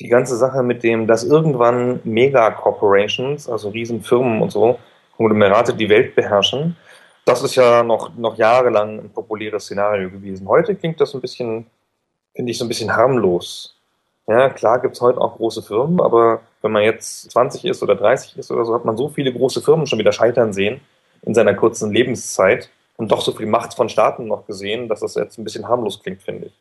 Die 0.00 0.08
ganze 0.08 0.36
Sache 0.36 0.62
mit 0.62 0.82
dem, 0.82 1.06
dass 1.06 1.24
irgendwann 1.24 2.00
Mega-Corporations, 2.04 3.48
also 3.48 3.70
Riesenfirmen 3.70 4.42
und 4.42 4.52
so, 4.52 4.78
Konglomerate 5.16 5.74
die 5.74 5.88
Welt 5.88 6.14
beherrschen, 6.14 6.76
das 7.24 7.42
ist 7.42 7.56
ja 7.56 7.82
noch, 7.82 8.16
noch 8.16 8.38
jahrelang 8.38 9.00
ein 9.00 9.10
populäres 9.10 9.64
Szenario 9.64 10.08
gewesen. 10.08 10.48
Heute 10.48 10.74
klingt 10.74 11.00
das 11.00 11.14
ein 11.14 11.20
bisschen, 11.20 11.66
finde 12.34 12.50
ich, 12.50 12.58
so 12.58 12.64
ein 12.64 12.68
bisschen 12.68 12.94
harmlos. 12.94 13.74
Ja, 14.28 14.48
klar 14.50 14.80
gibt 14.80 14.94
es 14.94 15.00
heute 15.00 15.20
auch 15.20 15.36
große 15.36 15.62
Firmen, 15.62 16.00
aber 16.00 16.40
wenn 16.62 16.72
man 16.72 16.84
jetzt 16.84 17.30
20 17.32 17.64
ist 17.64 17.82
oder 17.82 17.96
30 17.96 18.38
ist 18.38 18.50
oder 18.50 18.64
so, 18.64 18.74
hat 18.74 18.84
man 18.84 18.96
so 18.96 19.08
viele 19.08 19.32
große 19.32 19.62
Firmen 19.62 19.86
schon 19.86 19.98
wieder 19.98 20.12
scheitern 20.12 20.52
sehen 20.52 20.80
in 21.22 21.34
seiner 21.34 21.54
kurzen 21.54 21.92
Lebenszeit 21.92 22.70
und 22.96 23.10
doch 23.10 23.20
so 23.20 23.32
viel 23.32 23.46
Macht 23.46 23.74
von 23.74 23.88
Staaten 23.88 24.26
noch 24.26 24.46
gesehen, 24.46 24.88
dass 24.88 25.00
das 25.00 25.14
jetzt 25.14 25.38
ein 25.38 25.44
bisschen 25.44 25.66
harmlos 25.68 26.02
klingt, 26.02 26.22
finde 26.22 26.46
ich. 26.46 26.52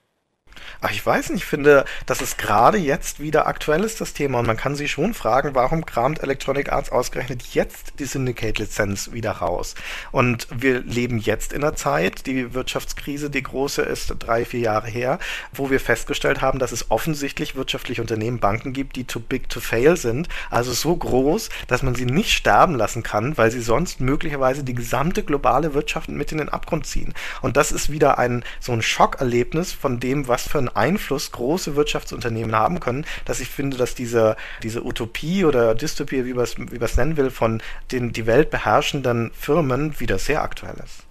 Ach, 0.82 0.92
ich 0.92 1.06
weiß 1.06 1.30
nicht, 1.30 1.44
ich 1.44 1.46
finde, 1.46 1.86
dass 2.06 2.22
es 2.22 2.38
gerade 2.38 2.78
jetzt 2.78 3.20
wieder 3.20 3.48
aktuell 3.48 3.84
ist, 3.84 4.02
das 4.02 4.14
Thema. 4.14 4.40
Und 4.40 4.48
man 4.48 4.58
kann 4.58 4.76
sich 4.76 4.92
schon 4.92 5.14
fragen, 5.14 5.56
warum 5.56 5.86
kramt 5.86 6.22
Electronic 6.22 6.72
Arts 6.72 6.92
ausgerechnet 6.92 7.44
jetzt 7.54 7.94
die 8.00 8.06
Syndicate-Lizenz 8.06 9.12
wieder 9.12 9.32
raus? 9.32 9.76
Und 10.12 10.48
wir 10.52 10.82
leben 10.82 11.18
jetzt 11.20 11.54
in 11.54 11.64
einer 11.64 11.76
Zeit, 11.76 12.26
die 12.26 12.54
Wirtschaftskrise, 12.54 13.30
die 13.30 13.44
große 13.44 13.82
ist, 13.82 14.14
drei, 14.20 14.46
vier 14.46 14.60
Jahre 14.60 14.88
her, 14.88 15.20
wo 15.54 15.70
wir 15.70 15.80
festgestellt 15.80 16.42
haben, 16.42 16.60
dass 16.60 16.72
es 16.72 16.92
offensichtlich 16.92 17.56
wirtschaftliche 17.56 18.02
Unternehmen, 18.02 18.40
Banken 18.40 18.74
gibt, 18.74 18.96
die 18.96 19.06
too 19.06 19.20
big 19.20 19.50
to 19.50 19.60
fail 19.60 19.98
sind. 19.98 20.28
Also 20.50 20.74
so 20.74 20.96
groß, 20.96 21.50
dass 21.68 21.84
man 21.84 21.96
sie 21.96 22.06
nicht 22.06 22.32
sterben 22.32 22.76
lassen 22.76 23.04
kann, 23.04 23.38
weil 23.38 23.52
sie 23.52 23.62
sonst 23.62 24.02
möglicherweise 24.02 24.64
die 24.64 24.76
gesamte 24.76 25.24
globale 25.24 25.74
Wirtschaft 25.74 26.10
mit 26.10 26.32
in 26.32 26.38
den 26.38 26.50
Abgrund 26.50 26.86
ziehen. 26.86 27.14
Und 27.42 27.58
das 27.58 27.72
ist 27.72 27.92
wieder 27.92 28.18
ein, 28.18 28.44
so 28.60 28.72
ein 28.72 28.82
Schockerlebnis 28.82 29.72
von 29.72 30.00
dem, 30.00 30.28
was 30.28 30.47
für 30.48 30.60
ein 30.60 30.70
Einfluss 30.70 31.32
große 31.32 31.76
Wirtschaftsunternehmen 31.76 32.56
haben 32.56 32.80
können, 32.80 33.06
dass 33.26 33.40
ich 33.40 33.50
finde, 33.50 33.78
dass 33.78 33.96
diese, 33.96 34.36
diese 34.64 34.86
Utopie 34.86 35.46
oder 35.46 35.76
Dystopie, 35.76 36.26
wie 36.26 36.34
man 36.34 36.46
es 36.46 36.98
nennen 36.98 37.18
will, 37.18 37.30
von 37.30 37.62
den 37.92 38.14
die 38.14 38.26
Welt 38.26 38.50
beherrschenden 38.50 39.32
Firmen 39.34 40.00
wieder 40.00 40.18
sehr 40.18 40.42
aktuell 40.44 40.76
ist. 40.84 41.08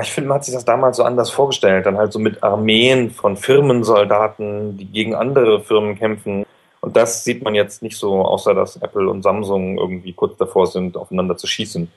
Ich 0.00 0.12
finde, 0.12 0.28
man 0.28 0.36
hat 0.36 0.44
sich 0.44 0.54
das 0.54 0.64
damals 0.64 0.98
so 0.98 1.02
anders 1.02 1.30
vorgestellt, 1.30 1.84
dann 1.84 1.98
halt 1.98 2.12
so 2.12 2.20
mit 2.20 2.44
Armeen 2.44 3.10
von 3.10 3.36
Firmensoldaten, 3.36 4.76
die 4.76 4.86
gegen 4.86 5.16
andere 5.16 5.64
Firmen 5.64 5.98
kämpfen. 5.98 6.46
Und 6.80 6.96
das 6.96 7.24
sieht 7.24 7.42
man 7.42 7.56
jetzt 7.56 7.82
nicht 7.82 7.96
so, 7.96 8.22
außer 8.24 8.54
dass 8.54 8.76
Apple 8.76 9.10
und 9.10 9.22
Samsung 9.22 9.78
irgendwie 9.78 10.12
kurz 10.12 10.36
davor 10.36 10.68
sind, 10.68 10.96
aufeinander 10.96 11.36
zu 11.36 11.48
schießen. 11.48 11.90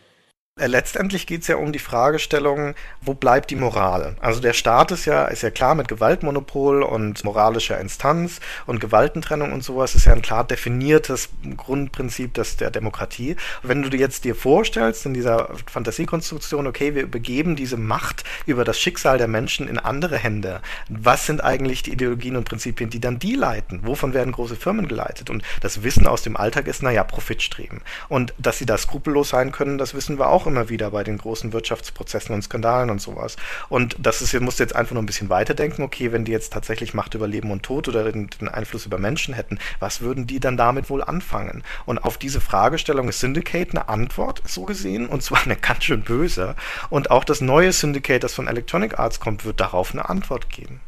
Äh, 0.59 0.67
letztendlich 0.67 1.25
geht 1.25 1.41
es 1.41 1.47
ja 1.47 1.55
um 1.55 1.73
die 1.73 1.79
Fragestellung, 1.79 2.75
wo 3.01 3.15
bleibt 3.15 3.49
die 3.49 3.55
Moral? 3.55 4.15
Also 4.21 4.39
der 4.39 4.53
Staat 4.53 4.91
ist 4.91 5.05
ja, 5.05 5.25
ist 5.25 5.41
ja 5.41 5.49
klar 5.49 5.73
mit 5.73 5.87
Gewaltmonopol 5.87 6.83
und 6.83 7.23
moralischer 7.23 7.79
Instanz 7.79 8.39
und 8.67 8.79
Gewaltentrennung 8.79 9.51
und 9.51 9.63
sowas 9.63 9.95
ist 9.95 10.05
ja 10.05 10.13
ein 10.13 10.21
klar 10.21 10.43
definiertes 10.43 11.29
Grundprinzip 11.57 12.35
des, 12.35 12.55
der 12.57 12.69
Demokratie. 12.69 13.35
Wenn 13.63 13.81
du 13.81 13.89
dir 13.89 13.99
jetzt 13.99 14.25
dir 14.25 14.35
vorstellst, 14.35 15.07
in 15.07 15.15
dieser 15.15 15.49
Fantasiekonstruktion, 15.71 16.67
okay, 16.67 16.93
wir 16.93 17.01
übergeben 17.01 17.55
diese 17.55 17.77
Macht 17.77 18.23
über 18.45 18.63
das 18.63 18.79
Schicksal 18.79 19.17
der 19.17 19.27
Menschen 19.27 19.67
in 19.67 19.79
andere 19.79 20.19
Hände, 20.19 20.61
was 20.87 21.25
sind 21.25 21.43
eigentlich 21.43 21.81
die 21.81 21.93
Ideologien 21.93 22.35
und 22.35 22.47
Prinzipien, 22.47 22.91
die 22.91 22.99
dann 22.99 23.17
die 23.17 23.33
leiten? 23.33 23.87
Wovon 23.87 24.13
werden 24.13 24.31
große 24.31 24.55
Firmen 24.55 24.87
geleitet? 24.87 25.31
Und 25.31 25.41
das 25.61 25.81
Wissen 25.81 26.05
aus 26.05 26.21
dem 26.21 26.37
Alltag 26.37 26.67
ist, 26.67 26.83
naja, 26.83 27.03
Profitstreben. 27.03 27.81
Und 28.07 28.35
dass 28.37 28.59
sie 28.59 28.67
da 28.67 28.77
skrupellos 28.77 29.29
sein 29.29 29.51
können, 29.51 29.79
das 29.79 29.95
wissen 29.95 30.19
wir 30.19 30.29
auch 30.29 30.42
auch 30.43 30.47
immer 30.47 30.69
wieder 30.69 30.91
bei 30.91 31.03
den 31.03 31.17
großen 31.17 31.53
Wirtschaftsprozessen 31.53 32.35
und 32.35 32.41
Skandalen 32.41 32.89
und 32.89 33.01
sowas. 33.01 33.37
Und 33.69 33.95
das 33.99 34.21
ist, 34.21 34.39
musst 34.41 34.59
jetzt 34.59 34.75
einfach 34.75 34.93
nur 34.93 35.01
ein 35.01 35.07
bisschen 35.07 35.29
weiterdenken, 35.29 35.83
okay, 35.83 36.11
wenn 36.11 36.25
die 36.25 36.31
jetzt 36.31 36.53
tatsächlich 36.53 36.93
Macht 36.93 37.13
über 37.13 37.27
Leben 37.27 37.51
und 37.51 37.63
Tod 37.63 37.87
oder 37.87 38.11
den, 38.11 38.29
Einfluss 38.43 38.85
über 38.85 38.97
Menschen 38.97 39.33
hätten, 39.33 39.57
was 39.79 40.01
würden 40.01 40.27
die 40.27 40.39
dann 40.39 40.57
damit 40.57 40.89
wohl 40.89 41.03
anfangen? 41.03 41.63
Und 41.85 41.99
auf 41.99 42.17
diese 42.17 42.41
Fragestellung 42.41 43.07
ist 43.09 43.19
Syndicate 43.19 43.71
eine 43.71 43.89
Antwort, 43.89 44.41
so 44.45 44.63
gesehen, 44.63 45.07
und 45.07 45.23
zwar 45.23 45.43
eine 45.43 45.55
ganz 45.55 45.85
schön 45.85 46.03
böse. 46.03 46.55
Und 46.89 47.09
auch 47.09 47.23
das 47.23 47.41
neue 47.41 47.71
Syndicate, 47.71 48.23
das 48.23 48.33
von 48.33 48.47
Electronic 48.47 48.99
Arts 48.99 49.19
kommt, 49.19 49.45
wird 49.45 49.59
darauf 49.59 49.93
eine 49.93 50.09
Antwort 50.09 50.49
geben. 50.49 50.81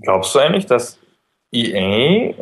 Glaubst 0.00 0.34
du 0.34 0.38
eigentlich, 0.38 0.66
dass 0.66 0.98
EA, 1.52 2.34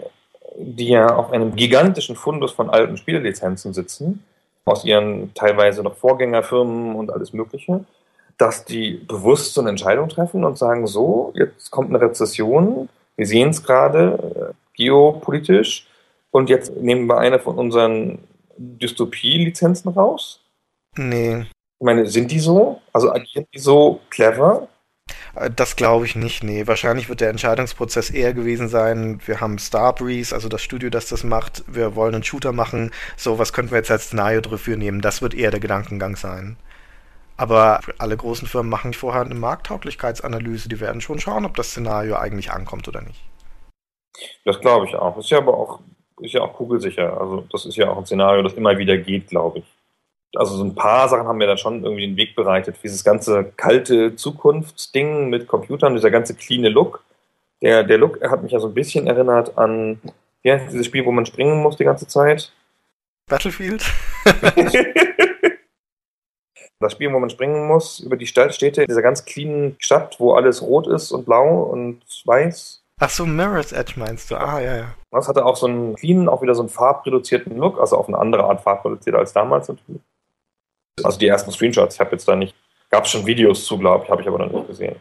die 0.59 0.89
ja 0.89 1.15
auf 1.15 1.31
einem 1.31 1.55
gigantischen 1.55 2.17
Fundus 2.17 2.53
von 2.53 2.71
alten 2.71 2.97
Spiellizenzen 2.97 3.73
sitzen, 3.73 4.25
aus 4.67 4.85
ihren 4.85 5.33
teilweise 5.35 5.83
noch 5.83 5.97
Vorgängerfirmen 5.97 6.97
und 6.97 7.11
alles 7.11 7.33
Mögliche, 7.33 7.85
dass 8.37 8.65
die 8.65 8.95
bewusst 8.95 9.55
so 9.55 9.61
eine 9.61 9.71
Entscheidung 9.71 10.09
treffen 10.09 10.45
und 10.45 10.59
sagen, 10.59 10.87
so, 10.87 11.33
jetzt 11.35 11.71
kommt 11.71 11.89
eine 11.89 12.01
Rezession, 12.01 12.89
wir 13.17 13.27
sehen 13.27 13.51
es 13.51 13.63
gerade 13.63 14.53
äh, 14.53 14.55
geopolitisch 14.77 15.87
und 16.31 16.51
jetzt 16.51 16.77
nehmen 16.77 17.07
wir 17.07 17.19
eine 17.19 17.39
von 17.39 17.57
unseren 17.57 18.19
Dystopie-Lizenzen 18.59 19.91
raus? 19.91 20.43
Nee. 20.97 21.47
Ich 21.79 21.85
meine, 21.85 22.07
sind 22.07 22.31
die 22.31 22.41
so? 22.41 22.81
Also 22.93 23.13
agieren 23.13 23.47
die 23.55 23.59
so 23.59 24.01
clever? 24.11 24.69
Äh, 25.37 25.51
das 25.55 25.77
glaube 25.77 26.07
ich 26.07 26.17
nicht, 26.17 26.43
nee. 26.43 26.67
Wahrscheinlich 26.67 27.09
wird 27.09 27.21
der 27.21 27.31
Entscheidungsprozess 27.31 28.11
eher 28.11 28.35
gewesen 28.35 28.69
sein, 28.69 29.21
wir 29.27 29.41
haben 29.41 29.59
Starbreeze, 29.59 30.35
also 30.35 30.49
das 30.49 30.63
Studio, 30.63 30.91
das 30.91 31.09
das 31.09 31.25
macht, 31.25 31.65
wir 31.69 31.95
wollen 31.95 32.15
einen 32.15 32.25
Shooter 32.25 32.53
machen, 32.53 32.91
so, 33.17 33.39
was 33.39 33.53
könnten 33.53 33.73
wir 33.73 33.79
jetzt 33.79 33.91
als 33.91 34.07
Szenario 34.07 34.41
dafür 34.41 34.77
nehmen? 34.77 35.01
Das 35.01 35.23
wird 35.23 35.35
eher 35.35 35.51
der 35.51 35.61
Gedankengang 35.61 36.17
sein. 36.17 36.57
Aber 37.39 37.81
alle 37.99 38.17
großen 38.17 38.49
Firmen 38.49 38.71
machen 38.71 38.95
vorher 38.95 39.23
eine 39.23 39.35
Markttauglichkeitsanalyse, 39.35 40.71
die 40.71 40.81
werden 40.81 41.03
schon 41.03 41.21
schauen, 41.21 41.45
ob 41.45 41.55
das 41.57 41.71
Szenario 41.71 42.17
eigentlich 42.17 42.51
ankommt 42.51 42.89
oder 42.89 43.03
nicht. 43.03 43.23
Das 44.47 44.59
glaube 44.61 44.87
ich 44.87 44.95
auch. 44.95 45.19
Ist 45.19 45.29
ja 45.29 45.39
aber 45.39 45.55
auch, 45.55 45.81
ist 46.23 46.33
ja 46.33 46.41
auch 46.41 46.55
kugelsicher. 46.55 47.21
Also 47.21 47.47
das 47.53 47.67
ist 47.67 47.77
ja 47.77 47.91
auch 47.91 47.99
ein 47.99 48.07
Szenario, 48.07 48.43
das 48.43 48.55
immer 48.55 48.79
wieder 48.79 48.97
geht, 48.97 49.29
glaube 49.29 49.59
ich 49.59 49.76
also 50.37 50.57
so 50.57 50.65
ein 50.65 50.75
paar 50.75 51.09
Sachen 51.09 51.27
haben 51.27 51.39
mir 51.39 51.47
dann 51.47 51.59
schon 51.59 51.83
irgendwie 51.83 52.07
den 52.07 52.17
Weg 52.17 52.37
bereitet. 52.37 52.77
Dieses 52.83 53.05
ganze 53.05 53.53
kalte 53.57 54.17
Zukunftsding 54.17 55.29
mit 55.29 55.49
Computern, 55.49 55.95
dieser 55.95 56.11
ganze 56.11 56.35
cleane 56.35 56.69
Look. 56.69 57.03
Der, 57.63 57.85
der 57.85 57.99
Look 57.99 58.23
hat 58.23 58.43
mich 58.43 58.53
ja 58.53 58.61
so 58.61 58.69
ein 58.69 58.75
bisschen 58.75 59.07
erinnert 59.07 59.57
an 59.57 60.01
ja, 60.47 60.59
dieses 60.59 60.87
Spiel, 60.87 61.05
wo 61.05 61.11
man 61.11 61.27
springen 61.27 61.61
muss 61.61 61.77
die 61.77 61.85
ganze 61.85 62.07
Zeit. 62.07 62.53
Battlefield? 63.29 63.85
das 66.79 66.93
Spiel, 66.93 67.13
wo 67.13 67.19
man 67.19 67.31
springen 67.31 67.67
muss, 67.67 67.99
über 67.99 68.17
die 68.17 68.29
Stadt, 68.29 68.55
Städte, 68.55 68.83
in 68.83 68.87
dieser 68.87 69.03
ganz 69.03 69.25
cleanen 69.25 69.75
Stadt, 69.81 70.21
wo 70.21 70.35
alles 70.35 70.63
rot 70.63 70.87
ist 70.87 71.11
und 71.11 71.25
blau 71.25 71.65
und 71.65 72.01
weiß. 72.25 72.85
Ach 73.01 73.11
so, 73.11 73.27
Mirror's 73.27 73.73
Edge 73.73 73.95
meinst 73.97 74.31
du? 74.31 74.37
Ah, 74.37 74.61
ja, 74.61 74.77
ja. 74.77 74.95
Das 75.11 75.27
hatte 75.27 75.45
auch 75.45 75.57
so 75.57 75.67
einen 75.67 75.97
cleanen, 75.97 76.29
auch 76.29 76.43
wieder 76.43 76.55
so 76.55 76.63
einen 76.63 76.69
farbreduzierten 76.69 77.57
Look, 77.57 77.81
also 77.81 77.97
auf 77.97 78.07
eine 78.07 78.19
andere 78.19 78.45
Art 78.45 78.61
farbreduziert 78.61 79.17
als 79.17 79.33
damals 79.33 79.69
natürlich. 79.69 80.01
Also 81.03 81.19
die 81.19 81.27
ersten 81.27 81.51
Screenshots, 81.51 81.95
ich 81.95 82.01
habe 82.01 82.13
jetzt 82.13 82.27
da 82.27 82.37
nicht, 82.37 82.55
gab 82.91 83.05
es 83.05 83.11
schon 83.11 83.27
Videos 83.27 83.65
zu, 83.65 83.79
glaube 83.79 84.05
ich, 84.05 84.11
habe 84.11 84.23
ich 84.23 84.29
aber 84.29 84.39
noch 84.39 84.51
nicht 84.51 84.69
gesehen. 84.69 84.97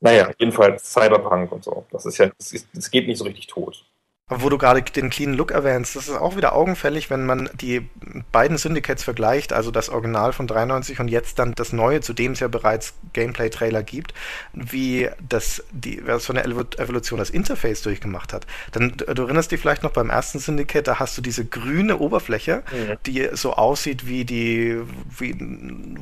Naja, 0.00 0.30
jedenfalls 0.38 0.92
Cyberpunk 0.92 1.52
und 1.52 1.64
so. 1.64 1.86
Das 1.90 2.04
ist 2.04 2.18
ja, 2.18 2.30
es 2.38 2.90
geht 2.90 3.06
nicht 3.06 3.18
so 3.18 3.24
richtig 3.24 3.46
tot. 3.46 3.84
Wo 4.30 4.48
du 4.48 4.56
gerade 4.56 4.80
den 4.80 5.10
clean 5.10 5.34
Look 5.34 5.50
erwähnst, 5.50 5.96
das 5.96 6.08
ist 6.08 6.16
auch 6.16 6.34
wieder 6.34 6.54
augenfällig, 6.54 7.10
wenn 7.10 7.26
man 7.26 7.50
die 7.60 7.86
beiden 8.32 8.56
Syndicates 8.56 9.04
vergleicht, 9.04 9.52
also 9.52 9.70
das 9.70 9.90
Original 9.90 10.32
von 10.32 10.46
93 10.46 10.98
und 10.98 11.08
jetzt 11.08 11.38
dann 11.38 11.54
das 11.54 11.74
neue, 11.74 12.00
zu 12.00 12.14
dem 12.14 12.32
es 12.32 12.40
ja 12.40 12.48
bereits 12.48 12.94
Gameplay-Trailer 13.12 13.82
gibt, 13.82 14.14
wie 14.54 15.10
das, 15.28 15.62
die, 15.72 16.06
was 16.06 16.24
von 16.24 16.36
der 16.36 16.46
Evolution 16.46 17.18
das 17.18 17.28
Interface 17.28 17.82
durchgemacht 17.82 18.32
hat. 18.32 18.46
Dann, 18.72 18.96
du 18.96 19.24
erinnerst 19.24 19.52
dich 19.52 19.60
vielleicht 19.60 19.82
noch 19.82 19.92
beim 19.92 20.08
ersten 20.08 20.38
Syndicate, 20.38 20.88
da 20.88 20.98
hast 20.98 21.18
du 21.18 21.20
diese 21.20 21.44
grüne 21.44 21.98
Oberfläche, 21.98 22.62
mhm. 22.72 22.96
die 23.04 23.28
so 23.32 23.52
aussieht 23.52 24.06
wie 24.06 24.24
die, 24.24 24.80
wie 25.18 25.36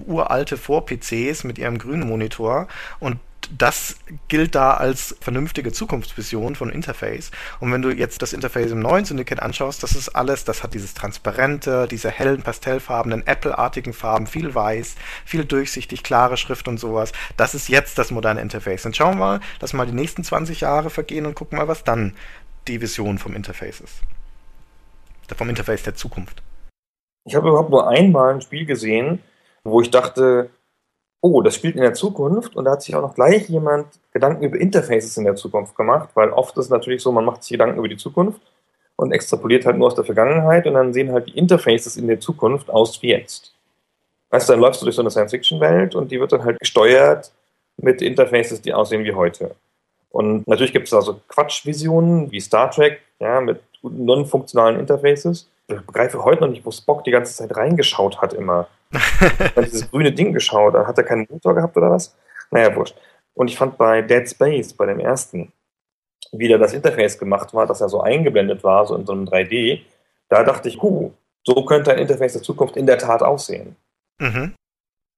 uralte 0.07 0.57
Vor-PCs 0.59 1.43
mit 1.43 1.59
ihrem 1.59 1.77
grünen 1.77 2.07
Monitor 2.09 2.69
und 3.01 3.19
das 3.59 3.97
gilt 4.29 4.55
da 4.55 4.75
als 4.75 5.17
vernünftige 5.21 5.73
Zukunftsvision 5.73 6.55
von 6.55 6.71
Interface. 6.71 7.31
Und 7.61 7.73
wenn 7.73 7.83
du 7.83 7.91
jetzt 7.91 8.23
das 8.23 8.33
Interface 8.33 8.71
im 8.71 8.81
neuen 8.81 9.05
Syndicate 9.05 9.43
anschaust, 9.43 9.83
das 9.83 9.95
ist 9.95 10.11
alles, 10.11 10.45
das 10.45 10.63
hat 10.63 10.75
dieses 10.75 10.95
transparente, 10.95 11.87
diese 11.89 12.11
hellen 12.11 12.43
pastellfarbenen, 12.43 13.27
Apple-artigen 13.27 13.93
Farben, 13.93 14.27
viel 14.27 14.55
weiß, 14.55 14.97
viel 15.25 15.45
durchsichtig, 15.45 16.03
klare 16.03 16.37
Schrift 16.37 16.69
und 16.69 16.79
sowas. 16.79 17.13
Das 17.37 17.55
ist 17.55 17.69
jetzt 17.69 17.99
das 17.99 18.11
moderne 18.11 18.41
Interface. 18.41 18.87
Und 18.87 18.97
schauen 18.97 19.19
wir 19.19 19.25
mal, 19.25 19.41
dass 19.59 19.73
mal 19.73 19.87
die 19.87 19.93
nächsten 19.93 20.25
20 20.25 20.61
Jahre 20.63 20.91
vergehen 20.91 21.27
und 21.27 21.35
gucken 21.35 21.59
mal, 21.59 21.69
was 21.69 21.85
dann 21.85 22.15
die 22.69 22.81
Vision 22.81 23.19
vom 23.19 23.35
Interface 23.35 23.81
ist. 23.81 24.01
Vom 25.37 25.49
Interface 25.49 25.83
der 25.83 25.95
Zukunft. 25.95 26.43
Ich 27.25 27.35
habe 27.35 27.49
überhaupt 27.49 27.71
nur 27.71 27.89
einmal 27.89 28.35
ein 28.35 28.43
Spiel 28.43 28.67
gesehen, 28.67 29.21
wo 29.65 29.81
ich 29.81 29.91
dachte, 29.91 30.51
oh, 31.23 31.41
das 31.41 31.55
spielt 31.55 31.77
in 31.77 31.83
der 31.83 31.95
Zukunft 31.95 32.57
und 32.57 32.65
da 32.65 32.73
hat 32.73 32.83
sich 32.83 32.95
auch 32.95 33.01
noch 33.01 33.15
gleich 33.15 33.49
jemand 33.49 33.87
Gedanken 34.13 34.43
über 34.45 34.59
Interfaces 34.59 35.17
in 35.17 35.25
der 35.25 35.37
Zukunft 35.37 35.75
gemacht, 35.77 36.11
weil 36.15 36.31
oft 36.31 36.57
ist 36.59 36.65
es 36.65 36.71
natürlich 36.71 37.01
so, 37.01 37.13
man 37.13 37.25
macht 37.25 37.43
sich 37.43 37.53
Gedanken 37.53 37.79
über 37.79 37.89
die 37.89 37.97
Zukunft 37.97 38.41
und 38.97 39.13
extrapoliert 39.13 39.65
halt 39.65 39.79
nur 39.79 39.87
aus 39.87 39.95
der 39.95 40.05
Vergangenheit 40.05 40.67
und 40.67 40.75
dann 40.75 40.93
sehen 40.93 41.13
halt 41.13 41.29
die 41.29 41.39
Interfaces 41.39 41.97
in 41.97 42.09
der 42.09 42.21
Zukunft 42.21 42.69
aus 42.69 43.01
wie 43.03 43.11
jetzt. 43.11 43.55
Weißt 44.31 44.49
du, 44.49 44.55
dann 44.55 44.61
läufst 44.61 44.83
du 44.83 44.85
durch 44.85 44.97
so 44.97 45.03
eine 45.03 45.11
Science-Fiction-Welt 45.11 45.95
und 45.95 46.11
die 46.11 46.19
wird 46.19 46.33
dann 46.33 46.45
halt 46.45 46.59
gesteuert 46.59 47.31
mit 47.77 48.03
Interfaces, 48.03 48.61
die 48.61 48.75
aussehen 48.75 49.05
wie 49.05 49.15
heute. 49.15 49.55
Und 50.11 50.47
natürlich 50.49 50.73
gibt 50.73 50.87
es 50.87 50.91
da 50.91 51.03
so 51.03 51.21
Quatschvisionen 51.29 52.33
wie 52.33 52.41
Star 52.41 52.71
Trek, 52.71 53.01
ja, 53.21 53.41
mit 53.41 53.61
non-funktionalen 53.83 54.79
Interfaces. 54.81 55.49
Ich 55.69 55.81
begreife 55.83 56.25
heute 56.25 56.43
noch 56.43 56.49
nicht, 56.49 56.67
wo 56.67 56.71
Spock 56.71 57.05
die 57.05 57.11
ganze 57.13 57.35
Zeit 57.35 57.57
reingeschaut 57.57 58.21
hat 58.21 58.33
immer. 58.33 58.67
Hat 58.93 59.67
dieses 59.67 59.91
grüne 59.91 60.13
Ding 60.13 60.33
geschaut, 60.33 60.75
hat 60.75 60.99
er 60.99 61.05
keinen 61.05 61.27
Motor 61.31 61.55
gehabt 61.55 61.77
oder 61.77 61.91
was? 61.91 62.17
Naja, 62.51 62.75
wurscht. 62.75 62.97
Und 63.35 63.49
ich 63.49 63.57
fand 63.57 63.79
bei 63.79 64.03
Dead 64.03 64.29
Space, 64.29 64.75
bei 64.75 64.87
dem 64.87 65.01
ersten, 65.01 65.53
wie 66.33 66.49
da 66.49 66.59
das 66.59 66.75
Interface 66.75 67.19
gemacht 67.19 67.55
war, 67.55 67.67
dass 67.67 67.81
er 67.81 67.89
so 67.89 68.01
eingeblendet 68.01 68.63
war, 68.63 68.87
so 68.87 68.95
in 68.95 69.07
so 69.07 69.13
einem 69.13 69.25
3D, 69.25 69.81
da 70.29 70.45
dachte 70.45 70.69
ich, 70.69 70.81
huh, 70.81 71.13
so 71.45 71.65
könnte 71.65 71.93
ein 71.93 71.99
Interface 71.99 72.35
der 72.35 72.43
Zukunft 72.43 72.77
in 72.77 72.87
der 72.87 72.99
Tat 72.99 73.23
aussehen. 73.23 73.77
Mhm. 74.19 74.55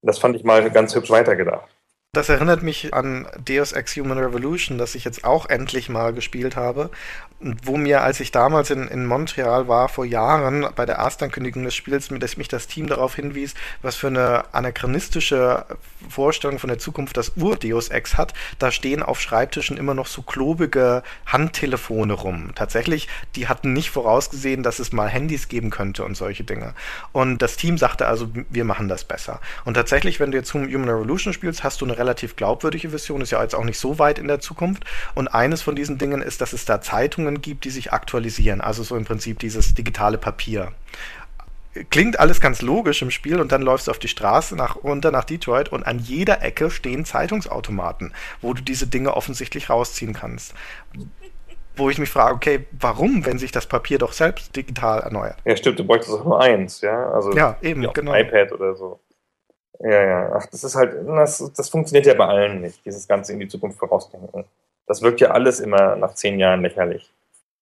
Das 0.03 0.19
fand 0.19 0.37
ich 0.37 0.45
mal 0.45 0.71
ganz 0.71 0.95
hübsch 0.95 1.11
weitergedacht. 1.11 1.69
Das 2.15 2.29
erinnert 2.29 2.63
mich 2.63 2.95
an 2.95 3.27
Deus 3.45 3.73
Ex 3.73 3.97
Human 3.97 4.19
Revolution, 4.19 4.79
das 4.79 4.95
ich 4.95 5.05
jetzt 5.05 5.25
auch 5.25 5.47
endlich 5.47 5.89
mal 5.89 6.13
gespielt 6.13 6.55
habe. 6.55 6.91
Wo 7.41 7.77
mir, 7.77 8.03
als 8.03 8.21
ich 8.21 8.31
damals 8.31 8.71
in, 8.71 8.87
in 8.87 9.05
Montreal 9.05 9.67
war, 9.67 9.89
vor 9.89 10.05
Jahren, 10.05 10.65
bei 10.77 10.87
der 10.87 10.95
Erstankündigung 10.95 11.65
des 11.65 11.75
Spiels, 11.75 12.09
dass 12.09 12.37
mich 12.37 12.47
das 12.47 12.69
Team 12.69 12.87
darauf 12.87 13.17
hinwies, 13.17 13.55
was 13.83 13.97
für 13.97 14.07
eine 14.07 14.45
anachronistische 14.55 15.67
Vorstellung 16.09 16.61
von 16.61 16.69
der 16.69 16.79
Zukunft 16.79 17.17
das 17.17 17.33
Ur-Deus 17.37 17.89
Ex 17.89 18.17
hat. 18.17 18.33
Da 18.61 18.71
stehen 18.71 19.03
auf 19.03 19.21
Schreibtischen 19.21 19.77
immer 19.77 19.95
noch 19.95 20.07
so 20.07 20.23
klobige 20.23 21.03
Handtelefone 21.27 22.13
rum. 22.13 22.53
Tatsächlich, 22.55 23.09
die 23.35 23.49
hatten 23.49 23.73
nicht 23.73 23.91
vorausgesehen, 23.91 24.63
dass 24.63 24.79
es 24.79 24.93
mal 24.93 25.09
Handys 25.09 25.49
geben 25.49 25.71
könnte 25.71 26.05
und 26.05 26.17
solche 26.17 26.45
Dinge. 26.45 26.75
Und 27.11 27.43
das 27.43 27.57
Team 27.57 27.77
sagte 27.77 28.07
also, 28.07 28.29
wir 28.51 28.65
machen 28.65 28.89
das 28.89 29.05
besser. 29.05 29.41
Und 29.65 29.75
tatsächlich, 29.75 30.21
wenn 30.21 30.31
du 30.31 30.39
jetzt 30.39 30.55
Human 30.55 30.89
Revolution 30.89 31.33
spielst, 31.33 31.65
hast 31.65 31.81
du 31.81 31.85
eine 31.85 32.04
relativ 32.05 32.37
glaubwürdige 32.37 32.93
Vision, 32.93 33.21
ist 33.21 33.33
ja 33.33 33.43
jetzt 33.43 33.55
auch 33.55 33.65
nicht 33.65 33.79
so 33.79 33.99
weit 33.99 34.19
in 34.19 34.29
der 34.29 34.41
Zukunft. 34.41 34.85
Und 35.15 35.29
eines 35.29 35.63
von 35.63 35.75
diesen 35.75 35.99
Dingen 35.99 36.23
ist, 36.23 36.41
dass 36.41 36.53
es 36.53 36.65
da 36.65 36.81
Zeitungen 36.81 37.41
gibt, 37.41 37.65
die 37.65 37.71
sich 37.71 37.93
aktualisieren. 37.93 38.61
Also 38.61 38.83
so 38.83 38.97
im 38.97 39.05
Prinzip 39.05 39.39
dieses 39.39 39.75
digitale 39.75 40.19
Papier. 40.19 40.73
Klingt 41.91 42.21
alles 42.21 42.41
ganz 42.41 42.63
logisch 42.63 43.03
im 43.03 43.11
Spiel 43.11 43.41
und 43.41 43.51
dann 43.51 43.63
läufst 43.63 43.89
du 43.89 43.91
auf 43.91 43.99
die 43.99 44.07
Straße 44.07 44.55
nach, 44.55 44.77
runter 44.85 45.11
nach 45.11 45.25
Detroit 45.25 45.71
und 45.71 45.85
an 45.85 45.99
jeder 45.99 46.41
Ecke 46.41 46.71
stehen 46.71 47.05
Zeitungsautomaten, 47.05 48.13
wo 48.41 48.55
du 48.55 48.63
diese 48.63 48.87
Dinge 48.87 49.17
offensichtlich 49.17 49.71
rausziehen 49.71 50.13
kannst 50.13 50.55
wo 51.77 51.91
ich 51.91 51.99
mich 51.99 52.11
frage, 52.11 52.35
okay, 52.35 52.67
warum, 52.73 53.27
wenn 53.27 53.39
sich 53.39 53.53
das 53.53 53.67
Papier 53.67 53.99
doch 53.99 54.13
selbst 54.13 54.55
digital 54.55 55.01
erneuert? 55.01 55.37
Ja, 55.45 55.57
stimmt, 55.57 55.79
du 55.79 55.85
bräuchtest 55.85 56.13
auch 56.13 56.25
nur 56.25 56.41
eins, 56.41 56.81
ja. 56.81 57.11
Also 57.11 57.33
ja, 57.33 57.57
eben, 57.63 57.83
genau. 57.93 58.15
iPad 58.15 58.53
oder 58.53 58.75
so. 58.75 59.01
Ja, 59.81 60.03
ja. 60.05 60.33
Ach, 60.35 60.47
das 60.47 60.65
ist 60.65 60.75
halt, 60.77 61.07
das, 61.07 61.53
das 61.57 61.69
funktioniert 61.69 62.07
ja 62.07 62.15
bei 62.15 62.27
allen 62.27 62.61
nicht, 62.61 62.85
dieses 62.85 63.07
Ganze 63.09 63.33
in 63.33 63.41
die 63.41 63.49
Zukunft 63.49 63.79
vorausdenken. 63.79 64.45
Das 64.87 65.03
wirkt 65.03 65.21
ja 65.21 65.31
alles 65.31 65.61
immer 65.61 65.97
nach 65.97 66.15
zehn 66.15 66.39
Jahren 66.39 66.63
lächerlich. 66.63 67.11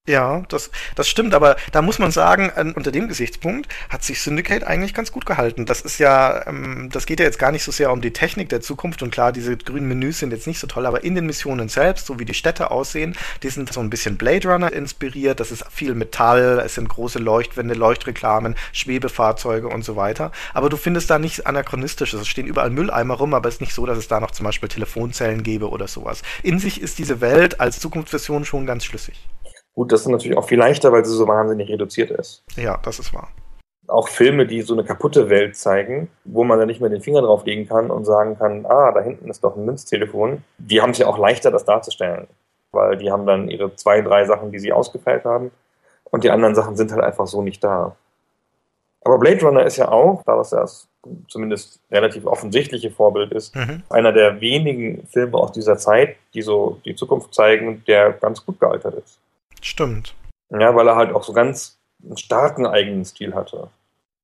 Ja, 0.09 0.43
das, 0.49 0.73
das 0.97 1.09
stimmt, 1.09 1.33
aber 1.33 1.55
da 1.71 1.81
muss 1.81 2.01
man 2.01 2.11
sagen, 2.11 2.51
an, 2.51 2.73
unter 2.73 2.91
dem 2.91 3.07
Gesichtspunkt 3.07 3.69
hat 3.89 4.03
sich 4.03 4.21
Syndicate 4.21 4.65
eigentlich 4.65 4.95
ganz 4.95 5.13
gut 5.13 5.27
gehalten. 5.27 5.65
Das 5.65 5.81
ist 5.81 5.99
ja, 5.99 6.45
ähm, 6.49 6.89
das 6.91 7.07
geht 7.07 7.21
ja 7.21 7.25
jetzt 7.25 7.39
gar 7.39 7.53
nicht 7.53 7.63
so 7.63 7.71
sehr 7.71 7.93
um 7.93 8.01
die 8.01 8.13
Technik 8.13 8.49
der 8.49 8.61
Zukunft 8.61 9.05
und 9.05 9.13
klar, 9.13 9.31
diese 9.31 9.57
grünen 9.57 9.87
Menüs 9.87 10.19
sind 10.19 10.33
jetzt 10.33 10.49
nicht 10.49 10.59
so 10.59 10.67
toll, 10.67 10.87
aber 10.87 11.05
in 11.05 11.15
den 11.15 11.27
Missionen 11.27 11.69
selbst, 11.69 12.07
so 12.07 12.19
wie 12.19 12.25
die 12.25 12.35
Städte 12.35 12.73
aussehen, 12.73 13.17
die 13.45 13.49
sind 13.49 13.73
so 13.73 13.79
ein 13.79 13.91
bisschen 13.91 14.17
Blade 14.17 14.49
Runner 14.49 14.73
inspiriert, 14.73 15.39
das 15.39 15.53
ist 15.53 15.65
viel 15.71 15.95
Metall, 15.95 16.61
es 16.65 16.75
sind 16.75 16.89
große 16.89 17.21
Leuchtwände, 17.21 17.75
Leuchtreklamen, 17.75 18.57
Schwebefahrzeuge 18.73 19.69
und 19.69 19.85
so 19.85 19.95
weiter. 19.95 20.33
Aber 20.53 20.69
du 20.69 20.77
findest 20.77 21.11
da 21.11 21.21
nichts 21.21 21.47
Anachronistisches. 21.47 22.23
Es 22.23 22.27
stehen 22.27 22.49
überall 22.49 22.71
Mülleimer 22.71 23.15
rum, 23.15 23.35
aber 23.35 23.49
es 23.49 23.55
ist 23.55 23.61
nicht 23.61 23.75
so, 23.75 23.87
dass 23.87 23.99
es 23.99 24.09
da 24.09 24.19
noch 24.19 24.33
zum 24.33 24.47
Beispiel 24.47 24.69
Telefonzellen 24.69 25.45
gäbe 25.45 25.71
oder 25.71 25.87
sowas. 25.87 26.23
In 26.43 26.59
sich 26.59 26.81
ist 26.81 26.99
diese 26.99 27.21
Welt 27.21 27.61
als 27.61 27.79
Zukunftsversion 27.79 28.45
schon 28.45 28.67
ganz 28.67 28.85
schlüssig. 28.85 29.29
Gut, 29.75 29.93
das 29.93 30.03
ist 30.03 30.09
natürlich 30.09 30.37
auch 30.37 30.47
viel 30.47 30.59
leichter, 30.59 30.93
weil 30.93 31.05
sie 31.05 31.15
so 31.15 31.27
wahnsinnig 31.27 31.69
reduziert 31.69 32.11
ist. 32.11 32.45
Ja, 32.57 32.79
das 32.85 32.99
ist 32.99 33.15
wahr. 33.15 33.29
Auch 33.89 34.09
Filme, 34.09 34.47
die 34.47 34.63
so 34.63 34.75
eine 34.75 34.85
kaputte 34.85 35.29
Welt 35.29 35.57
zeigen, 35.57 36.09
wo 36.25 36.45
man 36.45 36.59
dann 36.59 36.69
nicht 36.69 36.81
mehr 36.81 36.91
den 36.91 37.03
Finger 37.03 37.23
drauf 37.23 37.45
legen 37.45 37.67
kann 37.67 37.91
und 37.91 38.05
sagen 38.05 38.39
kann, 38.39 38.65
ah, 38.67 38.93
da 38.93 39.01
hinten 39.01 39.29
ist 39.29 39.43
doch 39.43 39.57
ein 39.57 39.65
Münztelefon, 39.65 40.45
die 40.59 40.81
haben 40.81 40.91
es 40.91 40.99
ja 40.99 41.07
auch 41.07 41.19
leichter, 41.19 41.51
das 41.51 41.65
darzustellen. 41.65 42.27
Weil 42.71 42.97
die 42.97 43.11
haben 43.11 43.27
dann 43.27 43.49
ihre 43.49 43.75
zwei, 43.77 44.01
drei 44.01 44.25
Sachen, 44.25 44.53
die 44.53 44.59
sie 44.59 44.73
ausgefeilt 44.73 45.25
haben 45.25 45.51
und 46.05 46.25
die 46.25 46.31
anderen 46.31 46.55
Sachen 46.55 46.77
sind 46.77 46.93
halt 46.93 47.03
einfach 47.03 47.27
so 47.27 47.43
nicht 47.43 47.65
da. 47.65 47.97
Aber 49.05 49.19
Blade 49.19 49.45
Runner 49.45 49.65
ist 49.65 49.79
ja 49.79 49.91
auch, 49.91 50.23
da 50.25 50.37
das 50.37 50.51
das 50.51 50.89
zumindest 51.29 51.81
relativ 51.91 52.27
offensichtliche 52.27 52.91
Vorbild 52.91 53.33
ist, 53.33 53.57
mhm. 53.57 53.83
einer 53.91 54.13
der 54.13 54.41
wenigen 54.41 55.07
Filme 55.09 55.39
aus 55.39 55.53
dieser 55.53 55.77
Zeit, 55.77 56.17
die 56.35 56.43
so 56.43 56.81
die 56.85 56.95
Zukunft 56.95 57.35
zeigen, 57.35 57.83
der 57.87 58.13
ganz 58.13 58.47
gut 58.47 58.61
gealtert 58.61 58.95
ist. 58.95 59.19
Stimmt. 59.63 60.15
Ja, 60.51 60.75
weil 60.75 60.87
er 60.87 60.97
halt 60.97 61.15
auch 61.15 61.23
so 61.23 61.33
ganz 61.33 61.79
einen 62.05 62.19
starken 62.19 62.67
eigenen 62.67 63.05
Stil 63.05 63.35
hatte. 63.35 63.69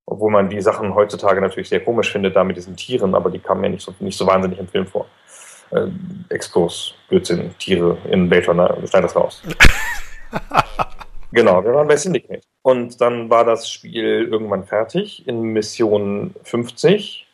Obwohl 0.04 0.30
man 0.30 0.50
die 0.50 0.60
Sachen 0.60 0.94
heutzutage 0.94 1.40
natürlich 1.40 1.68
sehr 1.68 1.84
komisch 1.84 2.12
findet, 2.12 2.34
da 2.36 2.44
mit 2.44 2.56
diesen 2.56 2.76
Tieren, 2.76 3.14
aber 3.14 3.30
die 3.30 3.38
kamen 3.38 3.62
ja 3.64 3.70
nicht 3.70 3.82
so, 3.82 3.94
nicht 4.00 4.18
so 4.18 4.26
wahnsinnig 4.26 4.58
im 4.58 4.68
Film 4.68 4.86
vor. 4.86 5.06
Äh, 5.70 5.86
Expos, 6.30 6.94
Blödsinn, 7.08 7.54
Tiere 7.58 7.96
in 8.10 8.28
Blade 8.28 8.46
Runner, 8.46 8.76
schneid 8.86 9.04
das 9.04 9.14
raus. 9.14 9.42
genau, 11.32 11.62
wir 11.62 11.74
waren 11.74 11.86
bei 11.86 11.96
Syndicate. 11.96 12.42
Und 12.62 13.00
dann 13.00 13.30
war 13.30 13.44
das 13.44 13.70
Spiel 13.70 14.28
irgendwann 14.30 14.64
fertig 14.64 15.26
in 15.28 15.42
Mission 15.42 16.34
50 16.42 17.26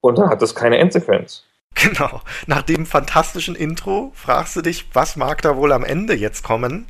und 0.00 0.18
dann 0.18 0.28
hat 0.28 0.42
es 0.42 0.54
keine 0.54 0.78
Endsequenz. 0.78 1.44
Genau. 1.74 2.20
Nach 2.46 2.62
dem 2.62 2.86
fantastischen 2.86 3.54
Intro 3.54 4.10
fragst 4.14 4.56
du 4.56 4.62
dich, 4.62 4.86
was 4.94 5.16
mag 5.16 5.42
da 5.42 5.56
wohl 5.56 5.72
am 5.72 5.84
Ende 5.84 6.14
jetzt 6.14 6.42
kommen? 6.42 6.86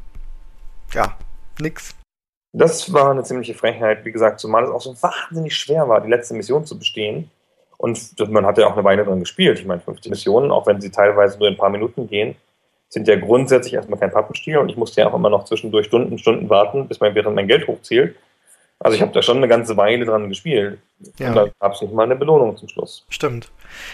Ja, 0.93 1.17
nix. 1.59 1.95
Das 2.53 2.93
war 2.93 3.13
eine 3.13 3.23
ziemliche 3.23 3.55
Frechheit, 3.55 4.05
wie 4.05 4.13
gesagt, 4.13 4.41
zumal 4.41 4.65
es 4.65 4.71
auch 4.71 4.81
so 4.81 4.97
wahnsinnig 5.01 5.57
schwer 5.57 5.89
war, 5.89 6.01
die 6.01 6.11
letzte 6.11 6.35
Mission 6.35 6.67
zu 6.67 6.79
bestehen. 6.79 7.31
Und 7.77 8.15
man 8.29 8.45
hat 8.45 8.59
ja 8.59 8.67
auch 8.67 8.75
eine 8.75 8.85
Weile 8.85 9.05
dran 9.05 9.21
gespielt. 9.21 9.59
Ich 9.59 9.67
meine, 9.67 9.81
50 9.81 10.11
Missionen, 10.11 10.51
auch 10.51 10.67
wenn 10.67 10.81
sie 10.81 10.91
teilweise 10.91 11.39
nur 11.39 11.49
ein 11.49 11.57
paar 11.57 11.71
Minuten 11.71 12.09
gehen, 12.09 12.35
sind 12.89 13.09
ja 13.09 13.17
grundsätzlich 13.17 13.75
erstmal 13.75 13.99
kein 13.99 14.11
Pappenstiel. 14.11 14.59
Und 14.59 14.69
ich 14.69 14.77
musste 14.77 15.01
ja 15.01 15.09
auch 15.09 15.15
immer 15.15 15.31
noch 15.31 15.45
zwischendurch 15.45 15.87
Stunden, 15.87 16.19
Stunden 16.19 16.51
warten, 16.51 16.89
bis 16.89 17.01
mein 17.01 17.15
während 17.15 17.37
mein 17.37 17.47
Geld 17.47 17.67
hochzählt. 17.69 18.17
Also 18.81 18.97
ich 18.97 19.03
habe 19.03 19.13
da 19.13 19.23
schon 19.23 19.37
eine 19.37 19.49
ganze 19.49 19.77
Weile 19.77 20.05
dran 20.05 20.29
gespielt. 20.29 20.79
Ja. 21.19 21.29
Und 21.29 21.35
da 21.37 21.49
gab 21.61 21.75
es 21.75 21.83
nicht 21.83 21.93
mal 21.93 22.03
eine 22.03 22.17
Belohnung 22.17 22.57
zum 22.57 22.69
Schluss. 22.69 23.07
Stimmt. 23.09 23.51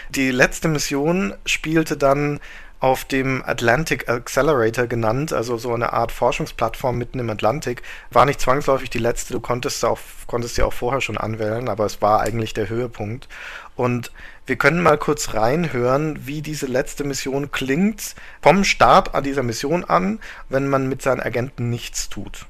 Die 0.09 0.31
letzte 0.31 0.67
Mission 0.67 1.33
spielte 1.45 1.95
dann 1.95 2.39
auf 2.79 3.05
dem 3.05 3.43
Atlantic 3.45 4.07
Accelerator 4.07 4.87
genannt, 4.87 5.33
also 5.33 5.57
so 5.57 5.73
eine 5.73 5.93
Art 5.93 6.11
Forschungsplattform 6.11 6.97
mitten 6.97 7.19
im 7.19 7.29
Atlantik. 7.29 7.81
War 8.11 8.25
nicht 8.25 8.39
zwangsläufig 8.39 8.89
die 8.89 8.99
letzte, 8.99 9.33
du 9.33 9.39
konntest, 9.39 9.83
auch, 9.83 9.99
konntest 10.27 10.55
sie 10.55 10.63
auch 10.63 10.73
vorher 10.73 11.01
schon 11.01 11.17
anwählen, 11.17 11.69
aber 11.69 11.85
es 11.85 12.01
war 12.01 12.21
eigentlich 12.21 12.53
der 12.53 12.69
Höhepunkt. 12.69 13.27
Und 13.75 14.11
wir 14.45 14.55
können 14.55 14.81
mal 14.81 14.97
kurz 14.97 15.33
reinhören, 15.33 16.25
wie 16.25 16.41
diese 16.41 16.67
letzte 16.67 17.03
Mission 17.03 17.51
klingt, 17.51 18.15
vom 18.41 18.63
Start 18.63 19.13
an 19.15 19.23
dieser 19.23 19.43
Mission 19.43 19.83
an, 19.83 20.19
wenn 20.49 20.67
man 20.67 20.87
mit 20.87 21.01
seinen 21.01 21.21
Agenten 21.21 21.69
nichts 21.69 22.09
tut. 22.09 22.45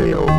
Mission 0.00 0.29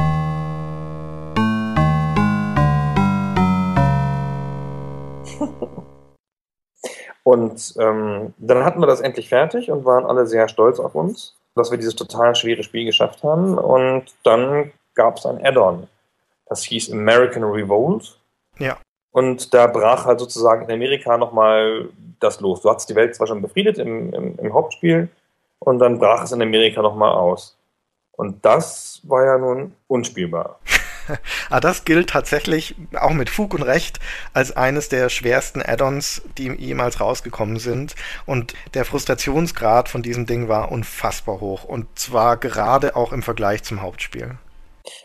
Und 7.24 7.76
ähm, 7.78 8.34
dann 8.38 8.65
hatten 8.65 8.80
wir 8.80 8.88
das 8.88 9.01
endlich 9.01 9.30
fertig 9.30 9.69
und 9.69 9.86
waren 9.86 10.05
alle 10.05 10.26
sehr 10.26 10.47
stolz 10.47 10.80
auf 10.80 10.95
uns, 10.95 11.36
dass 11.55 11.69
wir 11.69 11.78
dieses 11.78 11.95
total 11.95 12.36
schwere 12.36 12.63
Spiel 12.63 12.86
geschafft 12.86 13.24
haben. 13.24 13.57
Und 13.57 14.05
dann 14.24 14.72
gab 14.95 15.17
es 15.17 15.26
ein 15.26 15.43
Add-on. 15.43 15.88
Das 16.47 16.63
hieß 16.63 16.91
American 16.91 17.43
Revolt. 17.43 18.17
Ja. 18.57 18.78
Und 19.11 19.53
da 19.53 19.67
brach 19.67 20.05
halt 20.05 20.19
sozusagen 20.19 20.65
in 20.65 20.72
Amerika 20.72 21.17
nochmal 21.17 21.89
das 22.19 22.39
los. 22.39 22.61
Du 22.61 22.69
hattest 22.69 22.89
die 22.89 22.95
Welt 22.95 23.15
zwar 23.15 23.28
schon 23.28 23.41
befriedet 23.41 23.78
im, 23.78 24.13
im, 24.13 24.39
im 24.39 24.53
Hauptspiel 24.53 25.09
und 25.59 25.80
dann 25.80 25.99
brach 25.99 26.24
es 26.24 26.32
in 26.32 26.41
Amerika 26.41 26.82
nochmal 26.82 27.11
aus. 27.11 27.57
Und 28.13 28.43
das 28.45 29.01
war 29.03 29.26
ja 29.26 29.38
nun 29.38 29.76
unspielbar. 29.88 30.59
Ah, 31.49 31.59
das 31.59 31.86
gilt 31.86 32.09
tatsächlich 32.09 32.76
auch 32.99 33.12
mit 33.12 33.30
Fug 33.30 33.53
und 33.53 33.64
Recht 33.64 33.99
als 34.34 34.55
eines 34.55 34.89
der 34.89 35.09
schwersten 35.09 35.62
Add-ons, 35.62 36.22
die 36.38 36.49
jemals 36.51 36.99
rausgekommen 36.99 37.57
sind. 37.57 37.95
Und 38.26 38.53
der 38.74 38.86
Frustrationsgrad 38.86 39.89
von 39.89 40.01
diesem 40.01 40.26
Ding 40.26 40.47
war 40.47 40.72
unfassbar 40.72 41.39
hoch. 41.39 41.64
Und 41.64 41.88
zwar 41.97 42.38
gerade 42.38 42.95
auch 42.95 43.14
im 43.14 43.24
Vergleich 43.24 43.64
zum 43.64 43.82
Hauptspiel. 43.82 44.36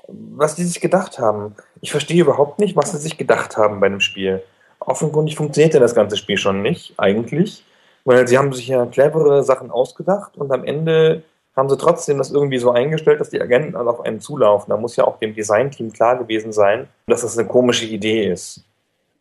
Was 0.08 0.54
die 0.54 0.64
sich 0.64 0.80
gedacht 0.80 1.18
haben. 1.18 1.54
Ich 1.80 1.90
verstehe 1.90 2.20
überhaupt 2.20 2.58
nicht, 2.58 2.76
was 2.76 2.92
sie 2.92 2.98
sich 2.98 3.18
gedacht 3.18 3.56
haben 3.56 3.80
bei 3.80 3.88
dem 3.88 4.00
Spiel. 4.00 4.42
Offenkundig 4.78 5.36
funktioniert 5.36 5.74
ja 5.74 5.80
das 5.80 5.94
ganze 5.94 6.16
Spiel 6.16 6.38
schon 6.38 6.62
nicht, 6.62 6.94
eigentlich. 6.96 7.64
Weil 8.04 8.28
sie 8.28 8.38
haben 8.38 8.52
sich 8.52 8.68
ja 8.68 8.86
clevere 8.86 9.42
Sachen 9.42 9.70
ausgedacht 9.70 10.36
und 10.36 10.52
am 10.52 10.64
Ende 10.64 11.22
haben 11.56 11.70
sie 11.70 11.78
trotzdem 11.78 12.18
das 12.18 12.30
irgendwie 12.30 12.58
so 12.58 12.70
eingestellt, 12.70 13.18
dass 13.18 13.30
die 13.30 13.40
Agenten 13.40 13.76
alle 13.76 13.90
auf 13.90 14.02
einen 14.02 14.20
zulaufen. 14.20 14.70
Da 14.70 14.76
muss 14.76 14.96
ja 14.96 15.04
auch 15.04 15.18
dem 15.18 15.34
Designteam 15.34 15.90
klar 15.92 16.18
gewesen 16.18 16.52
sein, 16.52 16.86
dass 17.06 17.22
das 17.22 17.38
eine 17.38 17.48
komische 17.48 17.86
Idee 17.86 18.30
ist. 18.30 18.62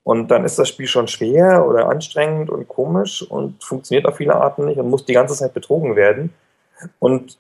Und 0.04 0.30
dann 0.30 0.44
ist 0.44 0.60
das 0.60 0.70
Spiel 0.70 0.86
schon 0.86 1.08
schwer 1.08 1.66
oder 1.66 1.88
anstrengend 1.90 2.50
und 2.50 2.68
komisch 2.68 3.24
und 3.24 3.64
funktioniert 3.64 4.06
auf 4.06 4.18
viele 4.18 4.36
Arten 4.36 4.66
nicht 4.66 4.78
und 4.78 4.90
muss 4.90 5.06
die 5.06 5.14
ganze 5.14 5.34
Zeit 5.34 5.54
betrogen 5.54 5.96
werden. 5.96 6.34
Und 7.00 7.40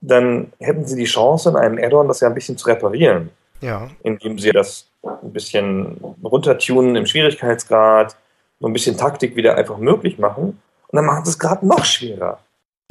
dann 0.00 0.52
hätten 0.58 0.84
sie 0.84 0.96
die 0.96 1.04
Chance, 1.04 1.48
in 1.48 1.56
einem 1.56 1.78
Add-on 1.78 2.08
das 2.08 2.20
ja 2.20 2.28
ein 2.28 2.34
bisschen 2.34 2.58
zu 2.58 2.66
reparieren. 2.66 3.30
Ja. 3.60 3.88
Indem 4.02 4.38
sie 4.38 4.50
das 4.50 4.88
ein 5.02 5.32
bisschen 5.32 5.98
runtertunen 6.22 6.96
im 6.96 7.06
Schwierigkeitsgrad, 7.06 8.16
so 8.58 8.66
ein 8.66 8.72
bisschen 8.72 8.98
Taktik 8.98 9.36
wieder 9.36 9.56
einfach 9.56 9.78
möglich 9.78 10.18
machen. 10.18 10.60
Und 10.88 10.96
dann 10.96 11.06
machen 11.06 11.24
sie 11.24 11.30
es 11.30 11.38
gerade 11.38 11.66
noch 11.66 11.84
schwerer 11.84 12.40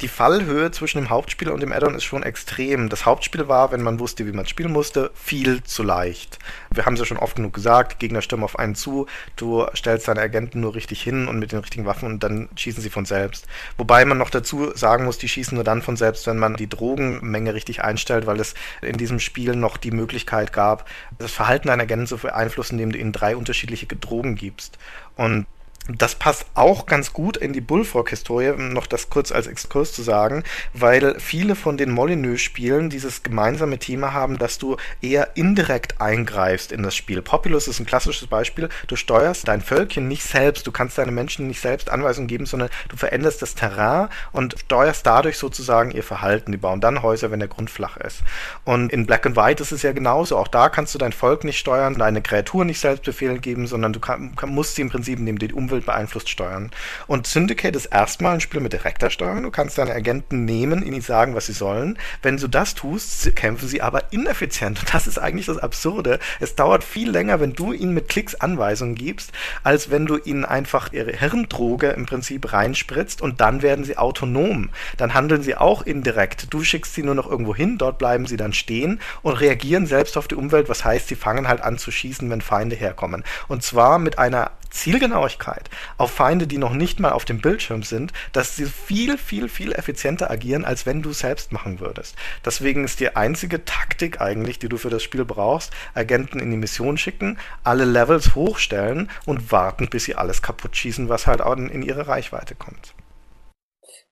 die 0.02 0.08
Fallhöhe 0.08 0.70
zwischen 0.72 0.98
dem 0.98 1.10
Hauptspiel 1.10 1.48
und 1.48 1.60
dem 1.60 1.72
Addon 1.72 1.94
ist 1.94 2.04
schon 2.04 2.24
extrem. 2.24 2.88
Das 2.88 3.06
Hauptspiel 3.06 3.46
war, 3.48 3.70
wenn 3.70 3.82
man 3.82 4.00
wusste, 4.00 4.26
wie 4.26 4.32
man 4.32 4.46
spielen 4.46 4.72
musste, 4.72 5.12
viel 5.14 5.62
zu 5.62 5.82
leicht. 5.82 6.38
Wir 6.70 6.84
haben 6.84 6.94
es 6.94 7.00
ja 7.00 7.06
schon 7.06 7.18
oft 7.18 7.36
genug 7.36 7.54
gesagt, 7.54 8.00
Gegner 8.00 8.20
stürmen 8.20 8.44
auf 8.44 8.58
einen 8.58 8.74
zu, 8.74 9.06
du 9.36 9.66
stellst 9.74 10.08
deine 10.08 10.20
Agenten 10.20 10.60
nur 10.60 10.74
richtig 10.74 11.00
hin 11.02 11.28
und 11.28 11.38
mit 11.38 11.52
den 11.52 11.60
richtigen 11.60 11.86
Waffen 11.86 12.06
und 12.06 12.22
dann 12.22 12.48
schießen 12.56 12.82
sie 12.82 12.90
von 12.90 13.04
selbst. 13.04 13.46
Wobei 13.78 14.04
man 14.04 14.18
noch 14.18 14.30
dazu 14.30 14.72
sagen 14.74 15.04
muss, 15.04 15.18
die 15.18 15.28
schießen 15.28 15.54
nur 15.54 15.64
dann 15.64 15.82
von 15.82 15.96
selbst, 15.96 16.26
wenn 16.26 16.38
man 16.38 16.56
die 16.56 16.68
Drogenmenge 16.68 17.54
richtig 17.54 17.84
einstellt, 17.84 18.26
weil 18.26 18.40
es 18.40 18.54
in 18.82 18.96
diesem 18.96 19.20
Spiel 19.20 19.54
noch 19.54 19.76
die 19.76 19.92
Möglichkeit 19.92 20.52
gab, 20.52 20.88
das 21.18 21.30
Verhalten 21.30 21.68
deiner 21.68 21.84
Agenten 21.84 22.08
zu 22.08 22.18
beeinflussen, 22.18 22.74
indem 22.74 22.92
du 22.92 22.98
ihnen 22.98 23.12
drei 23.12 23.36
unterschiedliche 23.36 23.86
Drogen 23.86 24.34
gibst. 24.34 24.78
Und 25.16 25.46
das 25.88 26.14
passt 26.14 26.46
auch 26.54 26.86
ganz 26.86 27.12
gut 27.12 27.36
in 27.36 27.52
die 27.52 27.60
Bullfrog-Historie, 27.60 28.52
noch 28.56 28.86
das 28.86 29.10
kurz 29.10 29.32
als 29.32 29.48
Exkurs 29.48 29.92
zu 29.92 30.02
sagen, 30.02 30.44
weil 30.72 31.18
viele 31.18 31.56
von 31.56 31.76
den 31.76 31.90
Molyneux-Spielen 31.90 32.88
dieses 32.88 33.24
gemeinsame 33.24 33.78
Thema 33.78 34.12
haben, 34.12 34.38
dass 34.38 34.58
du 34.58 34.76
eher 35.00 35.36
indirekt 35.36 36.00
eingreifst 36.00 36.70
in 36.70 36.84
das 36.84 36.94
Spiel. 36.94 37.20
Populous 37.20 37.66
ist 37.66 37.80
ein 37.80 37.86
klassisches 37.86 38.28
Beispiel. 38.28 38.68
Du 38.86 38.94
steuerst 38.94 39.48
dein 39.48 39.60
Völkchen 39.60 40.06
nicht 40.06 40.22
selbst, 40.22 40.68
du 40.68 40.72
kannst 40.72 40.98
deinen 40.98 41.14
Menschen 41.14 41.48
nicht 41.48 41.60
selbst 41.60 41.90
Anweisungen 41.90 42.28
geben, 42.28 42.46
sondern 42.46 42.70
du 42.88 42.96
veränderst 42.96 43.42
das 43.42 43.56
Terrain 43.56 44.08
und 44.30 44.54
steuerst 44.66 45.04
dadurch 45.04 45.36
sozusagen 45.36 45.90
ihr 45.90 46.04
Verhalten. 46.04 46.52
Die 46.52 46.58
bauen 46.58 46.80
dann 46.80 47.02
Häuser, 47.02 47.32
wenn 47.32 47.40
der 47.40 47.48
Grund 47.48 47.70
flach 47.70 47.96
ist. 47.96 48.22
Und 48.64 48.92
in 48.92 49.04
Black 49.04 49.26
and 49.26 49.34
White 49.36 49.60
ist 49.60 49.72
es 49.72 49.82
ja 49.82 49.90
genauso. 49.90 50.36
Auch 50.36 50.48
da 50.48 50.68
kannst 50.68 50.94
du 50.94 50.98
dein 50.98 51.12
Volk 51.12 51.42
nicht 51.42 51.58
steuern, 51.58 51.94
deine 51.94 52.22
Kreatur 52.22 52.64
nicht 52.64 52.78
selbst 52.78 53.02
Befehle 53.04 53.40
geben, 53.40 53.66
sondern 53.66 53.92
du 53.92 53.98
kann, 53.98 54.32
musst 54.46 54.76
sie 54.76 54.82
im 54.82 54.90
Prinzip 54.90 55.18
neben 55.18 55.38
die 55.38 55.52
Umwelt 55.52 55.71
Umwelt 55.72 55.86
beeinflusst 55.86 56.28
steuern. 56.28 56.70
Und 57.06 57.26
Syndicate 57.26 57.74
ist 57.74 57.86
erstmal 57.86 58.34
ein 58.34 58.40
Spiel 58.40 58.60
mit 58.60 58.74
direkter 58.74 59.08
Steuerung. 59.08 59.42
Du 59.42 59.50
kannst 59.50 59.78
deine 59.78 59.94
Agenten 59.94 60.44
nehmen, 60.44 60.84
ihnen 60.84 61.00
sagen, 61.00 61.34
was 61.34 61.46
sie 61.46 61.54
sollen. 61.54 61.98
Wenn 62.20 62.36
du 62.36 62.46
das 62.46 62.74
tust, 62.74 63.34
kämpfen 63.36 63.68
sie 63.68 63.80
aber 63.80 64.12
ineffizient. 64.12 64.80
Und 64.80 64.92
das 64.92 65.06
ist 65.06 65.18
eigentlich 65.18 65.46
das 65.46 65.56
Absurde. 65.56 66.18
Es 66.40 66.56
dauert 66.56 66.84
viel 66.84 67.10
länger, 67.10 67.40
wenn 67.40 67.54
du 67.54 67.72
ihnen 67.72 67.94
mit 67.94 68.10
Klicks 68.10 68.34
Anweisungen 68.34 68.94
gibst, 68.94 69.32
als 69.62 69.90
wenn 69.90 70.04
du 70.04 70.18
ihnen 70.18 70.44
einfach 70.44 70.92
ihre 70.92 71.12
Hirndroge 71.12 71.88
im 71.88 72.04
Prinzip 72.04 72.52
reinspritzt 72.52 73.22
und 73.22 73.40
dann 73.40 73.62
werden 73.62 73.84
sie 73.84 73.96
autonom. 73.96 74.68
Dann 74.98 75.14
handeln 75.14 75.42
sie 75.42 75.56
auch 75.56 75.82
indirekt. 75.82 76.52
Du 76.52 76.62
schickst 76.62 76.94
sie 76.94 77.02
nur 77.02 77.14
noch 77.14 77.30
irgendwo 77.30 77.54
hin, 77.54 77.78
dort 77.78 77.96
bleiben 77.98 78.26
sie 78.26 78.36
dann 78.36 78.52
stehen 78.52 79.00
und 79.22 79.40
reagieren 79.40 79.86
selbst 79.86 80.18
auf 80.18 80.28
die 80.28 80.34
Umwelt, 80.34 80.68
was 80.68 80.84
heißt, 80.84 81.08
sie 81.08 81.16
fangen 81.16 81.48
halt 81.48 81.62
an 81.62 81.78
zu 81.78 81.90
schießen, 81.90 82.28
wenn 82.28 82.42
Feinde 82.42 82.76
herkommen. 82.76 83.24
Und 83.48 83.62
zwar 83.62 83.98
mit 83.98 84.18
einer 84.18 84.50
Zielgenauigkeit 84.72 85.61
auf 85.98 86.10
Feinde, 86.10 86.46
die 86.46 86.58
noch 86.58 86.72
nicht 86.72 87.00
mal 87.00 87.12
auf 87.12 87.24
dem 87.24 87.40
Bildschirm 87.40 87.82
sind, 87.82 88.12
dass 88.32 88.56
sie 88.56 88.66
viel, 88.66 89.18
viel, 89.18 89.48
viel 89.48 89.72
effizienter 89.72 90.30
agieren, 90.30 90.64
als 90.64 90.86
wenn 90.86 91.02
du 91.02 91.12
selbst 91.12 91.52
machen 91.52 91.80
würdest. 91.80 92.16
Deswegen 92.44 92.84
ist 92.84 93.00
die 93.00 93.16
einzige 93.16 93.64
Taktik 93.64 94.20
eigentlich, 94.20 94.58
die 94.58 94.68
du 94.68 94.76
für 94.76 94.90
das 94.90 95.02
Spiel 95.02 95.24
brauchst, 95.24 95.72
Agenten 95.94 96.38
in 96.38 96.50
die 96.50 96.56
Mission 96.56 96.98
schicken, 96.98 97.38
alle 97.64 97.84
Levels 97.84 98.34
hochstellen 98.34 99.10
und 99.26 99.52
warten, 99.52 99.88
bis 99.88 100.04
sie 100.04 100.14
alles 100.14 100.42
kaputt 100.42 100.76
schießen, 100.76 101.08
was 101.08 101.26
halt 101.26 101.40
auch 101.40 101.56
in 101.56 101.82
ihre 101.82 102.08
Reichweite 102.08 102.54
kommt. 102.54 102.94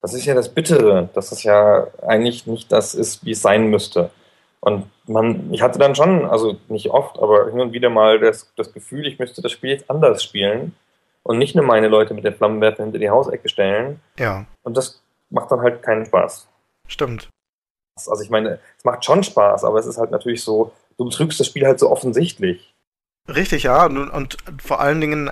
Das 0.02 0.14
ist 0.14 0.24
ja 0.24 0.34
das 0.34 0.48
Bittere, 0.48 1.10
dass 1.14 1.30
es 1.30 1.42
ja 1.42 1.86
eigentlich 2.06 2.46
nicht 2.46 2.72
das 2.72 2.94
ist, 2.94 3.24
wie 3.24 3.32
es 3.32 3.42
sein 3.42 3.68
müsste. 3.68 4.10
Und 4.60 4.86
man, 5.06 5.52
ich 5.52 5.62
hatte 5.62 5.78
dann 5.78 5.94
schon, 5.94 6.26
also 6.26 6.56
nicht 6.68 6.90
oft, 6.90 7.18
aber 7.18 7.50
hin 7.50 7.60
und 7.60 7.72
wieder 7.72 7.90
mal 7.90 8.18
das, 8.18 8.52
das 8.56 8.72
Gefühl, 8.72 9.06
ich 9.06 9.18
müsste 9.18 9.42
das 9.42 9.52
Spiel 9.52 9.70
jetzt 9.70 9.90
anders 9.90 10.22
spielen 10.22 10.74
und 11.22 11.38
nicht 11.38 11.54
nur 11.54 11.64
meine 11.64 11.88
Leute 11.88 12.14
mit 12.14 12.24
der 12.24 12.32
Flammenwerfer 12.32 12.82
hinter 12.82 12.98
die 12.98 13.10
Hausecke 13.10 13.48
stellen. 13.48 14.00
Ja. 14.18 14.46
Und 14.62 14.76
das 14.76 15.02
macht 15.30 15.50
dann 15.50 15.60
halt 15.60 15.82
keinen 15.82 16.06
Spaß. 16.06 16.48
Stimmt. 16.86 17.28
Also 17.96 18.22
ich 18.22 18.30
meine, 18.30 18.58
es 18.78 18.84
macht 18.84 19.04
schon 19.04 19.22
Spaß, 19.22 19.64
aber 19.64 19.78
es 19.78 19.86
ist 19.86 19.98
halt 19.98 20.10
natürlich 20.10 20.42
so, 20.42 20.72
du 20.96 21.04
betrügst 21.04 21.38
das 21.38 21.46
Spiel 21.46 21.66
halt 21.66 21.78
so 21.78 21.90
offensichtlich. 21.90 22.74
Richtig, 23.34 23.62
ja. 23.62 23.86
Und, 23.86 24.08
und, 24.10 24.36
vor 24.62 24.80
allen 24.80 25.00
Dingen, 25.00 25.30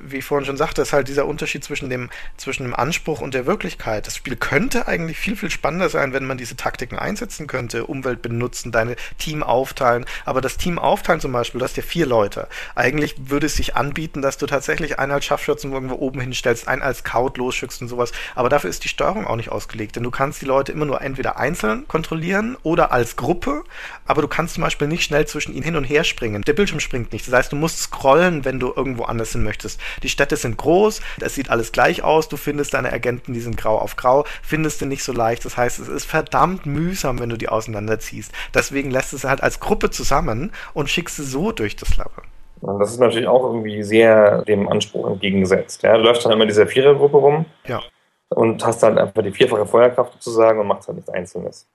wie 0.00 0.16
ich 0.16 0.24
vorhin 0.24 0.46
schon 0.46 0.56
sagte, 0.56 0.82
ist 0.82 0.92
halt 0.92 1.06
dieser 1.06 1.26
Unterschied 1.26 1.62
zwischen 1.62 1.88
dem, 1.88 2.10
zwischen 2.36 2.64
dem 2.64 2.74
Anspruch 2.74 3.20
und 3.20 3.34
der 3.34 3.46
Wirklichkeit. 3.46 4.06
Das 4.06 4.16
Spiel 4.16 4.36
könnte 4.36 4.88
eigentlich 4.88 5.16
viel, 5.16 5.36
viel 5.36 5.50
spannender 5.50 5.88
sein, 5.88 6.12
wenn 6.12 6.26
man 6.26 6.38
diese 6.38 6.56
Taktiken 6.56 6.98
einsetzen 6.98 7.46
könnte, 7.46 7.86
Umwelt 7.86 8.20
benutzen, 8.20 8.72
deine 8.72 8.96
Team 9.18 9.44
aufteilen. 9.44 10.06
Aber 10.24 10.40
das 10.40 10.56
Team 10.56 10.78
aufteilen 10.78 11.20
zum 11.20 11.32
Beispiel, 11.32 11.60
du 11.60 11.64
hast 11.64 11.76
ja 11.76 11.84
vier 11.84 12.06
Leute. 12.06 12.48
Eigentlich 12.74 13.14
würde 13.18 13.46
es 13.46 13.54
sich 13.54 13.76
anbieten, 13.76 14.22
dass 14.22 14.38
du 14.38 14.46
tatsächlich 14.46 14.98
einen 14.98 15.12
als 15.12 15.24
Scharfschützen 15.24 15.72
irgendwo 15.72 15.94
oben 15.94 16.20
hinstellst, 16.20 16.66
einen 16.66 16.82
als 16.82 16.98
Scout 16.98 17.34
losschützt 17.36 17.80
und 17.80 17.88
sowas. 17.88 18.10
Aber 18.34 18.48
dafür 18.48 18.70
ist 18.70 18.82
die 18.82 18.88
Steuerung 18.88 19.26
auch 19.26 19.36
nicht 19.36 19.52
ausgelegt, 19.52 19.94
denn 19.94 20.02
du 20.02 20.10
kannst 20.10 20.42
die 20.42 20.46
Leute 20.46 20.72
immer 20.72 20.84
nur 20.84 21.00
entweder 21.00 21.38
einzeln 21.38 21.86
kontrollieren 21.86 22.56
oder 22.64 22.90
als 22.90 23.14
Gruppe, 23.14 23.62
aber 24.04 24.22
du 24.22 24.28
kannst 24.28 24.54
zum 24.54 24.64
Beispiel 24.64 24.88
nicht 24.88 25.04
schnell 25.04 25.26
zwischen 25.26 25.54
ihnen 25.54 25.62
hin 25.62 25.76
und 25.76 25.84
her 25.84 26.02
springen. 26.02 26.42
Der 26.42 26.54
Bildschirm 26.54 26.80
springt 26.80 27.12
nicht. 27.12 27.26
Das 27.26 27.35
heißt, 27.36 27.52
du 27.52 27.56
musst 27.56 27.78
scrollen, 27.78 28.44
wenn 28.44 28.58
du 28.58 28.72
irgendwo 28.74 29.04
anders 29.04 29.32
hin 29.32 29.44
möchtest. 29.44 29.80
Die 30.02 30.08
Städte 30.08 30.36
sind 30.36 30.56
groß, 30.56 31.00
es 31.20 31.34
sieht 31.34 31.50
alles 31.50 31.72
gleich 31.72 32.02
aus, 32.02 32.28
du 32.28 32.36
findest 32.36 32.74
deine 32.74 32.92
Agenten, 32.92 33.32
die 33.32 33.40
sind 33.40 33.56
grau 33.56 33.78
auf 33.78 33.96
grau, 33.96 34.24
findest 34.42 34.80
du 34.80 34.86
nicht 34.86 35.04
so 35.04 35.12
leicht. 35.12 35.44
Das 35.44 35.56
heißt, 35.56 35.78
es 35.78 35.88
ist 35.88 36.04
verdammt 36.04 36.66
mühsam, 36.66 37.18
wenn 37.18 37.28
du 37.28 37.36
die 37.36 37.48
auseinanderziehst. 37.48 38.32
Deswegen 38.54 38.90
lässt 38.90 39.12
es 39.12 39.24
halt 39.24 39.42
als 39.42 39.60
Gruppe 39.60 39.90
zusammen 39.90 40.52
und 40.74 40.90
schickst 40.90 41.16
sie 41.16 41.24
so 41.24 41.52
durch 41.52 41.76
das 41.76 41.96
Level. 41.96 42.24
Und 42.60 42.78
das 42.78 42.90
ist 42.90 43.00
natürlich 43.00 43.28
auch 43.28 43.44
irgendwie 43.44 43.82
sehr 43.82 44.42
dem 44.42 44.68
Anspruch 44.68 45.08
entgegengesetzt. 45.08 45.82
Ja, 45.82 45.96
du 45.96 46.02
läufst 46.02 46.24
dann 46.24 46.32
immer 46.32 46.42
in 46.42 46.48
dieser 46.48 46.66
Vierergruppe 46.66 47.16
rum. 47.16 47.46
Ja. 47.66 47.82
Und 48.28 48.64
hast 48.64 48.82
dann 48.82 48.98
einfach 48.98 49.22
die 49.22 49.30
vierfache 49.30 49.66
Feuerkraft 49.66 50.14
sozusagen 50.14 50.58
und 50.58 50.66
machst 50.66 50.88
halt 50.88 50.96
nichts 50.96 51.10
Einzelnes. 51.10 51.68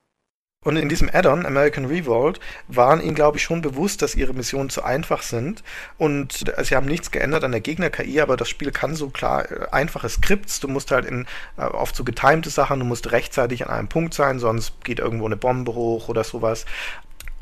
Und 0.64 0.76
in 0.76 0.88
diesem 0.88 1.10
Add-on, 1.12 1.44
American 1.44 1.86
Revolt, 1.86 2.38
waren 2.68 3.00
ihnen, 3.00 3.16
glaube 3.16 3.36
ich, 3.36 3.42
schon 3.42 3.62
bewusst, 3.62 4.00
dass 4.00 4.14
ihre 4.14 4.32
Missionen 4.32 4.70
zu 4.70 4.84
einfach 4.84 5.22
sind. 5.22 5.64
Und 5.98 6.44
sie 6.62 6.76
haben 6.76 6.86
nichts 6.86 7.10
geändert 7.10 7.42
an 7.42 7.50
der 7.50 7.60
Gegner-KI, 7.60 8.20
aber 8.20 8.36
das 8.36 8.48
Spiel 8.48 8.70
kann 8.70 8.94
so 8.94 9.10
klar 9.10 9.50
äh, 9.50 9.66
einfache 9.72 10.08
Skripts. 10.08 10.60
Du 10.60 10.68
musst 10.68 10.92
halt 10.92 11.04
in 11.04 11.26
äh, 11.56 11.62
oft 11.62 11.96
so 11.96 12.04
getimte 12.04 12.50
Sachen, 12.50 12.78
du 12.78 12.86
musst 12.86 13.10
rechtzeitig 13.10 13.66
an 13.66 13.72
einem 13.72 13.88
Punkt 13.88 14.14
sein, 14.14 14.38
sonst 14.38 14.84
geht 14.84 15.00
irgendwo 15.00 15.26
eine 15.26 15.36
Bombe 15.36 15.74
hoch 15.74 16.08
oder 16.08 16.22
sowas. 16.22 16.64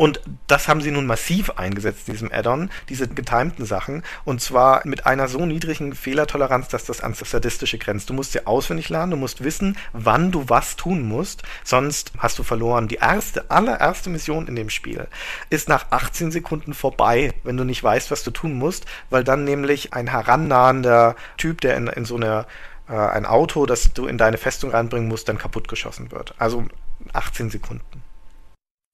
Und 0.00 0.22
das 0.46 0.66
haben 0.66 0.80
sie 0.80 0.92
nun 0.92 1.04
massiv 1.04 1.50
eingesetzt 1.50 2.08
in 2.08 2.14
diesem 2.14 2.32
Add-on, 2.32 2.70
diese 2.88 3.06
getimten 3.06 3.66
Sachen. 3.66 4.02
Und 4.24 4.40
zwar 4.40 4.80
mit 4.86 5.04
einer 5.04 5.28
so 5.28 5.44
niedrigen 5.44 5.94
Fehlertoleranz, 5.94 6.68
dass 6.68 6.86
das 6.86 7.02
ans 7.02 7.18
Sadistische 7.18 7.76
grenzt. 7.76 8.08
Du 8.08 8.14
musst 8.14 8.32
sie 8.32 8.46
auswendig 8.46 8.88
lernen, 8.88 9.10
du 9.10 9.18
musst 9.18 9.44
wissen, 9.44 9.76
wann 9.92 10.32
du 10.32 10.48
was 10.48 10.76
tun 10.76 11.06
musst, 11.06 11.42
sonst 11.64 12.12
hast 12.16 12.38
du 12.38 12.42
verloren. 12.42 12.88
Die 12.88 12.94
erste, 12.94 13.50
allererste 13.50 14.08
Mission 14.08 14.48
in 14.48 14.56
dem 14.56 14.70
Spiel 14.70 15.06
ist 15.50 15.68
nach 15.68 15.88
18 15.90 16.30
Sekunden 16.30 16.72
vorbei, 16.72 17.34
wenn 17.44 17.58
du 17.58 17.64
nicht 17.64 17.84
weißt, 17.84 18.10
was 18.10 18.24
du 18.24 18.30
tun 18.30 18.54
musst, 18.54 18.86
weil 19.10 19.22
dann 19.22 19.44
nämlich 19.44 19.92
ein 19.92 20.06
herannahender 20.06 21.14
Typ, 21.36 21.60
der 21.60 21.76
in, 21.76 21.88
in 21.88 22.06
so 22.06 22.16
einer 22.16 22.46
äh, 22.88 22.94
ein 22.94 23.26
Auto, 23.26 23.66
das 23.66 23.92
du 23.92 24.06
in 24.06 24.16
deine 24.16 24.38
Festung 24.38 24.70
reinbringen 24.70 25.10
musst, 25.10 25.28
dann 25.28 25.36
kaputtgeschossen 25.36 26.10
wird. 26.10 26.34
Also 26.38 26.64
18 27.12 27.50
Sekunden 27.50 27.99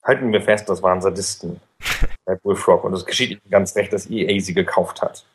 halten 0.07 0.33
wir 0.33 0.41
fest, 0.41 0.69
das 0.69 0.83
waren 0.83 1.03
Sadisten 1.03 1.61
bei 2.25 2.37
Bullfrog. 2.37 2.85
Und 2.85 2.95
es 2.95 3.05
geschieht 3.05 3.31
ihnen 3.31 3.41
ganz 3.51 3.75
recht, 3.77 3.93
dass 3.93 4.09
EA 4.09 4.41
sie 4.41 4.55
gekauft 4.55 5.03
hat. 5.03 5.27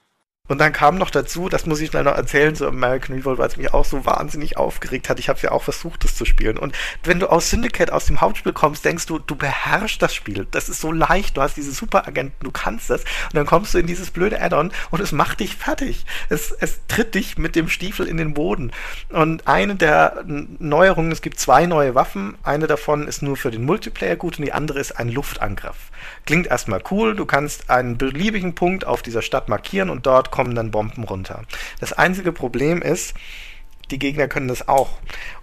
Und 0.52 0.58
dann 0.58 0.74
kam 0.74 0.98
noch 0.98 1.12
dazu, 1.12 1.48
das 1.48 1.66
muss 1.66 1.80
ich 1.80 1.92
schnell 1.92 2.04
noch 2.04 2.18
erzählen, 2.18 2.54
so 2.56 2.68
American 2.68 3.16
Revolt, 3.16 3.38
weil 3.38 3.48
es 3.48 3.56
mich 3.56 3.74
auch 3.74 3.86
so 3.86 4.06
wahnsinnig 4.06 4.58
aufgeregt 4.58 5.08
hat. 5.08 5.18
Ich 5.18 5.30
habe 5.30 5.40
ja 5.42 5.52
auch 5.54 5.64
versucht, 5.64 6.04
das 6.04 6.14
zu 6.16 6.26
spielen. 6.26 6.58
Und 6.58 6.76
wenn 7.06 7.22
du 7.22 7.32
aus 7.32 7.50
Syndicate, 7.50 7.90
aus 7.90 8.04
dem 8.04 8.20
Hauptspiel 8.20 8.52
kommst, 8.52 8.84
denkst 8.84 9.06
du, 9.06 9.18
du 9.18 9.36
beherrschst 9.38 10.02
das 10.02 10.14
Spiel. 10.14 10.48
Das 10.52 10.68
ist 10.68 10.82
so 10.82 10.92
leicht, 10.92 11.38
du 11.38 11.42
hast 11.42 11.56
diese 11.56 11.72
Superagenten, 11.72 12.44
du 12.44 12.52
kannst 12.52 12.90
das. 12.90 13.04
Und 13.04 13.36
dann 13.36 13.46
kommst 13.46 13.74
du 13.74 13.78
in 13.78 13.88
dieses 13.88 14.12
blöde 14.12 14.42
Add-on 14.42 14.74
und 14.90 15.00
es 15.00 15.14
macht 15.14 15.40
dich 15.40 15.56
fertig. 15.56 16.06
Es, 16.28 16.52
es 16.52 16.82
tritt 16.90 17.16
dich 17.16 17.38
mit 17.38 17.56
dem 17.56 17.70
Stiefel 17.70 18.06
in 18.06 18.18
den 18.18 18.34
Boden. 18.34 18.74
Und 19.08 19.48
eine 19.48 19.76
der 19.76 20.26
Neuerungen, 20.26 21.14
es 21.14 21.22
gibt 21.22 21.40
zwei 21.40 21.66
neue 21.66 21.96
Waffen. 21.96 22.38
Eine 22.44 22.68
davon 22.68 23.08
ist 23.08 23.22
nur 23.22 23.38
für 23.38 23.52
den 23.52 23.64
Multiplayer 23.64 24.18
gut 24.18 24.38
und 24.38 24.44
die 24.44 24.52
andere 24.52 24.80
ist 24.80 25.00
ein 25.00 25.08
Luftangriff. 25.08 25.92
Klingt 26.26 26.48
erstmal 26.48 26.84
cool, 26.92 27.16
du 27.16 27.26
kannst 27.26 27.70
einen 27.70 27.98
beliebigen 27.98 28.54
Punkt 28.54 28.86
auf 28.86 29.02
dieser 29.02 29.22
Stadt 29.22 29.48
markieren 29.48 29.90
und 29.90 30.06
dort 30.06 30.32
kommt 30.32 30.41
kommen 30.42 30.56
dann 30.56 30.72
Bomben 30.72 31.04
runter. 31.04 31.44
Das 31.80 31.94
einzige 31.94 32.32
Problem 32.32 32.82
ist, 32.82 33.14
die 33.92 34.00
Gegner 34.00 34.28
können 34.28 34.48
das 34.48 34.68
auch. 34.68 34.90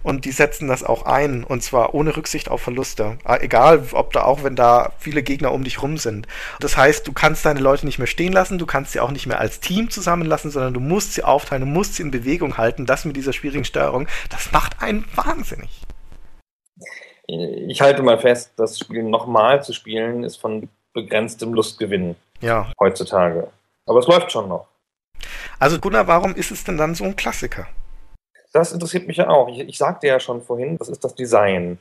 Und 0.03 0.25
die 0.25 0.31
setzen 0.31 0.67
das 0.67 0.83
auch 0.83 1.05
ein. 1.05 1.45
Und 1.45 1.63
zwar 1.63 1.93
ohne 1.93 2.17
Rücksicht 2.17 2.49
auf 2.51 2.61
Verluste. 2.61 3.17
Ah, 3.23 3.37
egal, 3.39 3.81
ob 3.93 4.11
da 4.11 4.23
auch, 4.23 4.43
wenn 4.43 4.57
da 4.57 4.91
viele 4.99 5.23
Gegner 5.23 5.53
um 5.53 5.63
dich 5.63 5.81
rum 5.81 5.95
sind. 5.97 6.27
Das 6.59 6.75
heißt, 6.75 7.07
du 7.07 7.13
kannst 7.13 7.45
deine 7.45 7.61
Leute 7.61 7.85
nicht 7.85 7.97
mehr 7.97 8.07
stehen 8.07 8.33
lassen, 8.33 8.57
du 8.57 8.65
kannst 8.65 8.91
sie 8.91 8.99
auch 8.99 9.11
nicht 9.11 9.25
mehr 9.25 9.39
als 9.39 9.61
Team 9.61 9.89
zusammenlassen, 9.89 10.51
sondern 10.51 10.73
du 10.73 10.81
musst 10.81 11.13
sie 11.13 11.23
aufteilen, 11.23 11.61
du 11.61 11.69
musst 11.69 11.95
sie 11.95 12.03
in 12.03 12.11
Bewegung 12.11 12.57
halten. 12.57 12.85
Das 12.85 13.05
mit 13.05 13.15
dieser 13.15 13.31
schwierigen 13.31 13.63
Steuerung, 13.63 14.05
das 14.29 14.51
macht 14.51 14.81
einen 14.81 15.05
wahnsinnig. 15.15 15.69
Ich 17.25 17.79
halte 17.79 18.03
mal 18.03 18.19
fest, 18.19 18.51
das 18.57 18.77
Spiel 18.77 19.03
nochmal 19.03 19.63
zu 19.63 19.71
spielen, 19.71 20.25
ist 20.25 20.35
von 20.35 20.67
begrenztem 20.91 21.53
Lustgewinn. 21.53 22.17
Ja. 22.41 22.73
Heutzutage. 22.77 23.47
Aber 23.85 23.99
es 23.99 24.07
läuft 24.07 24.31
schon 24.31 24.49
noch. 24.49 24.67
Also 25.59 25.79
Gunnar, 25.79 26.07
warum 26.07 26.35
ist 26.35 26.51
es 26.51 26.63
denn 26.63 26.77
dann 26.77 26.95
so 26.95 27.03
ein 27.03 27.15
Klassiker? 27.15 27.67
Das 28.53 28.71
interessiert 28.71 29.07
mich 29.07 29.17
ja 29.17 29.29
auch. 29.29 29.47
Ich, 29.49 29.59
ich 29.59 29.77
sagte 29.77 30.07
ja 30.07 30.19
schon 30.19 30.41
vorhin, 30.41 30.77
das 30.77 30.89
ist 30.89 31.03
das 31.03 31.15
Design. 31.15 31.77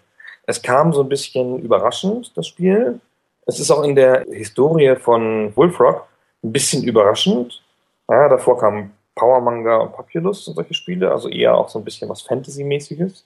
Es 0.47 0.63
kam 0.63 0.93
so 0.93 1.03
ein 1.03 1.09
bisschen 1.09 1.59
überraschend, 1.59 2.37
das 2.37 2.47
Spiel. 2.47 3.01
Es 3.47 3.61
ist 3.61 3.71
auch 3.71 3.83
in 3.83 3.95
der 3.95 4.25
Historie 4.31 4.97
von 4.97 5.55
Wolfrock 5.57 6.07
ein 6.43 6.53
bisschen 6.53 6.83
überraschend. 6.83 7.63
Ja, 8.09 8.29
davor 8.29 8.59
kamen 8.59 8.93
Power 9.15 9.41
Manga 9.41 9.77
und 9.77 9.93
Populous 9.93 10.47
und 10.49 10.55
solche 10.55 10.75
Spiele, 10.75 11.11
also 11.11 11.29
eher 11.29 11.55
auch 11.55 11.69
so 11.69 11.79
ein 11.79 11.85
bisschen 11.85 12.09
was 12.09 12.23
Fantasy-mäßiges. 12.23 13.25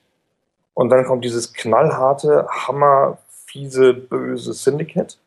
Und 0.73 0.89
dann 0.89 1.05
kommt 1.05 1.23
dieses 1.23 1.53
knallharte, 1.53 2.47
hammerfiese, 2.49 3.93
böse 3.93 4.53
Syndicate, 4.53 5.17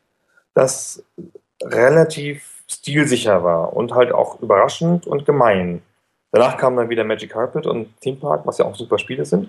das 0.55 1.03
relativ 1.63 2.56
stilsicher 2.71 3.45
war 3.45 3.75
und 3.75 3.95
halt 3.95 4.13
auch 4.13 4.41
überraschend 4.41 5.07
und 5.07 5.25
gemein. 5.25 5.83
Danach 6.33 6.57
kam 6.57 6.77
dann 6.77 6.91
wieder 6.91 7.05
Magic 7.05 7.31
Carpet 7.31 7.67
und 7.67 7.99
Theme 8.01 8.19
Park, 8.19 8.43
was 8.45 8.59
ja 8.59 8.65
auch 8.65 8.75
super 8.75 8.99
Spiele 8.99 9.25
sind. 9.25 9.49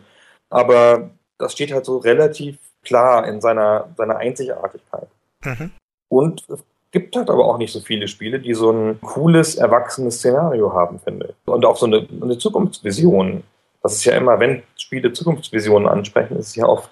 Aber 0.49 1.09
das 1.38 1.53
steht 1.53 1.74
halt 1.74 1.86
so 1.86 1.97
relativ 1.97 2.57
klar 2.84 3.28
in 3.28 3.41
seiner, 3.41 3.89
seiner 3.97 4.18
Einzigartigkeit. 4.18 5.07
Mhm. 5.43 5.72
Und 6.09 6.45
es 6.49 6.63
gibt 6.91 7.15
halt 7.15 7.30
aber 7.30 7.45
auch 7.45 7.57
nicht 7.57 7.74
so 7.74 7.80
viele 7.82 8.07
Spiele, 8.07 8.39
die 8.39 8.53
so 8.53 8.72
ein 8.72 9.01
cooles, 9.01 9.55
erwachsenes 9.55 10.18
Szenario 10.18 10.74
haben, 10.74 10.99
finde 10.99 11.30
ich. 11.30 11.51
Und 11.51 11.65
auch 11.65 11.78
so 11.78 11.86
eine, 11.86 12.07
eine 12.22 12.38
Zukunftsvision. 12.38 13.43
Das 13.84 13.93
ist 13.93 14.05
ja 14.05 14.15
immer, 14.15 14.39
wenn 14.39 14.63
Spiele 14.78 15.13
Zukunftsvisionen 15.13 15.88
ansprechen, 15.88 16.38
ist 16.38 16.49
es 16.49 16.55
ja 16.55 16.65
oft 16.65 16.89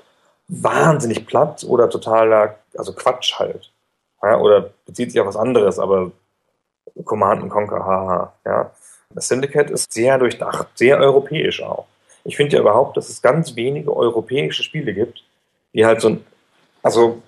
wahnsinnig 0.48 1.26
platt 1.26 1.64
oder 1.68 1.90
totaler, 1.90 2.60
also 2.78 2.94
Quatsch 2.94 3.40
halt. 3.40 3.72
Ja, 4.26 4.40
oder 4.40 4.72
bezieht 4.88 5.12
sich 5.12 5.22
auf 5.22 5.28
was 5.28 5.36
anderes, 5.36 5.78
aber 5.78 6.12
Command 7.04 7.48
Conquer, 7.50 7.86
haha. 7.86 8.34
Ja. 8.44 8.72
Das 9.12 9.28
Syndicate 9.28 9.70
ist 9.70 9.94
sehr 9.94 10.18
durchdacht, 10.18 10.68
sehr 10.74 10.98
europäisch 10.98 11.62
auch. 11.62 11.86
Ich 12.24 12.36
finde 12.36 12.56
ja 12.56 12.62
überhaupt, 12.62 12.98
dass 12.98 13.10
es 13.10 13.22
ganz 13.22 13.56
wenige 13.56 13.96
europäische 13.96 14.64
Spiele 14.64 14.94
gibt, 14.94 15.24
die 15.74 15.86
halt 15.86 16.02
so 16.02 16.10
ein, 16.10 16.26
also 16.82 17.22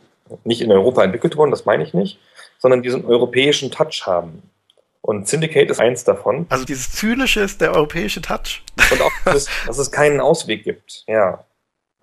nicht 0.43 0.61
in 0.61 0.71
Europa 0.71 1.03
entwickelt 1.03 1.37
wurden, 1.37 1.51
das 1.51 1.65
meine 1.65 1.83
ich 1.83 1.93
nicht, 1.93 2.19
sondern 2.57 2.81
die 2.81 2.89
so 2.89 2.97
einen 2.97 3.05
europäischen 3.05 3.69
Touch 3.69 4.07
haben. 4.07 4.41
Und 5.01 5.27
Syndicate 5.27 5.69
ist 5.69 5.79
eins 5.79 6.03
davon. 6.03 6.47
Also 6.49 6.65
dieses 6.65 6.91
Zynische 6.91 7.41
ist 7.41 7.61
der 7.61 7.73
europäische 7.73 8.21
Touch. 8.21 8.63
Und 8.91 9.01
auch, 9.01 9.11
dass, 9.23 9.47
dass 9.67 9.77
es 9.77 9.91
keinen 9.91 10.19
Ausweg 10.19 10.63
gibt. 10.63 11.03
Ja. 11.07 11.45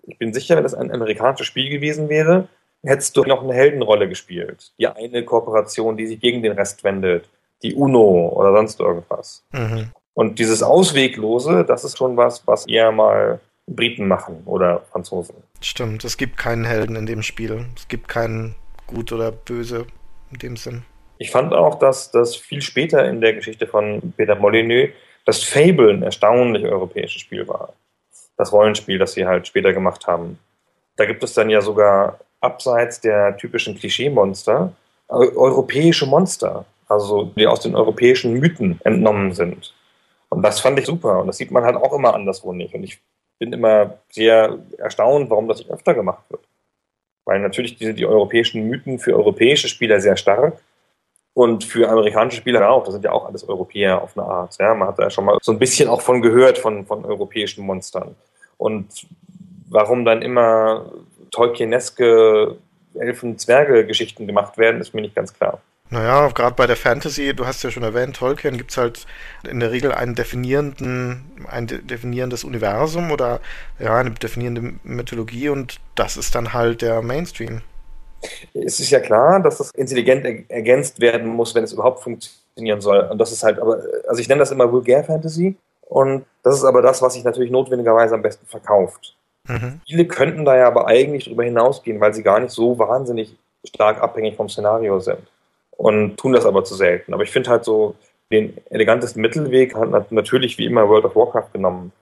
Ich 0.06 0.18
bin 0.18 0.32
sicher, 0.32 0.56
wenn 0.56 0.64
es 0.64 0.74
ein 0.74 0.92
amerikanisches 0.92 1.46
Spiel 1.46 1.68
gewesen 1.68 2.08
wäre, 2.08 2.48
hättest 2.84 3.16
du 3.16 3.24
noch 3.24 3.42
eine 3.42 3.54
Heldenrolle 3.54 4.08
gespielt. 4.08 4.72
Die 4.78 4.86
eine 4.86 5.24
Kooperation, 5.24 5.96
die 5.96 6.06
sich 6.06 6.20
gegen 6.20 6.42
den 6.42 6.52
Rest 6.52 6.84
wendet. 6.84 7.28
Die 7.62 7.74
UNO 7.74 8.32
oder 8.34 8.52
sonst 8.52 8.80
irgendwas. 8.80 9.44
Mhm. 9.52 9.90
Und 10.12 10.38
dieses 10.38 10.62
Ausweglose, 10.62 11.64
das 11.64 11.84
ist 11.84 11.98
schon 11.98 12.16
was, 12.16 12.46
was 12.46 12.66
eher 12.66 12.92
mal 12.92 13.40
Briten 13.66 14.06
machen 14.06 14.42
oder 14.44 14.80
Franzosen. 14.92 15.36
Stimmt, 15.60 16.04
es 16.04 16.16
gibt 16.16 16.36
keinen 16.36 16.64
Helden 16.64 16.96
in 16.96 17.06
dem 17.06 17.22
Spiel. 17.22 17.66
Es 17.76 17.88
gibt 17.88 18.08
keinen 18.08 18.54
Gut 18.86 19.12
oder 19.12 19.32
Böse 19.32 19.86
in 20.30 20.38
dem 20.38 20.56
Sinn. 20.56 20.84
Ich 21.18 21.30
fand 21.30 21.54
auch, 21.54 21.78
dass 21.78 22.10
das 22.10 22.36
viel 22.36 22.60
später 22.60 23.08
in 23.08 23.20
der 23.20 23.32
Geschichte 23.32 23.66
von 23.66 24.12
Peter 24.16 24.34
Molyneux 24.34 24.90
das 25.24 25.42
Fable 25.42 25.90
ein 25.90 26.02
erstaunlich 26.02 26.64
europäisches 26.64 27.22
Spiel 27.22 27.48
war. 27.48 27.72
Das 28.36 28.52
Rollenspiel, 28.52 28.98
das 28.98 29.12
sie 29.14 29.26
halt 29.26 29.46
später 29.46 29.72
gemacht 29.72 30.06
haben. 30.06 30.38
Da 30.96 31.06
gibt 31.06 31.22
es 31.22 31.32
dann 31.34 31.50
ja 31.50 31.60
sogar 31.60 32.18
abseits 32.44 33.00
der 33.00 33.36
typischen 33.36 33.74
Klischee-Monster 33.74 34.72
europäische 35.08 36.06
Monster, 36.06 36.64
also 36.88 37.24
die 37.36 37.46
aus 37.46 37.60
den 37.60 37.74
europäischen 37.74 38.34
Mythen 38.34 38.80
entnommen 38.84 39.32
sind. 39.32 39.74
Und 40.28 40.42
das 40.42 40.60
fand 40.60 40.78
ich 40.78 40.86
super. 40.86 41.20
Und 41.20 41.28
das 41.28 41.36
sieht 41.36 41.50
man 41.50 41.64
halt 41.64 41.76
auch 41.76 41.92
immer 41.92 42.14
anderswo 42.14 42.52
nicht. 42.52 42.74
Und 42.74 42.82
ich 42.82 43.00
bin 43.38 43.52
immer 43.52 43.98
sehr 44.10 44.58
erstaunt, 44.78 45.30
warum 45.30 45.48
das 45.48 45.58
nicht 45.58 45.70
öfter 45.70 45.94
gemacht 45.94 46.24
wird. 46.30 46.42
Weil 47.24 47.40
natürlich 47.40 47.76
die, 47.76 47.94
die 47.94 48.06
europäischen 48.06 48.68
Mythen 48.68 48.98
für 48.98 49.14
europäische 49.14 49.68
Spieler 49.68 50.00
sehr 50.00 50.16
stark 50.16 50.60
und 51.34 51.64
für 51.64 51.88
amerikanische 51.88 52.38
Spieler 52.38 52.68
auch. 52.68 52.84
Das 52.84 52.94
sind 52.94 53.04
ja 53.04 53.12
auch 53.12 53.26
alles 53.26 53.48
Europäer 53.48 54.02
auf 54.02 54.16
eine 54.16 54.26
Art. 54.26 54.56
Ja, 54.58 54.74
man 54.74 54.88
hat 54.88 54.98
da 54.98 55.10
schon 55.10 55.24
mal 55.24 55.38
so 55.42 55.52
ein 55.52 55.58
bisschen 55.58 55.88
auch 55.88 56.00
von 56.00 56.20
gehört, 56.20 56.58
von, 56.58 56.84
von 56.86 57.04
europäischen 57.04 57.64
Monstern. 57.64 58.14
Und 58.56 59.06
warum 59.68 60.04
dann 60.04 60.22
immer 60.22 60.92
Tolkieneske 61.34 62.56
Elfen-Zwerge-Geschichten 62.94 64.26
gemacht 64.26 64.56
werden, 64.56 64.80
ist 64.80 64.94
mir 64.94 65.00
nicht 65.00 65.16
ganz 65.16 65.34
klar. 65.34 65.60
Naja, 65.90 66.28
gerade 66.28 66.54
bei 66.54 66.66
der 66.66 66.76
Fantasy, 66.76 67.34
du 67.34 67.46
hast 67.46 67.62
ja 67.62 67.70
schon 67.70 67.82
erwähnt, 67.82 68.16
Tolkien 68.16 68.56
gibt 68.56 68.70
es 68.70 68.76
halt 68.76 69.06
in 69.48 69.60
der 69.60 69.70
Regel 69.70 69.92
einen 69.92 70.14
definierenden, 70.14 71.46
ein 71.48 71.66
definierendes 71.66 72.44
Universum 72.44 73.10
oder 73.10 73.40
ja, 73.78 73.96
eine 73.96 74.10
definierende 74.10 74.74
Mythologie 74.82 75.50
und 75.50 75.80
das 75.94 76.16
ist 76.16 76.34
dann 76.34 76.52
halt 76.52 76.82
der 76.82 77.02
Mainstream. 77.02 77.62
Es 78.54 78.80
ist 78.80 78.90
ja 78.90 79.00
klar, 79.00 79.40
dass 79.40 79.58
das 79.58 79.70
intelligent 79.72 80.50
ergänzt 80.50 81.00
werden 81.00 81.28
muss, 81.28 81.54
wenn 81.54 81.64
es 81.64 81.72
überhaupt 81.72 82.02
funktionieren 82.02 82.80
soll. 82.80 83.00
Und 83.10 83.18
das 83.18 83.32
ist 83.32 83.42
halt, 83.42 83.58
aber, 83.58 83.82
also 84.08 84.20
ich 84.20 84.28
nenne 84.28 84.38
das 84.38 84.52
immer 84.52 84.72
Vulgär 84.72 85.04
Fantasy 85.04 85.56
und 85.82 86.24
das 86.42 86.56
ist 86.56 86.64
aber 86.64 86.80
das, 86.80 87.02
was 87.02 87.14
sich 87.14 87.24
natürlich 87.24 87.50
notwendigerweise 87.50 88.14
am 88.14 88.22
besten 88.22 88.46
verkauft. 88.46 89.16
Mhm. 89.48 89.80
Viele 89.86 90.06
könnten 90.06 90.44
da 90.44 90.56
ja 90.56 90.66
aber 90.66 90.86
eigentlich 90.86 91.24
darüber 91.24 91.44
hinausgehen, 91.44 92.00
weil 92.00 92.14
sie 92.14 92.22
gar 92.22 92.40
nicht 92.40 92.52
so 92.52 92.78
wahnsinnig 92.78 93.36
stark 93.66 94.02
abhängig 94.02 94.36
vom 94.36 94.48
Szenario 94.48 95.00
sind. 95.00 95.20
Und 95.70 96.16
tun 96.16 96.32
das 96.32 96.46
aber 96.46 96.64
zu 96.64 96.74
selten. 96.74 97.12
Aber 97.12 97.24
ich 97.24 97.30
finde 97.30 97.50
halt 97.50 97.64
so, 97.64 97.96
den 98.30 98.56
elegantesten 98.70 99.20
Mittelweg 99.20 99.74
hat 99.74 100.12
natürlich 100.12 100.56
wie 100.58 100.66
immer 100.66 100.88
World 100.88 101.04
of 101.04 101.16
Warcraft 101.16 101.52
genommen. 101.52 101.92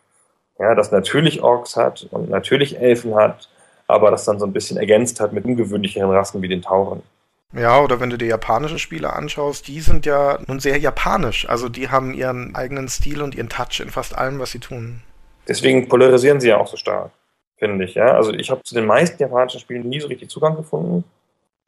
Ja, 0.59 0.75
das 0.75 0.93
natürlich 0.93 1.43
Orks 1.43 1.77
hat 1.77 2.07
und 2.11 2.31
natürlich 2.31 2.79
Elfen 2.79 3.15
hat, 3.15 3.49
aber 3.89 4.11
das 4.11 4.25
dann 4.25 4.39
so 4.39 4.47
ein 4.47 4.53
bisschen 4.53 4.77
ergänzt 4.77 5.19
hat 5.21 5.33
mit 5.33 5.45
ungewöhnlicheren 5.45 6.11
Rassen 6.11 6.43
wie 6.43 6.49
den 6.49 6.63
Tauren. 6.63 7.03
Ja, 7.55 7.81
oder 7.81 8.01
wenn 8.01 8.11
du 8.11 8.17
dir 8.17 8.29
japanische 8.29 8.79
Spiele 8.79 9.13
anschaust, 9.13 9.67
die 9.69 9.81
sind 9.81 10.07
ja 10.07 10.39
nun 10.47 10.61
sehr 10.61 10.79
japanisch. 10.79 11.49
Also 11.49 11.69
die 11.69 11.91
haben 11.91 12.15
ihren 12.15 12.55
eigenen 12.55 12.89
Stil 12.89 13.21
und 13.21 13.35
ihren 13.35 13.49
Touch 13.49 13.81
in 13.81 13.91
fast 13.91 14.17
allem, 14.17 14.39
was 14.39 14.53
sie 14.53 14.61
tun. 14.61 15.03
Deswegen 15.49 15.89
polarisieren 15.89 16.41
sie 16.41 16.49
ja 16.49 16.59
auch 16.59 16.69
so 16.69 16.77
stark 16.77 17.11
finde 17.63 17.85
ich. 17.85 17.95
Ja? 17.95 18.17
Also 18.17 18.33
ich 18.33 18.51
habe 18.51 18.65
zu 18.65 18.75
den 18.75 18.87
meisten 18.87 19.23
japanischen 19.23 19.61
Spielen 19.61 19.89
nie 19.89 20.01
so 20.01 20.09
richtig 20.09 20.29
Zugang 20.29 20.57
gefunden. 20.57 21.05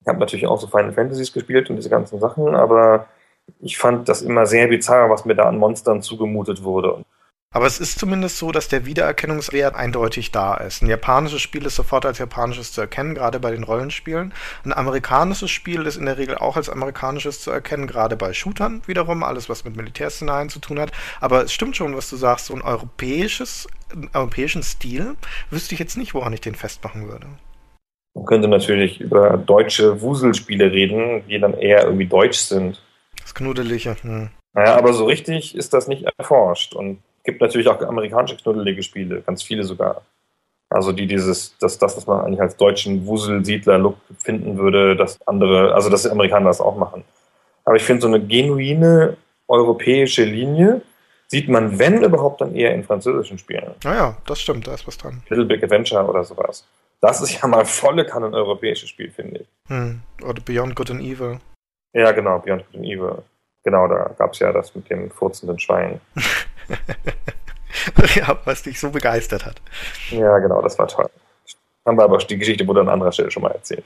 Ich 0.00 0.08
habe 0.08 0.18
natürlich 0.18 0.44
auch 0.48 0.60
so 0.60 0.66
Final 0.66 0.92
Fantasies 0.92 1.32
gespielt 1.32 1.70
und 1.70 1.76
diese 1.76 1.88
ganzen 1.88 2.18
Sachen, 2.18 2.56
aber 2.56 3.06
ich 3.60 3.78
fand 3.78 4.08
das 4.08 4.20
immer 4.22 4.44
sehr 4.44 4.66
bizarr, 4.66 5.08
was 5.08 5.24
mir 5.24 5.36
da 5.36 5.44
an 5.44 5.56
Monstern 5.56 6.02
zugemutet 6.02 6.64
wurde. 6.64 7.04
Aber 7.54 7.66
es 7.66 7.78
ist 7.78 8.00
zumindest 8.00 8.38
so, 8.38 8.50
dass 8.50 8.66
der 8.66 8.84
Wiedererkennungswert 8.84 9.76
eindeutig 9.76 10.32
da 10.32 10.56
ist. 10.56 10.82
Ein 10.82 10.88
japanisches 10.88 11.40
Spiel 11.40 11.64
ist 11.66 11.76
sofort 11.76 12.04
als 12.04 12.18
japanisches 12.18 12.72
zu 12.72 12.80
erkennen, 12.80 13.14
gerade 13.14 13.38
bei 13.38 13.52
den 13.52 13.62
Rollenspielen. 13.62 14.34
Ein 14.64 14.72
amerikanisches 14.72 15.52
Spiel 15.52 15.86
ist 15.86 15.96
in 15.96 16.06
der 16.06 16.18
Regel 16.18 16.36
auch 16.36 16.56
als 16.56 16.68
amerikanisches 16.68 17.40
zu 17.40 17.52
erkennen, 17.52 17.86
gerade 17.86 18.16
bei 18.16 18.32
Shootern 18.32 18.82
wiederum, 18.86 19.22
alles 19.22 19.48
was 19.48 19.64
mit 19.64 19.76
Militärszenarien 19.76 20.48
zu 20.48 20.58
tun 20.58 20.80
hat. 20.80 20.90
Aber 21.20 21.44
es 21.44 21.52
stimmt 21.52 21.76
schon, 21.76 21.96
was 21.96 22.10
du 22.10 22.16
sagst, 22.16 22.46
so 22.46 22.54
ein 22.54 22.62
europäisches, 22.62 23.68
einen 23.92 24.10
europäischen 24.12 24.64
Stil 24.64 25.14
wüsste 25.50 25.74
ich 25.74 25.78
jetzt 25.78 25.96
nicht, 25.96 26.12
woran 26.12 26.32
ich 26.32 26.40
den 26.40 26.56
festmachen 26.56 27.08
würde. 27.08 27.28
Man 28.16 28.26
könnte 28.26 28.48
natürlich 28.48 29.00
über 29.00 29.36
deutsche 29.36 30.00
Wuselspiele 30.00 30.72
reden, 30.72 31.22
die 31.28 31.38
dann 31.38 31.54
eher 31.54 31.84
irgendwie 31.84 32.06
deutsch 32.06 32.38
sind. 32.38 32.82
Das 33.22 33.32
Knuddelige. 33.32 33.94
Hm. 34.00 34.30
Naja, 34.54 34.76
aber 34.76 34.92
so 34.92 35.04
richtig 35.04 35.54
ist 35.54 35.72
das 35.72 35.86
nicht 35.86 36.04
erforscht. 36.18 36.74
Und 36.74 36.98
gibt 37.24 37.40
natürlich 37.40 37.68
auch 37.68 37.80
amerikanische 37.80 38.36
knuddelige 38.36 38.82
Spiele, 38.82 39.22
ganz 39.22 39.42
viele 39.42 39.64
sogar. 39.64 40.02
Also 40.70 40.92
die 40.92 41.06
dieses, 41.06 41.56
das, 41.58 41.78
das, 41.78 41.96
was 41.96 42.06
man 42.06 42.24
eigentlich 42.24 42.40
als 42.40 42.56
deutschen 42.56 43.06
Wuselsiedler-Look 43.06 43.96
finden 44.18 44.58
würde, 44.58 44.96
dass 44.96 45.20
andere, 45.26 45.74
also 45.74 45.88
dass 45.90 46.02
die 46.02 46.10
Amerikaner 46.10 46.46
das 46.46 46.60
auch 46.60 46.76
machen. 46.76 47.04
Aber 47.64 47.76
ich 47.76 47.82
finde, 47.82 48.02
so 48.02 48.08
eine 48.08 48.20
genuine 48.20 49.16
europäische 49.48 50.24
Linie 50.24 50.82
sieht 51.28 51.48
man, 51.48 51.78
wenn 51.78 52.02
überhaupt, 52.02 52.40
dann 52.40 52.54
eher 52.54 52.74
in 52.74 52.84
französischen 52.84 53.38
Spielen. 53.38 53.74
Naja, 53.84 54.16
das 54.26 54.40
stimmt, 54.40 54.66
da 54.66 54.74
ist 54.74 54.86
was 54.86 54.98
dran. 54.98 55.22
Little 55.28 55.46
Big 55.46 55.62
Adventure 55.62 56.04
oder 56.04 56.24
sowas. 56.24 56.66
Das 57.00 57.20
ist 57.20 57.40
ja 57.40 57.48
mal 57.48 57.64
volle 57.64 58.04
Kanne 58.04 58.26
ein 58.26 58.34
europäisches 58.34 58.88
Spiel, 58.88 59.10
finde 59.10 59.40
ich. 59.40 59.46
Hm. 59.68 60.00
Oder 60.22 60.42
Beyond 60.42 60.74
Good 60.74 60.90
and 60.90 61.02
Evil. 61.02 61.38
Ja, 61.92 62.12
genau, 62.12 62.38
Beyond 62.38 62.66
Good 62.66 62.76
and 62.76 62.84
Evil. 62.84 63.22
Genau, 63.62 63.88
da 63.88 64.14
gab 64.18 64.32
es 64.32 64.38
ja 64.40 64.52
das 64.52 64.74
mit 64.74 64.90
dem 64.90 65.10
furzenden 65.10 65.58
Schwein. 65.58 66.00
ja, 68.14 68.38
was 68.44 68.62
dich 68.62 68.78
so 68.78 68.90
begeistert 68.90 69.44
hat. 69.46 69.60
Ja, 70.10 70.38
genau, 70.38 70.62
das 70.62 70.78
war 70.78 70.88
toll. 70.88 71.10
Haben 71.84 71.98
wir 71.98 72.04
aber 72.04 72.18
die 72.18 72.38
Geschichte 72.38 72.66
wurde 72.66 72.80
an 72.80 72.88
anderer 72.88 73.12
Stelle 73.12 73.30
schon 73.30 73.42
mal 73.42 73.50
erzählt. 73.52 73.84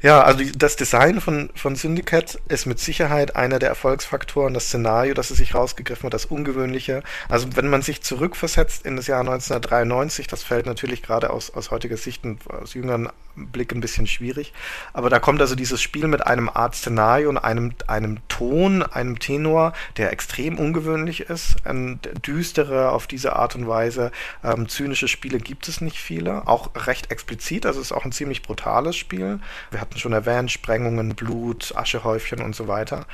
Ja, 0.00 0.22
also 0.22 0.44
das 0.56 0.76
Design 0.76 1.20
von, 1.20 1.50
von 1.56 1.74
Syndicate 1.74 2.38
ist 2.48 2.66
mit 2.66 2.78
Sicherheit 2.78 3.34
einer 3.34 3.58
der 3.58 3.68
Erfolgsfaktoren, 3.70 4.54
das 4.54 4.66
Szenario, 4.66 5.12
das 5.12 5.32
es 5.32 5.38
sich 5.38 5.56
rausgegriffen 5.56 6.06
hat, 6.06 6.14
das 6.14 6.24
Ungewöhnliche. 6.24 7.02
Also 7.28 7.48
wenn 7.56 7.66
man 7.66 7.82
sich 7.82 8.00
zurückversetzt 8.00 8.86
in 8.86 8.94
das 8.94 9.08
Jahr 9.08 9.22
1993, 9.22 10.28
das 10.28 10.44
fällt 10.44 10.66
natürlich 10.66 11.02
gerade 11.02 11.30
aus, 11.30 11.50
aus 11.50 11.72
heutiger 11.72 11.96
Sicht 11.96 12.24
und 12.24 12.48
aus 12.48 12.74
jüngeren 12.74 13.08
Blick 13.34 13.72
ein 13.72 13.80
bisschen 13.80 14.06
schwierig, 14.06 14.52
aber 14.92 15.10
da 15.10 15.18
kommt 15.18 15.40
also 15.40 15.54
dieses 15.54 15.80
Spiel 15.80 16.08
mit 16.08 16.26
einem 16.26 16.48
Art 16.48 16.74
Szenario 16.74 17.28
und 17.28 17.38
einem, 17.38 17.72
einem 17.86 18.18
Ton, 18.28 18.82
einem 18.82 19.18
Tenor, 19.18 19.72
der 19.96 20.12
extrem 20.12 20.58
ungewöhnlich 20.58 21.22
ist, 21.22 21.56
ein 21.64 22.00
düstere 22.26 22.90
auf 22.90 23.06
diese 23.06 23.36
Art 23.36 23.54
und 23.54 23.68
Weise. 23.68 24.10
Ähm, 24.42 24.68
zynische 24.68 25.08
Spiele 25.08 25.38
gibt 25.38 25.68
es 25.68 25.80
nicht 25.80 25.98
viele, 25.98 26.46
auch 26.46 26.70
recht 26.86 27.10
explizit, 27.10 27.66
also 27.66 27.80
es 27.80 27.86
ist 27.86 27.92
auch 27.92 28.04
ein 28.04 28.12
ziemlich 28.12 28.42
brutales 28.42 28.96
Spiel. 28.96 29.40
Wir 29.70 29.80
schon 29.96 30.12
erwähnt, 30.12 30.50
Sprengungen, 30.50 31.14
Blut, 31.14 31.72
Aschehäufchen 31.76 32.40
und 32.40 32.54
so 32.54 32.68
weiter. 32.68 33.06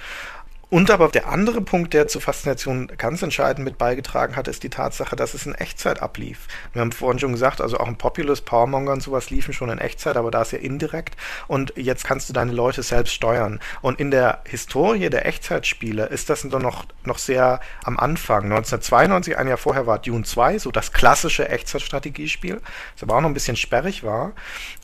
Und 0.70 0.90
aber 0.90 1.08
der 1.08 1.28
andere 1.28 1.60
Punkt, 1.60 1.94
der 1.94 2.08
zur 2.08 2.20
Faszination 2.20 2.88
ganz 2.98 3.22
entscheidend 3.22 3.64
mit 3.64 3.78
beigetragen 3.78 4.36
hat, 4.36 4.48
ist 4.48 4.62
die 4.62 4.70
Tatsache, 4.70 5.16
dass 5.16 5.34
es 5.34 5.46
in 5.46 5.54
Echtzeit 5.54 6.02
ablief. 6.02 6.48
Wir 6.72 6.80
haben 6.80 6.92
vorhin 6.92 7.18
schon 7.18 7.32
gesagt, 7.32 7.60
also 7.60 7.78
auch 7.78 7.86
ein 7.86 7.96
Populous, 7.96 8.40
Powermonger 8.40 8.92
und 8.92 9.02
sowas 9.02 9.30
liefen 9.30 9.52
schon 9.52 9.70
in 9.70 9.78
Echtzeit, 9.78 10.16
aber 10.16 10.30
da 10.30 10.42
ist 10.42 10.52
ja 10.52 10.58
indirekt. 10.58 11.16
Und 11.46 11.72
jetzt 11.76 12.04
kannst 12.04 12.28
du 12.28 12.32
deine 12.32 12.52
Leute 12.52 12.82
selbst 12.82 13.12
steuern. 13.12 13.60
Und 13.82 14.00
in 14.00 14.10
der 14.10 14.40
Historie 14.46 15.10
der 15.10 15.26
Echtzeitspiele 15.26 16.06
ist 16.06 16.30
das 16.30 16.44
noch, 16.44 16.86
noch 17.04 17.18
sehr 17.18 17.60
am 17.84 17.98
Anfang. 17.98 18.44
1992, 18.44 19.38
ein 19.38 19.48
Jahr 19.48 19.58
vorher, 19.58 19.86
war 19.86 19.98
Dune 19.98 20.24
2, 20.24 20.58
so 20.58 20.70
das 20.70 20.92
klassische 20.92 21.48
Echtzeitstrategiespiel, 21.48 22.60
das 22.94 23.02
aber 23.02 23.16
auch 23.16 23.20
noch 23.20 23.28
ein 23.28 23.34
bisschen 23.34 23.56
sperrig 23.56 24.02
war. 24.02 24.32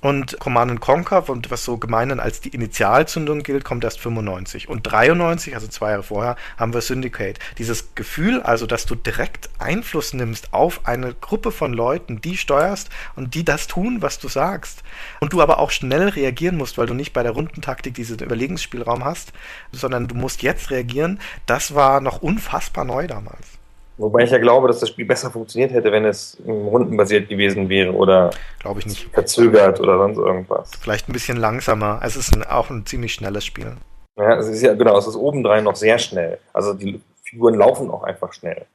Und 0.03 0.39
Command 0.39 0.81
Conquer, 0.81 1.25
was 1.27 1.65
so 1.65 1.79
gemeinhin 1.79 2.21
als 2.21 2.41
die 2.41 2.51
Initialzündung 2.51 3.43
gilt, 3.43 3.65
kommt 3.65 3.85
erst 3.85 4.01
95. 4.01 4.69
Und 4.69 4.83
93, 4.83 5.55
also 5.55 5.69
zwei 5.71 5.91
Jahre 5.91 6.03
vorher, 6.03 6.37
haben 6.57 6.75
wir 6.75 6.81
Syndicate. 6.81 7.39
Dieses 7.59 7.95
Gefühl 7.95 8.41
also, 8.43 8.67
dass 8.67 8.87
du 8.87 8.95
direkt 8.95 9.51
Einfluss 9.59 10.13
nimmst 10.13 10.53
auf 10.53 10.81
eine 10.85 11.15
Gruppe 11.15 11.53
von 11.53 11.73
Leuten, 11.73 12.21
die 12.21 12.37
steuerst 12.37 12.91
und 13.17 13.35
die 13.35 13.45
das 13.45 13.67
tun, 13.67 14.03
was 14.03 14.19
du 14.19 14.29
sagst. 14.29 14.83
Und 15.21 15.33
du 15.33 15.43
aber 15.43 15.59
auch 15.59 15.71
schnell 15.71 16.09
reagieren 16.09 16.57
musst, 16.57 16.79
weil 16.79 16.87
du 16.87 16.95
nicht 16.95 17.13
bei 17.13 17.23
der 17.23 17.33
Rundentaktik 17.33 17.95
diesen 17.95 18.19
Überlegungsspielraum 18.19 19.05
hast, 19.05 19.33
sondern 19.73 20.09
du 20.09 20.15
musst 20.15 20.43
jetzt 20.43 20.71
reagieren. 20.71 21.21
Das 21.47 21.75
war 21.75 22.01
noch 22.01 22.23
unfassbar 22.23 22.85
neu 22.85 23.07
damals. 23.07 23.61
Wobei 24.01 24.25
ich 24.25 24.31
ja 24.31 24.39
glaube, 24.39 24.67
dass 24.67 24.81
das 24.81 24.89
Spiel 24.89 25.05
besser 25.05 25.31
funktioniert 25.31 25.73
hätte, 25.73 25.93
wenn 25.93 26.07
es 26.07 26.39
rundenbasiert 26.47 27.29
gewesen 27.29 27.69
wäre 27.69 27.93
oder 27.93 28.31
glaube 28.59 28.81
ich 28.81 28.87
nicht 28.87 29.11
verzögert 29.13 29.79
oder 29.79 29.99
sonst 29.99 30.17
irgendwas. 30.17 30.71
Vielleicht 30.81 31.11
ein 31.11 31.13
bisschen 31.13 31.37
langsamer. 31.37 32.01
Es 32.03 32.17
ist 32.17 32.35
ein, 32.35 32.43
auch 32.43 32.71
ein 32.71 32.87
ziemlich 32.87 33.13
schnelles 33.13 33.45
Spiel. 33.45 33.77
Ja, 34.21 34.37
es 34.37 34.49
ist 34.49 34.61
ja, 34.61 34.75
genau, 34.75 34.99
es 34.99 35.07
ist 35.07 35.17
obendrein 35.17 35.65
noch 35.65 35.77
sehr 35.77 35.99
schnell. 35.99 36.39
Also 36.53 36.75
die 36.75 37.01
Figuren 37.25 37.55
laufen 37.55 37.91
auch 37.91 38.03
einfach 38.03 38.35
schnell. 38.35 38.67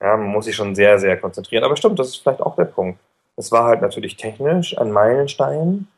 Ja, 0.00 0.16
man 0.16 0.28
muss 0.28 0.44
sich 0.44 0.54
schon 0.54 0.76
sehr, 0.76 1.00
sehr 1.00 1.16
konzentrieren. 1.16 1.64
Aber 1.64 1.76
stimmt, 1.76 1.98
das 1.98 2.08
ist 2.08 2.18
vielleicht 2.18 2.40
auch 2.40 2.54
der 2.54 2.66
Punkt. 2.66 3.00
Es 3.36 3.50
war 3.50 3.64
halt 3.64 3.82
natürlich 3.82 4.16
technisch 4.16 4.78
ein 4.78 4.92
Meilenstein. 4.92 5.88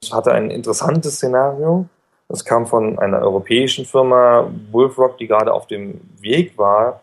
Es 0.00 0.12
hatte 0.12 0.32
ein 0.32 0.50
interessantes 0.50 1.16
Szenario. 1.16 1.86
Es 2.28 2.46
kam 2.46 2.66
von 2.66 2.98
einer 2.98 3.20
europäischen 3.20 3.84
Firma, 3.84 4.50
Wolfrock, 4.70 5.18
die 5.18 5.26
gerade 5.26 5.52
auf 5.52 5.66
dem 5.66 6.00
Weg 6.20 6.56
war, 6.56 7.02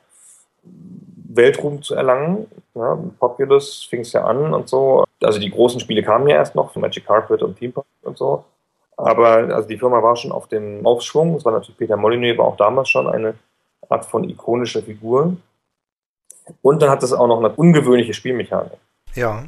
Weltruhm 0.63 1.83
zu 1.83 1.93
erlangen. 1.93 2.47
Ja, 2.73 2.97
Populous 3.19 3.83
fing 3.83 4.01
es 4.01 4.13
ja 4.13 4.23
an 4.23 4.53
und 4.53 4.69
so. 4.69 5.03
Also 5.21 5.39
die 5.39 5.51
großen 5.51 5.79
Spiele 5.79 6.01
kamen 6.01 6.27
ja 6.27 6.37
erst 6.37 6.55
noch, 6.55 6.75
Magic 6.75 7.05
Carpet 7.05 7.43
und 7.43 7.59
Theme 7.59 7.73
Park 7.73 7.85
und 8.01 8.17
so. 8.17 8.43
Aber 9.01 9.55
also 9.55 9.67
die 9.67 9.77
Firma 9.77 10.01
war 10.03 10.15
schon 10.15 10.31
auf 10.31 10.47
dem 10.47 10.85
Aufschwung. 10.85 11.35
Es 11.35 11.45
war 11.45 11.53
natürlich 11.53 11.77
Peter 11.77 11.97
Molyneux, 11.97 12.37
war 12.37 12.45
auch 12.45 12.57
damals 12.57 12.89
schon 12.89 13.07
eine 13.07 13.33
Art 13.89 14.05
von 14.05 14.29
ikonischer 14.29 14.81
Figur. 14.81 15.37
Und 16.61 16.81
dann 16.81 16.89
hat 16.89 17.03
es 17.03 17.13
auch 17.13 17.27
noch 17.27 17.39
eine 17.39 17.49
ungewöhnliche 17.49 18.13
Spielmechanik. 18.13 18.77
Ja. 19.15 19.43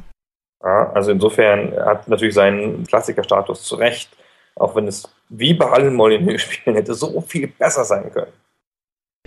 ja 0.62 0.90
also 0.92 1.12
insofern 1.12 1.72
hat 1.76 2.08
natürlich 2.08 2.34
seinen 2.34 2.84
Klassikerstatus 2.84 3.62
zu 3.62 3.76
Recht, 3.76 4.10
auch 4.56 4.74
wenn 4.74 4.88
es 4.88 5.08
wie 5.28 5.54
bei 5.54 5.70
allen 5.70 5.94
Molyneux-Spielen 5.94 6.76
hätte 6.76 6.94
so 6.94 7.20
viel 7.20 7.48
besser 7.48 7.84
sein 7.84 8.12
können. 8.12 8.32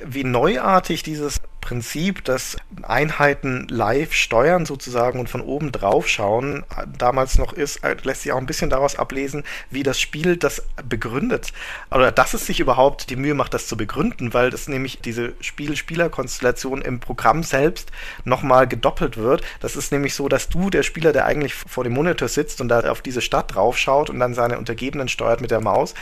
Wie 0.05 0.23
neuartig 0.23 1.01
dieses 1.01 1.41
Prinzip, 1.59 2.23
dass 2.23 2.55
Einheiten 2.83 3.67
live 3.67 4.13
steuern 4.13 4.67
sozusagen 4.67 5.19
und 5.19 5.27
von 5.27 5.41
oben 5.41 5.71
drauf 5.71 6.07
schauen, 6.07 6.63
damals 6.99 7.39
noch 7.39 7.51
ist, 7.51 7.83
äh, 7.83 7.95
lässt 8.03 8.21
sich 8.21 8.31
auch 8.31 8.37
ein 8.37 8.45
bisschen 8.45 8.69
daraus 8.69 8.95
ablesen, 8.95 9.43
wie 9.71 9.81
das 9.81 9.99
Spiel 9.99 10.37
das 10.37 10.61
begründet. 10.87 11.51
Oder 11.89 12.11
dass 12.11 12.35
es 12.35 12.45
sich 12.45 12.59
überhaupt 12.59 13.09
die 13.09 13.15
Mühe 13.15 13.33
macht, 13.33 13.55
das 13.55 13.65
zu 13.65 13.75
begründen, 13.75 14.35
weil 14.35 14.51
das 14.51 14.67
nämlich 14.67 14.99
diese 15.01 15.33
Spiel-Spieler-Konstellation 15.41 16.83
im 16.83 16.99
Programm 16.99 17.41
selbst 17.41 17.91
nochmal 18.23 18.67
gedoppelt 18.67 19.17
wird. 19.17 19.41
Das 19.61 19.75
ist 19.75 19.91
nämlich 19.91 20.13
so, 20.13 20.29
dass 20.29 20.47
du, 20.47 20.69
der 20.69 20.83
Spieler, 20.83 21.11
der 21.11 21.25
eigentlich 21.25 21.55
vor 21.55 21.83
dem 21.83 21.93
Monitor 21.93 22.27
sitzt 22.27 22.61
und 22.61 22.69
da 22.69 22.81
auf 22.81 23.01
diese 23.01 23.21
Stadt 23.21 23.55
draufschaut 23.55 24.11
und 24.11 24.19
dann 24.19 24.35
seine 24.35 24.59
Untergebenen 24.59 25.09
steuert 25.09 25.41
mit 25.41 25.49
der 25.49 25.59
Maus, 25.61 25.95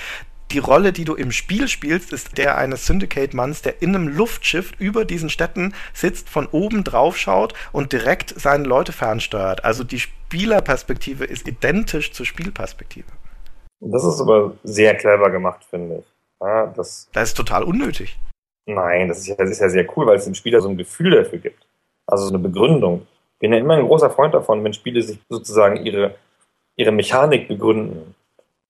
die 0.52 0.60
Rolle, 0.60 0.94
die 0.94 1.06
du 1.06 1.16
im 1.16 1.32
Spiel 1.32 1.68
spielst, 1.68 2.14
ist 2.14 2.38
der 2.38 2.58
eines 2.58 2.86
Syndicate-Manns, 2.86 3.62
der 3.62 3.82
in 3.82 3.96
einem 3.96 4.08
Luftschiff 4.08 4.74
über 4.80 5.06
diesen 5.06 5.30
Städten 5.30 5.74
sitzt, 5.94 6.30
von 6.30 6.48
oben 6.48 6.84
drauf 6.84 7.18
schaut 7.18 7.54
und 7.72 7.92
direkt 7.92 8.34
seine 8.40 8.66
Leute 8.66 8.92
fernsteuert. 8.92 9.66
Also 9.66 9.84
die 9.84 10.00
Spielerperspektive 10.00 11.26
ist 11.26 11.48
identisch 11.48 12.12
zur 12.12 12.26
Spielperspektive. 12.26 13.08
Das 13.80 14.06
ist 14.06 14.22
aber 14.22 14.54
sehr 14.64 14.96
clever 14.96 15.30
gemacht, 15.30 15.66
finde 15.66 16.00
ich. 16.00 16.06
Ja, 16.42 16.68
das, 16.68 17.10
das 17.14 17.30
ist 17.30 17.38
total 17.38 17.64
unnötig. 17.64 18.18
Nein, 18.68 19.08
das 19.10 19.20
ist, 19.20 19.28
ja, 19.28 19.36
das 19.36 19.50
ist 19.50 19.62
ja 19.62 19.70
sehr 19.70 19.88
cool, 19.96 20.08
weil 20.08 20.18
es 20.18 20.26
dem 20.26 20.36
Spieler 20.36 20.62
so 20.62 20.70
ein 20.70 20.78
Gefühl 20.78 21.12
dafür 21.12 21.40
gibt. 21.40 21.66
Also 22.08 22.26
so 22.26 22.34
eine 22.34 22.40
Begründung. 22.40 23.08
Ich 23.34 23.40
bin 23.40 23.54
ja 23.54 23.60
immer 23.60 23.76
ein 23.76 23.86
großer 23.86 24.10
Freund 24.10 24.34
davon, 24.34 24.64
wenn 24.64 24.74
Spiele 24.74 25.02
sich 25.02 25.20
sozusagen 25.30 25.86
ihre, 25.86 26.16
ihre 26.76 26.92
Mechanik 26.92 27.48
begründen 27.48 28.15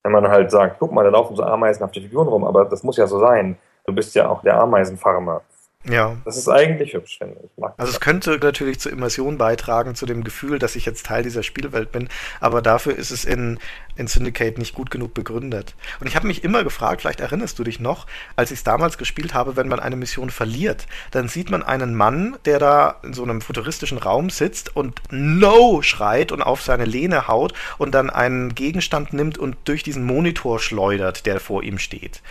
wenn 0.06 0.12
man 0.12 0.28
halt 0.28 0.52
sagt, 0.52 0.78
guck 0.80 0.92
mal, 0.92 1.04
da 1.04 1.10
laufen 1.10 1.36
so 1.36 1.44
Ameisen 1.44 1.84
auf 1.84 1.92
die 1.92 2.02
Figuren 2.02 2.28
rum, 2.28 2.44
aber 2.44 2.66
das 2.66 2.84
muss 2.84 2.96
ja 2.96 3.08
so 3.08 3.20
sein. 3.20 3.58
Du 3.86 3.94
bist 3.94 4.14
ja 4.14 4.30
auch 4.30 4.44
der 4.44 4.60
Ameisenfarmer. 4.60 5.42
Ja. 5.90 6.16
Das 6.26 6.38
ist 6.38 6.48
eigentlich 6.48 6.94
hübsch, 6.94 7.18
finde 7.18 7.38
ich. 7.44 7.50
Mag 7.58 7.74
also 7.78 7.92
es 7.92 8.00
könnte 8.00 8.38
natürlich 8.38 8.80
zur 8.80 8.92
Immersion 8.92 9.38
beitragen, 9.38 9.96
zu 9.96 10.06
dem 10.06 10.24
Gefühl, 10.24 10.60
dass 10.60 10.76
ich 10.76 10.86
jetzt 10.86 11.08
Teil 11.08 11.24
dieser 11.24 11.42
Spielwelt 11.42 11.92
bin, 11.92 12.10
aber 12.40 12.62
dafür 12.62 12.96
ist 12.96 13.10
es 13.10 13.26
in, 13.26 13.60
in 13.96 14.08
Syndicate 14.08 14.58
nicht 14.58 14.76
gut 14.76 14.92
genug 14.92 15.14
begründet. 15.14 15.76
Und 16.00 16.08
ich 16.08 16.16
habe 16.16 16.28
mich 16.28 16.44
immer 16.44 16.64
gefragt, 16.64 17.02
vielleicht 17.02 17.20
erinnerst 17.20 17.58
du 17.60 17.64
dich 17.64 17.80
noch, 17.80 18.08
als 18.36 18.52
ich 18.52 18.60
es 18.60 18.64
damals 18.64 18.98
gespielt 18.98 19.34
habe, 19.34 19.56
wenn 19.56 19.68
man 19.68 19.80
eine 19.80 19.96
Mission 19.96 20.30
verliert, 20.30 20.88
dann 21.12 21.28
sieht 21.28 21.50
man 21.50 21.64
einen 21.64 21.96
Mann, 21.96 22.38
der 22.46 22.60
da 22.60 23.00
in 23.04 23.14
so 23.14 23.24
einem 23.24 23.42
futuristischen 23.42 23.98
Raum 23.98 24.30
sitzt 24.30 24.76
und 24.76 25.02
No 25.12 25.82
schreit 25.82 26.32
und 26.32 26.42
auf 26.42 26.62
seine 26.62 26.86
Lehne 26.86 27.28
haut 27.28 27.54
und 27.78 27.94
dann 27.94 28.10
einen 28.10 28.56
Gegenstand 28.56 29.14
nimmt 29.14 29.38
und 29.38 29.58
durch 29.66 29.84
diesen 29.84 30.04
Monitor 30.04 30.60
schleudert, 30.60 31.26
der 31.26 31.40
vor 31.40 31.64
ihm 31.64 31.80
steht. 31.80 32.22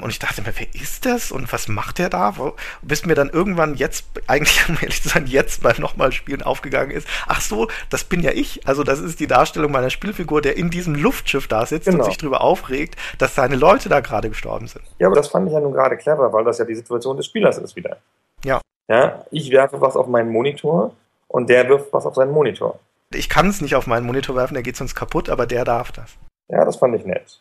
Und 0.00 0.10
ich 0.10 0.18
dachte 0.18 0.42
mir, 0.42 0.52
wer 0.56 0.74
ist 0.74 1.06
das 1.06 1.32
und 1.32 1.52
was 1.52 1.68
macht 1.68 1.98
der 1.98 2.10
da? 2.10 2.34
Bis 2.82 3.04
mir 3.04 3.14
dann 3.14 3.30
irgendwann 3.30 3.74
jetzt, 3.74 4.04
eigentlich 4.26 4.60
um 4.68 4.76
ehrlich 4.80 5.02
zu 5.02 5.08
sein, 5.08 5.26
jetzt 5.26 5.62
beim 5.62 5.76
nochmal 5.78 6.12
Spielen 6.12 6.42
aufgegangen 6.42 6.90
ist, 6.90 7.08
ach 7.26 7.40
so, 7.40 7.68
das 7.90 8.04
bin 8.04 8.20
ja 8.20 8.32
ich. 8.32 8.66
Also 8.66 8.84
das 8.84 9.00
ist 9.00 9.20
die 9.20 9.26
Darstellung 9.26 9.72
meiner 9.72 9.90
Spielfigur, 9.90 10.40
der 10.40 10.56
in 10.56 10.70
diesem 10.70 10.94
Luftschiff 11.08 11.48
da 11.48 11.64
sitzt 11.64 11.86
genau. 11.86 11.98
und 11.98 12.04
sich 12.04 12.18
darüber 12.18 12.42
aufregt, 12.42 12.96
dass 13.18 13.34
seine 13.34 13.56
Leute 13.56 13.88
da 13.88 14.00
gerade 14.00 14.28
gestorben 14.28 14.66
sind. 14.66 14.84
Ja, 14.98 15.06
aber 15.06 15.16
das 15.16 15.28
fand 15.28 15.46
ich 15.46 15.54
ja 15.54 15.60
nun 15.60 15.72
gerade 15.72 15.96
clever, 15.96 16.30
weil 16.34 16.44
das 16.44 16.58
ja 16.58 16.66
die 16.66 16.74
Situation 16.74 17.16
des 17.16 17.24
Spielers 17.24 17.56
ist 17.56 17.74
wieder. 17.76 17.96
Ja. 18.44 18.60
Ja, 18.88 19.24
ich 19.30 19.50
werfe 19.50 19.80
was 19.80 19.96
auf 19.96 20.06
meinen 20.06 20.30
Monitor 20.30 20.92
und 21.28 21.48
der 21.48 21.66
wirft 21.68 21.92
was 21.94 22.04
auf 22.04 22.14
seinen 22.14 22.32
Monitor. 22.32 22.78
Ich 23.14 23.30
kann 23.30 23.48
es 23.48 23.62
nicht 23.62 23.74
auf 23.74 23.86
meinen 23.86 24.04
Monitor 24.04 24.36
werfen, 24.36 24.52
der 24.52 24.62
geht 24.62 24.76
sonst 24.76 24.94
kaputt, 24.94 25.30
aber 25.30 25.46
der 25.46 25.64
darf 25.64 25.92
das. 25.92 26.14
Ja, 26.48 26.64
das 26.64 26.76
fand 26.76 26.94
ich 26.94 27.06
nett. 27.06 27.40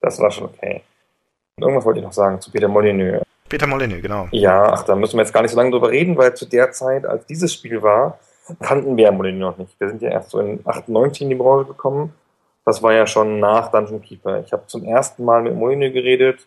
Das 0.00 0.20
war 0.20 0.30
schon 0.30 0.44
okay. 0.44 0.82
Irgendwas 1.58 1.84
wollte 1.84 1.98
ich 1.98 2.04
noch 2.04 2.12
sagen 2.12 2.40
zu 2.40 2.52
Peter 2.52 2.68
Molyneux. 2.68 3.22
Peter 3.48 3.66
Molyneux, 3.66 4.00
genau. 4.00 4.28
Ja, 4.30 4.72
ach, 4.72 4.84
da 4.84 4.94
müssen 4.94 5.16
wir 5.16 5.22
jetzt 5.22 5.32
gar 5.32 5.42
nicht 5.42 5.50
so 5.50 5.56
lange 5.56 5.72
drüber 5.72 5.90
reden, 5.90 6.16
weil 6.16 6.34
zu 6.34 6.46
der 6.46 6.70
Zeit, 6.70 7.04
als 7.04 7.26
dieses 7.26 7.52
Spiel 7.52 7.82
war, 7.82 8.18
kannten 8.60 8.96
wir 8.96 9.10
Molyneux 9.10 9.50
noch 9.50 9.58
nicht. 9.58 9.78
Wir 9.80 9.88
sind 9.88 10.02
ja 10.02 10.10
erst 10.10 10.30
so 10.30 10.38
in 10.38 10.60
98 10.64 11.22
in 11.22 11.28
die 11.30 11.34
Branche 11.34 11.66
gekommen. 11.66 12.14
Das 12.64 12.82
war 12.82 12.92
ja 12.92 13.06
schon 13.06 13.40
nach 13.40 13.70
Dungeon 13.70 14.02
Keeper. 14.02 14.42
Ich 14.44 14.52
habe 14.52 14.66
zum 14.66 14.84
ersten 14.84 15.24
Mal 15.24 15.42
mit 15.42 15.54
Molyneux 15.54 15.92
geredet. 15.92 16.46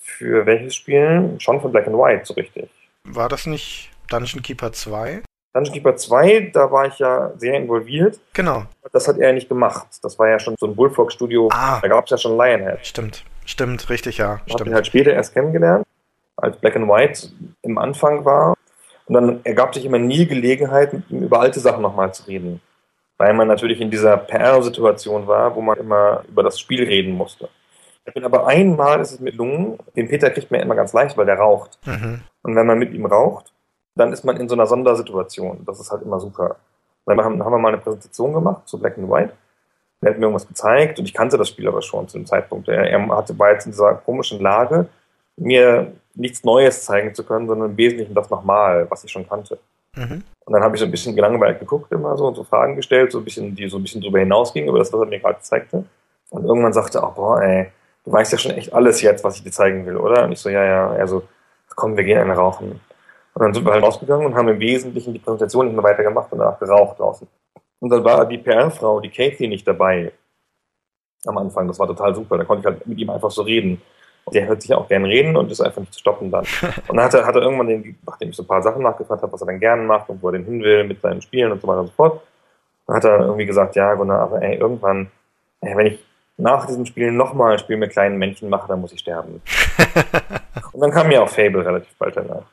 Für 0.00 0.46
welches 0.46 0.74
Spiel? 0.74 1.36
Schon 1.38 1.60
für 1.60 1.68
Black 1.68 1.86
and 1.86 1.96
White, 1.96 2.24
so 2.24 2.34
richtig. 2.34 2.70
War 3.04 3.28
das 3.28 3.46
nicht 3.46 3.90
Dungeon 4.08 4.42
Keeper 4.42 4.72
2? 4.72 5.22
Dungeon 5.52 5.74
Keeper 5.74 5.96
2, 5.96 6.50
da 6.52 6.70
war 6.70 6.86
ich 6.86 6.98
ja 6.98 7.32
sehr 7.36 7.54
involviert. 7.54 8.20
Genau. 8.32 8.64
Das 8.92 9.08
hat 9.08 9.18
er 9.18 9.32
nicht 9.32 9.48
gemacht. 9.48 9.86
Das 10.02 10.18
war 10.18 10.28
ja 10.28 10.38
schon 10.38 10.54
so 10.58 10.66
ein 10.66 10.76
Bullfrog-Studio. 10.76 11.48
Ah. 11.52 11.80
Da 11.80 11.88
gab 11.88 12.04
es 12.04 12.10
ja 12.10 12.18
schon 12.18 12.36
Lionhead. 12.36 12.86
Stimmt, 12.86 13.24
stimmt, 13.44 13.90
richtig, 13.90 14.18
ja. 14.18 14.40
Ich 14.46 14.54
habe 14.54 14.66
ihn 14.66 14.74
halt 14.74 14.86
später 14.86 15.12
erst 15.12 15.34
kennengelernt, 15.34 15.84
als 16.36 16.56
Black 16.56 16.76
and 16.76 16.88
White 16.88 17.28
im 17.62 17.78
Anfang 17.78 18.24
war. 18.24 18.54
Und 19.06 19.14
dann 19.14 19.40
ergab 19.44 19.74
sich 19.74 19.84
immer 19.84 19.98
nie 19.98 20.26
Gelegenheit, 20.26 20.92
mit 20.92 21.10
ihm 21.10 21.22
über 21.24 21.40
alte 21.40 21.58
Sachen 21.58 21.82
nochmal 21.82 22.14
zu 22.14 22.28
reden. 22.28 22.60
Weil 23.20 23.34
man 23.34 23.48
natürlich 23.48 23.82
in 23.82 23.90
dieser 23.90 24.16
PR-Situation 24.16 25.26
war, 25.26 25.54
wo 25.54 25.60
man 25.60 25.76
immer 25.76 26.24
über 26.26 26.42
das 26.42 26.58
Spiel 26.58 26.84
reden 26.84 27.12
musste. 27.12 27.50
Ich 28.06 28.14
bin 28.14 28.24
aber 28.24 28.46
einmal 28.46 28.98
ist 28.98 29.12
es 29.12 29.20
mit 29.20 29.34
Lungen, 29.34 29.76
den 29.94 30.08
Peter 30.08 30.30
kriegt 30.30 30.50
man 30.50 30.60
ja 30.60 30.64
immer 30.64 30.74
ganz 30.74 30.94
leicht, 30.94 31.18
weil 31.18 31.26
der 31.26 31.36
raucht. 31.36 31.78
Mhm. 31.84 32.22
Und 32.40 32.56
wenn 32.56 32.66
man 32.66 32.78
mit 32.78 32.94
ihm 32.94 33.04
raucht, 33.04 33.52
dann 33.94 34.10
ist 34.14 34.24
man 34.24 34.38
in 34.38 34.48
so 34.48 34.54
einer 34.54 34.66
Sondersituation. 34.66 35.66
Das 35.66 35.78
ist 35.78 35.90
halt 35.90 36.00
immer 36.00 36.18
super. 36.18 36.56
Dann 37.04 37.20
haben, 37.20 37.44
haben 37.44 37.52
wir 37.52 37.58
mal 37.58 37.68
eine 37.68 37.82
Präsentation 37.82 38.32
gemacht 38.32 38.66
zu 38.66 38.80
Black 38.80 38.96
and 38.96 39.10
White. 39.10 39.34
Er 40.00 40.12
hat 40.12 40.18
mir 40.18 40.24
irgendwas 40.24 40.48
gezeigt 40.48 40.98
und 40.98 41.04
ich 41.04 41.12
kannte 41.12 41.36
das 41.36 41.50
Spiel 41.50 41.68
aber 41.68 41.82
schon 41.82 42.08
zu 42.08 42.16
dem 42.16 42.24
Zeitpunkt. 42.24 42.68
Er, 42.68 42.88
er 42.88 43.06
hatte, 43.08 43.38
war 43.38 43.52
jetzt 43.52 43.66
in 43.66 43.72
dieser 43.72 43.96
komischen 43.96 44.40
Lage, 44.40 44.88
mir 45.36 45.92
nichts 46.14 46.42
Neues 46.42 46.86
zeigen 46.86 47.14
zu 47.14 47.22
können, 47.22 47.48
sondern 47.48 47.72
im 47.72 47.76
Wesentlichen 47.76 48.14
das 48.14 48.30
nochmal, 48.30 48.90
was 48.90 49.04
ich 49.04 49.12
schon 49.12 49.28
kannte. 49.28 49.58
Mhm. 49.96 50.22
Und 50.44 50.52
dann 50.52 50.62
habe 50.62 50.74
ich 50.74 50.80
so 50.80 50.86
ein 50.86 50.90
bisschen 50.90 51.14
gelangweilt 51.14 51.60
geguckt 51.60 51.92
immer 51.92 52.16
so 52.16 52.26
und 52.26 52.34
so 52.34 52.44
Fragen 52.44 52.76
gestellt, 52.76 53.12
so 53.12 53.18
ein 53.18 53.24
bisschen, 53.24 53.54
die 53.54 53.68
so 53.68 53.78
ein 53.78 53.82
bisschen 53.82 54.00
drüber 54.00 54.18
hinausgingen, 54.18 54.68
über 54.68 54.78
das, 54.78 54.92
was 54.92 55.00
er 55.00 55.06
mir 55.06 55.20
gerade 55.20 55.40
zeigte. 55.40 55.84
Und 56.30 56.44
irgendwann 56.44 56.72
sagte 56.72 56.98
er, 56.98 57.08
oh, 57.08 57.12
boah, 57.12 57.42
ey, 57.42 57.70
du 58.04 58.12
weißt 58.12 58.32
ja 58.32 58.38
schon 58.38 58.52
echt 58.52 58.72
alles 58.72 59.02
jetzt, 59.02 59.24
was 59.24 59.36
ich 59.36 59.42
dir 59.42 59.50
zeigen 59.50 59.86
will, 59.86 59.96
oder? 59.96 60.24
Und 60.24 60.32
ich 60.32 60.40
so, 60.40 60.48
ja, 60.48 60.64
ja. 60.64 60.94
Er 60.94 61.06
so, 61.06 61.22
komm, 61.74 61.96
wir 61.96 62.04
gehen 62.04 62.18
eine 62.18 62.34
rauchen. 62.34 62.80
Und 63.34 63.42
dann 63.42 63.54
sind 63.54 63.64
wir 63.64 63.72
halt 63.72 63.82
rausgegangen 63.82 64.26
und 64.26 64.34
haben 64.34 64.48
im 64.48 64.60
Wesentlichen 64.60 65.12
die 65.12 65.18
Präsentation 65.18 65.66
nicht 65.66 65.74
mehr 65.74 65.84
weiter 65.84 66.02
gemacht 66.02 66.32
und 66.32 66.38
danach 66.38 66.58
geraucht 66.58 66.98
draußen. 66.98 67.26
Und 67.80 67.90
dann 67.90 68.04
war 68.04 68.26
die 68.26 68.38
PR-Frau, 68.38 69.00
die 69.00 69.10
Kathy, 69.10 69.48
nicht 69.48 69.66
dabei 69.66 70.12
am 71.26 71.38
Anfang. 71.38 71.68
Das 71.68 71.78
war 71.78 71.86
total 71.86 72.14
super. 72.14 72.38
Da 72.38 72.44
konnte 72.44 72.60
ich 72.60 72.66
halt 72.66 72.86
mit 72.86 72.98
ihm 72.98 73.10
einfach 73.10 73.30
so 73.30 73.42
reden. 73.42 73.80
Der 74.32 74.46
hört 74.46 74.62
sich 74.62 74.72
auch 74.74 74.88
gern 74.88 75.04
reden 75.04 75.36
und 75.36 75.50
ist 75.50 75.60
einfach 75.60 75.80
nicht 75.80 75.92
zu 75.92 76.00
stoppen 76.00 76.30
dann. 76.30 76.44
Und 76.88 76.96
dann 76.96 77.04
hat 77.04 77.14
er, 77.14 77.26
hat 77.26 77.34
er 77.34 77.42
irgendwann, 77.42 77.68
den, 77.68 77.98
nachdem 78.06 78.30
ich 78.30 78.36
so 78.36 78.42
ein 78.42 78.46
paar 78.46 78.62
Sachen 78.62 78.82
nachgefragt 78.82 79.22
habe, 79.22 79.32
was 79.32 79.42
er 79.42 79.46
dann 79.46 79.60
gerne 79.60 79.82
macht 79.82 80.08
und 80.08 80.22
wo 80.22 80.28
er 80.28 80.32
denn 80.32 80.44
hin 80.44 80.62
will 80.62 80.84
mit 80.84 81.00
seinen 81.00 81.22
Spielen 81.22 81.52
und 81.52 81.60
so 81.60 81.68
weiter 81.68 81.80
und 81.80 81.86
so 81.88 81.92
fort, 81.92 82.22
dann 82.86 82.96
hat 82.96 83.04
er 83.04 83.20
irgendwie 83.20 83.46
gesagt, 83.46 83.76
ja, 83.76 83.94
Gunnar, 83.94 84.20
aber 84.20 84.42
ey, 84.42 84.56
irgendwann, 84.56 85.10
ey, 85.60 85.76
wenn 85.76 85.86
ich 85.86 86.04
nach 86.36 86.66
diesem 86.66 86.86
Spiel 86.86 87.12
nochmal 87.12 87.52
ein 87.52 87.58
Spiel 87.58 87.76
mit 87.76 87.90
kleinen 87.90 88.16
Männchen 88.18 88.48
mache, 88.48 88.68
dann 88.68 88.80
muss 88.80 88.92
ich 88.92 89.00
sterben. 89.00 89.42
und 90.72 90.80
dann 90.80 90.90
kam 90.90 91.10
ja 91.10 91.22
auch 91.22 91.28
Fable 91.28 91.64
relativ 91.64 91.94
bald 91.98 92.16
danach. 92.16 92.44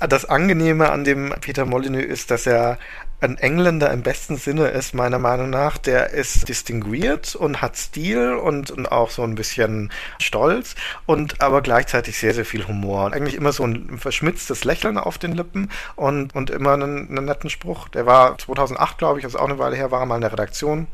Das 0.00 0.24
Angenehme 0.24 0.90
an 0.90 1.02
dem 1.02 1.34
Peter 1.40 1.64
Molyneux 1.64 2.04
ist, 2.04 2.30
dass 2.30 2.46
er 2.46 2.78
ein 3.20 3.36
Engländer 3.36 3.90
im 3.92 4.02
besten 4.02 4.36
Sinne 4.36 4.68
ist, 4.68 4.94
meiner 4.94 5.18
Meinung 5.18 5.50
nach. 5.50 5.76
Der 5.76 6.10
ist 6.10 6.48
distinguiert 6.48 7.34
und 7.34 7.60
hat 7.60 7.76
Stil 7.76 8.34
und, 8.34 8.70
und 8.70 8.92
auch 8.92 9.10
so 9.10 9.24
ein 9.24 9.34
bisschen 9.34 9.90
Stolz 10.20 10.76
und 11.06 11.40
aber 11.40 11.62
gleichzeitig 11.62 12.16
sehr, 12.16 12.32
sehr 12.32 12.44
viel 12.44 12.68
Humor. 12.68 13.06
Und 13.06 13.14
eigentlich 13.14 13.34
immer 13.34 13.52
so 13.52 13.64
ein 13.64 13.98
verschmitztes 13.98 14.62
Lächeln 14.62 14.98
auf 14.98 15.18
den 15.18 15.32
Lippen 15.32 15.68
und, 15.96 16.32
und 16.34 16.50
immer 16.50 16.74
einen, 16.74 17.08
einen 17.08 17.24
netten 17.24 17.50
Spruch. 17.50 17.88
Der 17.88 18.06
war 18.06 18.38
2008, 18.38 18.98
glaube 18.98 19.18
ich, 19.18 19.24
also 19.24 19.38
auch 19.40 19.48
eine 19.48 19.58
Weile 19.58 19.74
her, 19.74 19.90
war 19.90 20.00
er 20.00 20.06
mal 20.06 20.16
in 20.16 20.20
der 20.20 20.32
Redaktion. 20.32 20.86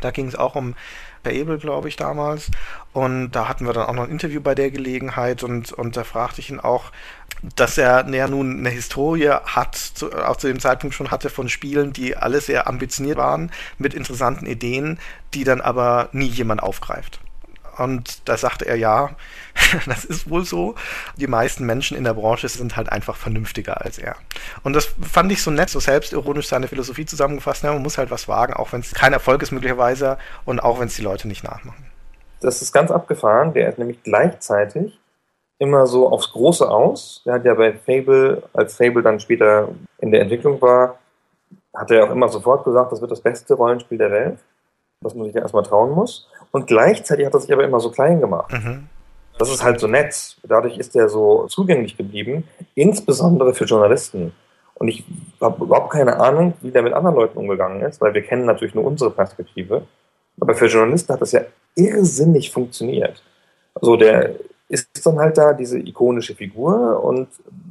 Da 0.00 0.10
ging 0.10 0.28
es 0.28 0.36
auch 0.36 0.54
um 0.54 0.74
Per 1.22 1.32
Ebel, 1.32 1.58
glaube 1.58 1.88
ich, 1.88 1.96
damals. 1.96 2.50
Und 2.92 3.32
da 3.32 3.48
hatten 3.48 3.66
wir 3.66 3.72
dann 3.72 3.86
auch 3.86 3.92
noch 3.92 4.04
ein 4.04 4.10
Interview 4.10 4.40
bei 4.40 4.54
der 4.54 4.70
Gelegenheit 4.70 5.42
und, 5.42 5.72
und 5.72 5.96
da 5.96 6.04
fragte 6.04 6.40
ich 6.40 6.50
ihn 6.50 6.60
auch, 6.60 6.92
dass 7.42 7.78
er 7.78 8.08
ja 8.08 8.28
nun 8.28 8.58
eine 8.58 8.70
Historie 8.70 9.30
hat, 9.30 9.74
zu, 9.76 10.12
auch 10.12 10.36
zu 10.36 10.48
dem 10.48 10.60
Zeitpunkt 10.60 10.94
schon 10.94 11.10
hatte 11.10 11.30
von 11.30 11.48
Spielen, 11.48 11.92
die 11.92 12.16
alle 12.16 12.40
sehr 12.40 12.66
ambitioniert 12.66 13.16
waren, 13.16 13.50
mit 13.78 13.94
interessanten 13.94 14.46
Ideen, 14.46 14.98
die 15.34 15.44
dann 15.44 15.60
aber 15.60 16.08
nie 16.12 16.26
jemand 16.26 16.62
aufgreift. 16.62 17.20
Und 17.78 18.28
da 18.28 18.36
sagte 18.36 18.66
er, 18.66 18.74
ja, 18.74 19.10
das 19.86 20.04
ist 20.04 20.28
wohl 20.28 20.44
so. 20.44 20.74
Die 21.16 21.28
meisten 21.28 21.64
Menschen 21.64 21.96
in 21.96 22.04
der 22.04 22.14
Branche 22.14 22.48
sind 22.48 22.76
halt 22.76 22.90
einfach 22.90 23.16
vernünftiger 23.16 23.84
als 23.84 23.98
er. 23.98 24.16
Und 24.64 24.72
das 24.72 24.90
fand 25.00 25.30
ich 25.30 25.42
so 25.42 25.50
nett, 25.50 25.70
so 25.70 25.78
selbstironisch 25.78 26.48
seine 26.48 26.66
Philosophie 26.66 27.06
zusammengefasst. 27.06 27.62
Ja, 27.62 27.72
man 27.72 27.82
muss 27.82 27.98
halt 27.98 28.10
was 28.10 28.26
wagen, 28.26 28.54
auch 28.54 28.72
wenn 28.72 28.80
es 28.80 28.92
kein 28.92 29.12
Erfolg 29.12 29.42
ist 29.42 29.52
möglicherweise 29.52 30.18
und 30.44 30.60
auch 30.60 30.80
wenn 30.80 30.88
es 30.88 30.96
die 30.96 31.02
Leute 31.02 31.28
nicht 31.28 31.44
nachmachen. 31.44 31.86
Das 32.40 32.62
ist 32.62 32.72
ganz 32.72 32.90
abgefahren. 32.90 33.52
Der 33.52 33.68
ist 33.68 33.78
nämlich 33.78 34.02
gleichzeitig 34.02 34.98
immer 35.58 35.86
so 35.86 36.08
aufs 36.08 36.30
Große 36.32 36.68
aus. 36.68 37.22
Der 37.24 37.34
hat 37.34 37.44
ja 37.44 37.54
bei 37.54 37.72
Fable, 37.72 38.42
als 38.52 38.76
Fable 38.76 39.02
dann 39.02 39.20
später 39.20 39.68
in 39.98 40.10
der 40.12 40.22
Entwicklung 40.22 40.60
war, 40.60 40.98
hat 41.74 41.90
er 41.90 42.04
auch 42.04 42.10
immer 42.10 42.28
sofort 42.28 42.64
gesagt, 42.64 42.92
das 42.92 43.00
wird 43.00 43.10
das 43.10 43.20
beste 43.20 43.54
Rollenspiel 43.54 43.98
der 43.98 44.10
Welt, 44.10 44.38
was 45.00 45.14
man 45.14 45.26
sich 45.26 45.34
ja 45.34 45.42
erstmal 45.42 45.62
trauen 45.62 45.90
muss. 45.92 46.28
Und 46.50 46.66
gleichzeitig 46.66 47.26
hat 47.26 47.34
er 47.34 47.40
sich 47.40 47.52
aber 47.52 47.64
immer 47.64 47.80
so 47.80 47.90
klein 47.90 48.20
gemacht. 48.20 48.52
Mhm. 48.52 48.88
Das 49.38 49.50
ist 49.50 49.62
halt 49.62 49.78
so 49.78 49.86
nett. 49.86 50.36
Dadurch 50.42 50.78
ist 50.78 50.96
er 50.96 51.08
so 51.08 51.46
zugänglich 51.46 51.96
geblieben, 51.96 52.48
insbesondere 52.74 53.54
für 53.54 53.64
Journalisten. 53.64 54.32
Und 54.74 54.88
ich 54.88 55.04
habe 55.40 55.64
überhaupt 55.64 55.90
keine 55.90 56.18
Ahnung, 56.18 56.54
wie 56.60 56.70
der 56.70 56.82
mit 56.82 56.92
anderen 56.92 57.16
Leuten 57.16 57.38
umgegangen 57.38 57.82
ist, 57.82 58.00
weil 58.00 58.14
wir 58.14 58.22
kennen 58.22 58.46
natürlich 58.46 58.74
nur 58.74 58.84
unsere 58.84 59.10
Perspektive. 59.10 59.82
Aber 60.40 60.54
für 60.54 60.66
Journalisten 60.66 61.12
hat 61.12 61.20
das 61.20 61.32
ja 61.32 61.42
irrsinnig 61.74 62.50
funktioniert. 62.50 63.22
Also 63.74 63.96
der 63.96 64.34
ist 64.68 65.06
dann 65.06 65.18
halt 65.18 65.38
da 65.38 65.52
diese 65.52 65.78
ikonische 65.78 66.34
Figur 66.34 67.02
und 67.02 67.28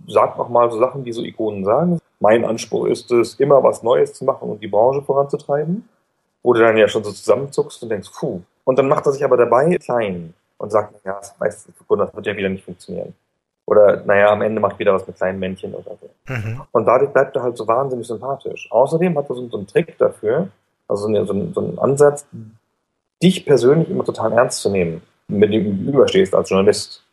sagt 0.08 0.40
auch 0.40 0.50
mal 0.50 0.70
so 0.72 0.80
Sachen, 0.80 1.04
die 1.04 1.12
so 1.12 1.24
Ikonen 1.24 1.64
sagen. 1.64 2.00
Mein 2.20 2.44
Anspruch 2.44 2.88
ist 2.88 3.12
es, 3.12 3.36
immer 3.36 3.64
was 3.64 3.84
Neues 3.84 4.14
zu 4.14 4.26
machen 4.26 4.50
und 4.50 4.62
die 4.62 4.68
Branche 4.68 5.04
voranzutreiben. 5.04 5.88
Wo 6.44 6.54
du 6.54 6.62
dann 6.62 6.78
ja 6.78 6.88
schon 6.88 7.04
so 7.04 7.12
zusammenzuckst 7.12 7.84
und 7.84 7.90
denkst, 7.90 8.10
puh. 8.18 8.42
Und 8.64 8.80
dann 8.80 8.88
macht 8.88 9.06
er 9.06 9.12
sich 9.12 9.24
aber 9.24 9.38
dabei 9.38 9.78
klein 9.78 10.34
und 10.58 10.72
sagt, 10.72 10.94
ja, 11.06 11.14
das, 11.14 11.36
weißt 11.40 11.70
du, 11.88 11.96
das 11.96 12.16
wird 12.16 12.26
ja 12.26 12.36
wieder 12.36 12.50
nicht 12.50 12.64
funktionieren. 12.64 13.14
Oder, 13.66 14.02
naja, 14.06 14.32
am 14.32 14.42
Ende 14.42 14.62
macht 14.62 14.80
wieder 14.80 14.94
was 14.94 15.06
mit 15.06 15.18
kleinen 15.18 15.40
Männchen 15.40 15.74
oder 15.74 15.98
so. 16.00 16.10
Mhm. 16.34 16.62
Und 16.72 16.86
dadurch 16.86 17.12
bleibt 17.12 17.36
er 17.36 17.44
halt 17.44 17.58
so 17.58 17.68
wahnsinnig 17.68 18.08
sympathisch. 18.08 18.68
Außerdem 18.72 19.18
hat 19.18 19.30
er 19.30 19.36
so, 19.36 19.48
so 19.50 19.58
einen 19.58 19.68
Trick 19.68 19.98
dafür, 19.98 20.48
also 20.88 21.04
so, 21.04 21.34
einen, 21.34 21.54
so 21.54 21.62
einen 21.62 21.78
Ansatz, 21.78 22.26
dich 23.22 23.46
persönlich 23.46 23.90
immer 23.90 24.06
total 24.06 24.32
ernst 24.32 24.62
zu 24.62 24.70
nehmen, 24.70 25.02
mit 25.28 25.54
dem 25.54 25.64
du 25.64 25.72
gegenüberstehst 25.72 26.34
als 26.34 26.50
Journalist. 26.50 27.04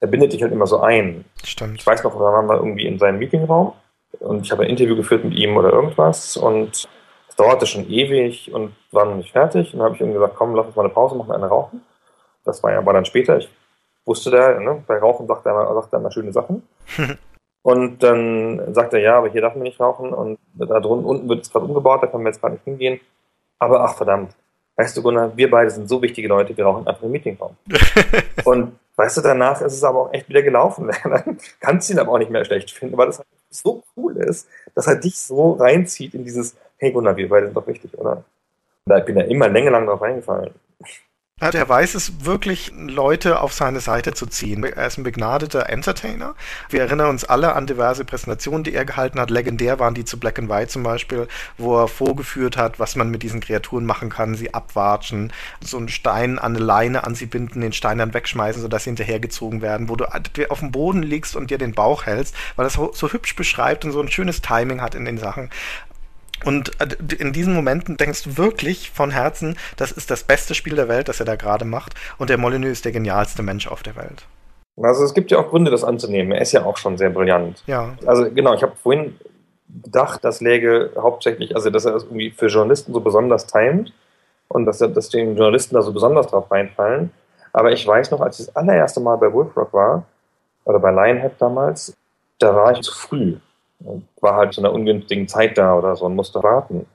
Er 0.00 0.08
bindet 0.08 0.32
dich 0.32 0.42
halt 0.42 0.52
immer 0.52 0.66
so 0.66 0.80
ein. 0.80 1.24
Stimmt. 1.42 1.80
Ich 1.80 1.86
weiß 1.86 2.04
noch, 2.04 2.12
da 2.12 2.20
waren 2.20 2.48
wir 2.48 2.56
irgendwie 2.56 2.86
in 2.86 2.98
seinem 2.98 3.18
Meetingraum 3.18 3.72
und 4.20 4.44
ich 4.44 4.52
habe 4.52 4.64
ein 4.64 4.70
Interview 4.70 4.96
geführt 4.96 5.24
mit 5.24 5.34
ihm 5.34 5.56
oder 5.56 5.72
irgendwas 5.72 6.36
und 6.36 6.88
es 7.28 7.36
dauerte 7.36 7.66
schon 7.66 7.88
ewig 7.88 8.52
und 8.52 8.74
war 8.92 9.06
noch 9.06 9.16
nicht 9.16 9.32
fertig. 9.32 9.72
Und 9.72 9.78
dann 9.78 9.86
habe 9.86 9.94
ich 9.94 10.00
ihm 10.00 10.12
gesagt, 10.12 10.36
komm, 10.36 10.54
lass 10.54 10.66
uns 10.66 10.76
mal 10.76 10.84
eine 10.84 10.92
Pause 10.92 11.16
machen, 11.16 11.32
eine 11.32 11.46
rauchen. 11.46 11.82
Das 12.44 12.62
war 12.62 12.72
ja 12.72 12.84
war 12.84 12.92
dann 12.92 13.04
später. 13.04 13.38
Ich 13.38 13.48
wusste 14.04 14.30
da, 14.30 14.58
ne, 14.58 14.84
bei 14.86 14.98
Rauchen 14.98 15.26
sagt 15.26 15.46
er, 15.46 15.52
immer, 15.52 15.74
sagt 15.74 15.92
er 15.92 15.98
immer 15.98 16.12
schöne 16.12 16.32
Sachen. 16.32 16.62
und 17.62 18.02
dann 18.02 18.74
sagt 18.74 18.92
er, 18.94 19.00
ja, 19.00 19.18
aber 19.18 19.28
hier 19.28 19.40
darf 19.40 19.54
man 19.54 19.64
nicht 19.64 19.80
rauchen 19.80 20.12
und 20.12 20.38
da 20.54 20.78
drunten 20.80 21.06
unten 21.06 21.28
wird 21.28 21.42
es 21.42 21.50
gerade 21.50 21.66
umgebaut, 21.66 22.02
da 22.02 22.06
können 22.06 22.24
wir 22.24 22.30
jetzt 22.30 22.40
gerade 22.40 22.54
nicht 22.54 22.64
hingehen. 22.64 23.00
Aber 23.58 23.80
ach 23.82 23.96
verdammt, 23.96 24.36
weißt 24.76 24.96
du, 24.96 25.02
Gunnar, 25.02 25.36
wir 25.36 25.50
beide 25.50 25.70
sind 25.70 25.88
so 25.88 26.00
wichtige 26.00 26.28
Leute, 26.28 26.56
wir 26.56 26.64
rauchen 26.64 26.86
einfach 26.86 27.02
im 27.02 27.10
Meetingraum. 27.10 27.56
und 28.44 28.78
weißt 28.96 29.16
du, 29.16 29.20
danach 29.22 29.60
ist 29.60 29.72
es 29.72 29.84
aber 29.84 30.02
auch 30.02 30.12
echt 30.12 30.28
wieder 30.28 30.42
gelaufen. 30.42 30.90
Dann 31.04 31.38
kannst 31.60 31.88
du 31.88 31.94
ihn 31.94 31.98
aber 31.98 32.12
auch 32.12 32.18
nicht 32.18 32.30
mehr 32.30 32.44
schlecht 32.44 32.70
finden, 32.70 32.96
weil 32.96 33.06
das 33.06 33.18
halt 33.18 33.28
so 33.50 33.82
cool 33.96 34.16
ist, 34.18 34.48
dass 34.74 34.86
er 34.86 34.96
dich 34.96 35.18
so 35.18 35.52
reinzieht 35.52 36.14
in 36.14 36.24
dieses, 36.24 36.56
hey 36.76 36.92
Gunnar, 36.92 37.16
wir 37.16 37.28
beide 37.28 37.46
sind 37.46 37.56
doch 37.56 37.66
wichtig, 37.66 37.96
oder? 37.98 38.24
Da 38.84 39.00
bin 39.00 39.16
ich 39.16 39.24
ja 39.24 39.30
immer 39.30 39.48
längelang 39.48 39.86
drauf 39.86 40.00
reingefallen. 40.00 40.52
Ja, 41.38 41.50
der 41.50 41.68
weiß 41.68 41.94
es 41.96 42.24
wirklich, 42.24 42.72
Leute 42.74 43.42
auf 43.42 43.52
seine 43.52 43.80
Seite 43.80 44.14
zu 44.14 44.24
ziehen. 44.24 44.64
Er 44.64 44.86
ist 44.86 44.96
ein 44.96 45.02
begnadeter 45.02 45.68
Entertainer. 45.68 46.34
Wir 46.70 46.80
erinnern 46.80 47.10
uns 47.10 47.24
alle 47.24 47.52
an 47.54 47.66
diverse 47.66 48.06
Präsentationen, 48.06 48.64
die 48.64 48.72
er 48.72 48.86
gehalten 48.86 49.20
hat. 49.20 49.28
Legendär 49.28 49.78
waren 49.78 49.92
die 49.92 50.06
zu 50.06 50.18
Black 50.18 50.38
and 50.38 50.48
White 50.48 50.68
zum 50.68 50.82
Beispiel, 50.82 51.28
wo 51.58 51.78
er 51.78 51.88
vorgeführt 51.88 52.56
hat, 52.56 52.78
was 52.78 52.96
man 52.96 53.10
mit 53.10 53.22
diesen 53.22 53.40
Kreaturen 53.42 53.84
machen 53.84 54.08
kann, 54.08 54.34
sie 54.34 54.54
abwatschen, 54.54 55.30
so 55.60 55.76
einen 55.76 55.90
Stein 55.90 56.38
an 56.38 56.56
eine 56.56 56.64
Leine 56.64 57.04
an 57.04 57.14
sie 57.14 57.26
binden, 57.26 57.60
den 57.60 57.74
Stein 57.74 57.98
dann 57.98 58.14
wegschmeißen, 58.14 58.62
sodass 58.62 58.84
sie 58.84 58.90
hinterhergezogen 58.90 59.60
werden, 59.60 59.90
wo 59.90 59.96
du 59.96 60.06
auf 60.48 60.60
dem 60.60 60.72
Boden 60.72 61.02
liegst 61.02 61.36
und 61.36 61.50
dir 61.50 61.58
den 61.58 61.74
Bauch 61.74 62.06
hältst, 62.06 62.34
weil 62.56 62.64
das 62.64 62.72
so 62.72 63.12
hübsch 63.12 63.36
beschreibt 63.36 63.84
und 63.84 63.92
so 63.92 64.00
ein 64.00 64.10
schönes 64.10 64.40
Timing 64.40 64.80
hat 64.80 64.94
in 64.94 65.04
den 65.04 65.18
Sachen. 65.18 65.50
Und 66.44 66.70
in 67.18 67.32
diesen 67.32 67.54
Momenten 67.54 67.96
denkst 67.96 68.22
du 68.24 68.36
wirklich 68.36 68.90
von 68.90 69.10
Herzen, 69.10 69.56
das 69.76 69.92
ist 69.92 70.10
das 70.10 70.24
beste 70.24 70.54
Spiel 70.54 70.76
der 70.76 70.88
Welt, 70.88 71.08
das 71.08 71.20
er 71.20 71.26
da 71.26 71.36
gerade 71.36 71.64
macht. 71.64 71.94
Und 72.18 72.30
der 72.30 72.38
Molyneux 72.38 72.72
ist 72.72 72.84
der 72.84 72.92
genialste 72.92 73.42
Mensch 73.42 73.66
auf 73.66 73.82
der 73.82 73.96
Welt. 73.96 74.26
Also 74.80 75.04
es 75.04 75.14
gibt 75.14 75.30
ja 75.30 75.38
auch 75.38 75.48
Gründe, 75.48 75.70
das 75.70 75.84
anzunehmen. 75.84 76.32
Er 76.32 76.42
ist 76.42 76.52
ja 76.52 76.64
auch 76.64 76.76
schon 76.76 76.98
sehr 76.98 77.10
brillant. 77.10 77.62
Ja. 77.66 77.96
Also 78.04 78.30
genau, 78.30 78.54
ich 78.54 78.62
habe 78.62 78.74
vorhin 78.82 79.18
gedacht, 79.82 80.22
das 80.22 80.40
läge 80.40 80.92
hauptsächlich, 80.96 81.56
also 81.56 81.70
dass 81.70 81.86
er 81.86 81.92
das 81.92 82.04
irgendwie 82.04 82.30
für 82.30 82.46
Journalisten 82.46 82.92
so 82.92 83.00
besonders 83.00 83.46
timet 83.46 83.92
und 84.48 84.66
dass, 84.66 84.80
er, 84.80 84.88
dass 84.88 85.08
den 85.08 85.36
Journalisten 85.36 85.74
da 85.74 85.82
so 85.82 85.92
besonders 85.92 86.26
drauf 86.28 86.50
reinfallen. 86.50 87.10
Aber 87.52 87.72
ich 87.72 87.86
weiß 87.86 88.10
noch, 88.10 88.20
als 88.20 88.38
ich 88.38 88.46
das 88.46 88.56
allererste 88.56 89.00
Mal 89.00 89.16
bei 89.16 89.32
Wolfrock 89.32 89.72
war, 89.72 90.04
oder 90.66 90.80
bei 90.80 90.90
Lionhead 90.90 91.32
damals, 91.38 91.96
da 92.38 92.54
war 92.54 92.72
ich 92.72 92.82
zu 92.82 92.92
früh. 92.92 93.36
War 94.20 94.36
halt 94.36 94.54
zu 94.54 94.60
einer 94.60 94.72
ungünstigen 94.72 95.28
Zeit 95.28 95.58
da 95.58 95.76
oder 95.76 95.96
so 95.96 96.06
und 96.06 96.16
musste 96.16 96.42
warten. 96.42 96.86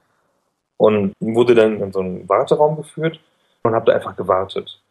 Und 0.77 1.13
wurde 1.19 1.53
dann 1.53 1.79
in 1.79 1.91
so 1.91 1.99
einen 1.99 2.27
Warteraum 2.27 2.77
geführt 2.77 3.19
und 3.63 3.75
habe 3.75 3.85
da 3.85 3.93
einfach 3.93 4.15
gewartet. 4.15 4.81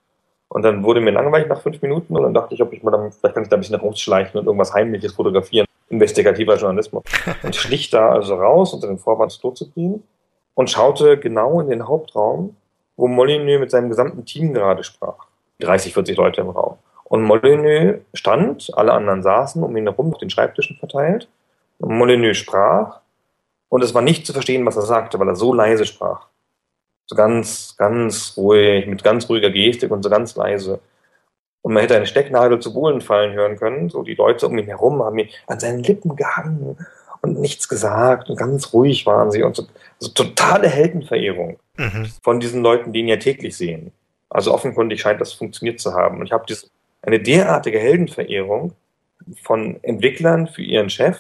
Und 0.49 0.63
dann 0.63 0.83
wurde 0.83 1.01
mir 1.01 1.11
langweilig 1.11 1.49
nach 1.49 1.61
fünf 1.61 1.81
Minuten 1.83 2.17
und 2.17 2.23
dann 2.23 2.35
dachte 2.35 2.55
ich, 2.55 2.63
ob 2.63 2.73
ich 2.73 2.83
mal 2.83 2.91
dann, 2.91 3.13
vielleicht 3.13 3.35
kann 3.35 3.45
ich 3.45 3.49
da 3.49 3.57
ein 3.57 3.61
bisschen 3.61 3.77
rausschleichen 3.77 4.39
und 4.39 4.47
irgendwas 4.47 4.75
Heimliches 4.75 5.13
fotografieren. 5.13 5.67
Investigativer 5.89 6.57
Journalismus. 6.57 7.03
Und 7.43 7.57
schlich 7.57 7.91
da 7.91 8.11
also 8.11 8.37
raus, 8.37 8.73
unter 8.73 8.87
den 8.87 8.99
Vorwand 8.99 9.37
Klo 9.41 9.51
zu 9.51 9.69
gehen 9.71 10.05
und 10.55 10.71
schaute 10.71 11.19
genau 11.19 11.61
in 11.61 11.69
den 11.69 11.89
Hauptraum, 11.89 12.55
wo 12.97 13.09
Molyneux 13.09 13.59
mit 13.59 13.71
seinem 13.71 13.89
gesamten 13.89 14.25
Team 14.25 14.53
gerade 14.53 14.85
sprach. 14.85 15.27
30, 15.61 15.95
40 15.95 16.17
Leute 16.17 16.43
im 16.43 16.51
Raum. 16.51 16.77
Und 17.05 17.23
Molyneux 17.23 18.01
stand, 18.15 18.71
alle 18.75 18.93
anderen 18.93 19.23
saßen 19.23 19.63
um 19.63 19.77
ihn 19.77 19.87
herum 19.87 20.13
auf 20.13 20.19
den 20.19 20.31
Schreibtischen 20.31 20.77
verteilt. 20.77 21.29
Molyneux 21.81 22.37
sprach 22.37 23.01
und 23.69 23.83
es 23.83 23.95
war 23.95 24.03
nicht 24.03 24.27
zu 24.27 24.33
verstehen, 24.33 24.67
was 24.67 24.77
er 24.77 24.83
sagte, 24.83 25.19
weil 25.19 25.29
er 25.29 25.37
so 25.37 25.53
leise 25.55 25.87
sprach. 25.87 26.27
So 27.07 27.17
ganz, 27.17 27.75
ganz 27.77 28.35
ruhig, 28.37 28.87
mit 28.87 29.03
ganz 29.03 29.29
ruhiger 29.29 29.51
Gestik 29.51 29.91
und 29.91 30.03
so 30.03 30.11
ganz 30.11 30.37
leise. 30.37 30.81
Und 31.63 31.75
man 31.75 31.83
hätte 31.83 31.97
eine 31.97 32.07
Stecknadel 32.07 32.61
zu 32.61 32.73
Bohlen 32.73 33.01
fallen 33.01 33.33
hören 33.33 33.57
können. 33.57 33.91
So 33.91 34.03
die 34.03 34.15
Leute 34.15 34.47
um 34.47 34.57
ihn 34.57 34.67
herum 34.67 35.03
haben 35.03 35.19
ihn 35.19 35.29
an 35.47 35.61
seinen 35.61 35.83
Lippen 35.83 36.17
gehangen 36.17 36.79
und 37.23 37.39
nichts 37.39 37.69
gesagt 37.69 38.31
und 38.31 38.37
ganz 38.37 38.73
ruhig 38.73 39.05
waren 39.07 39.31
sie 39.31 39.43
und 39.43 39.57
so, 39.57 39.67
so 39.99 40.09
totale 40.11 40.69
Heldenverehrung 40.69 41.59
Mhm. 41.81 42.11
von 42.23 42.41
diesen 42.41 42.63
Leuten, 42.63 42.93
die 42.93 43.01
ihn 43.01 43.09
ja 43.09 43.17
täglich 43.17 43.57
sehen. 43.57 43.93
Also 44.29 44.53
offenkundig 44.53 45.01
scheint 45.01 45.21
das 45.21 45.33
funktioniert 45.33 45.81
zu 45.81 45.95
haben. 45.95 46.21
Und 46.21 46.27
ich 46.27 46.33
habe 46.33 46.45
eine 47.03 47.19
derartige 47.19 47.79
Heldenverehrung 47.79 48.75
von 49.43 49.83
Entwicklern 49.83 50.47
für 50.47 50.63
ihren 50.63 50.91
Chef, 50.91 51.19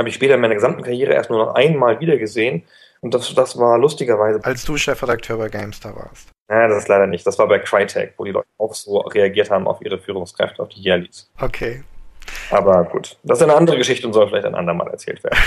habe 0.00 0.08
ich 0.08 0.16
später 0.16 0.34
in 0.34 0.40
meiner 0.40 0.54
gesamten 0.54 0.82
Karriere 0.82 1.12
erst 1.12 1.30
nur 1.30 1.44
noch 1.44 1.54
einmal 1.54 2.00
wieder 2.00 2.16
gesehen. 2.16 2.64
Und 3.00 3.14
das, 3.14 3.32
das 3.34 3.56
war 3.58 3.78
lustigerweise, 3.78 4.44
Als 4.44 4.64
du 4.64 4.76
Chefredakteur 4.76 5.38
bei 5.38 5.48
GameStar 5.48 5.94
warst. 5.96 6.28
ja, 6.50 6.68
das 6.68 6.78
ist 6.78 6.88
leider 6.88 7.06
nicht, 7.06 7.26
das 7.26 7.38
war 7.38 7.48
bei 7.48 7.58
Crytek, 7.58 8.14
wo 8.16 8.24
die 8.24 8.32
Leute 8.32 8.48
auch 8.58 8.74
so 8.74 8.98
reagiert 8.98 9.50
haben 9.50 9.66
auf 9.66 9.80
ihre 9.80 9.98
Führungskräfte, 9.98 10.62
auf 10.62 10.68
die 10.68 10.82
Yearlies. 10.82 11.30
Okay. 11.40 11.82
Aber 12.50 12.84
gut, 12.84 13.16
das 13.22 13.38
ist 13.38 13.42
eine 13.42 13.54
andere 13.54 13.78
Geschichte 13.78 14.06
und 14.06 14.12
soll 14.12 14.28
vielleicht 14.28 14.44
ein 14.44 14.54
andermal 14.54 14.88
erzählt 14.88 15.22
werden. 15.24 15.38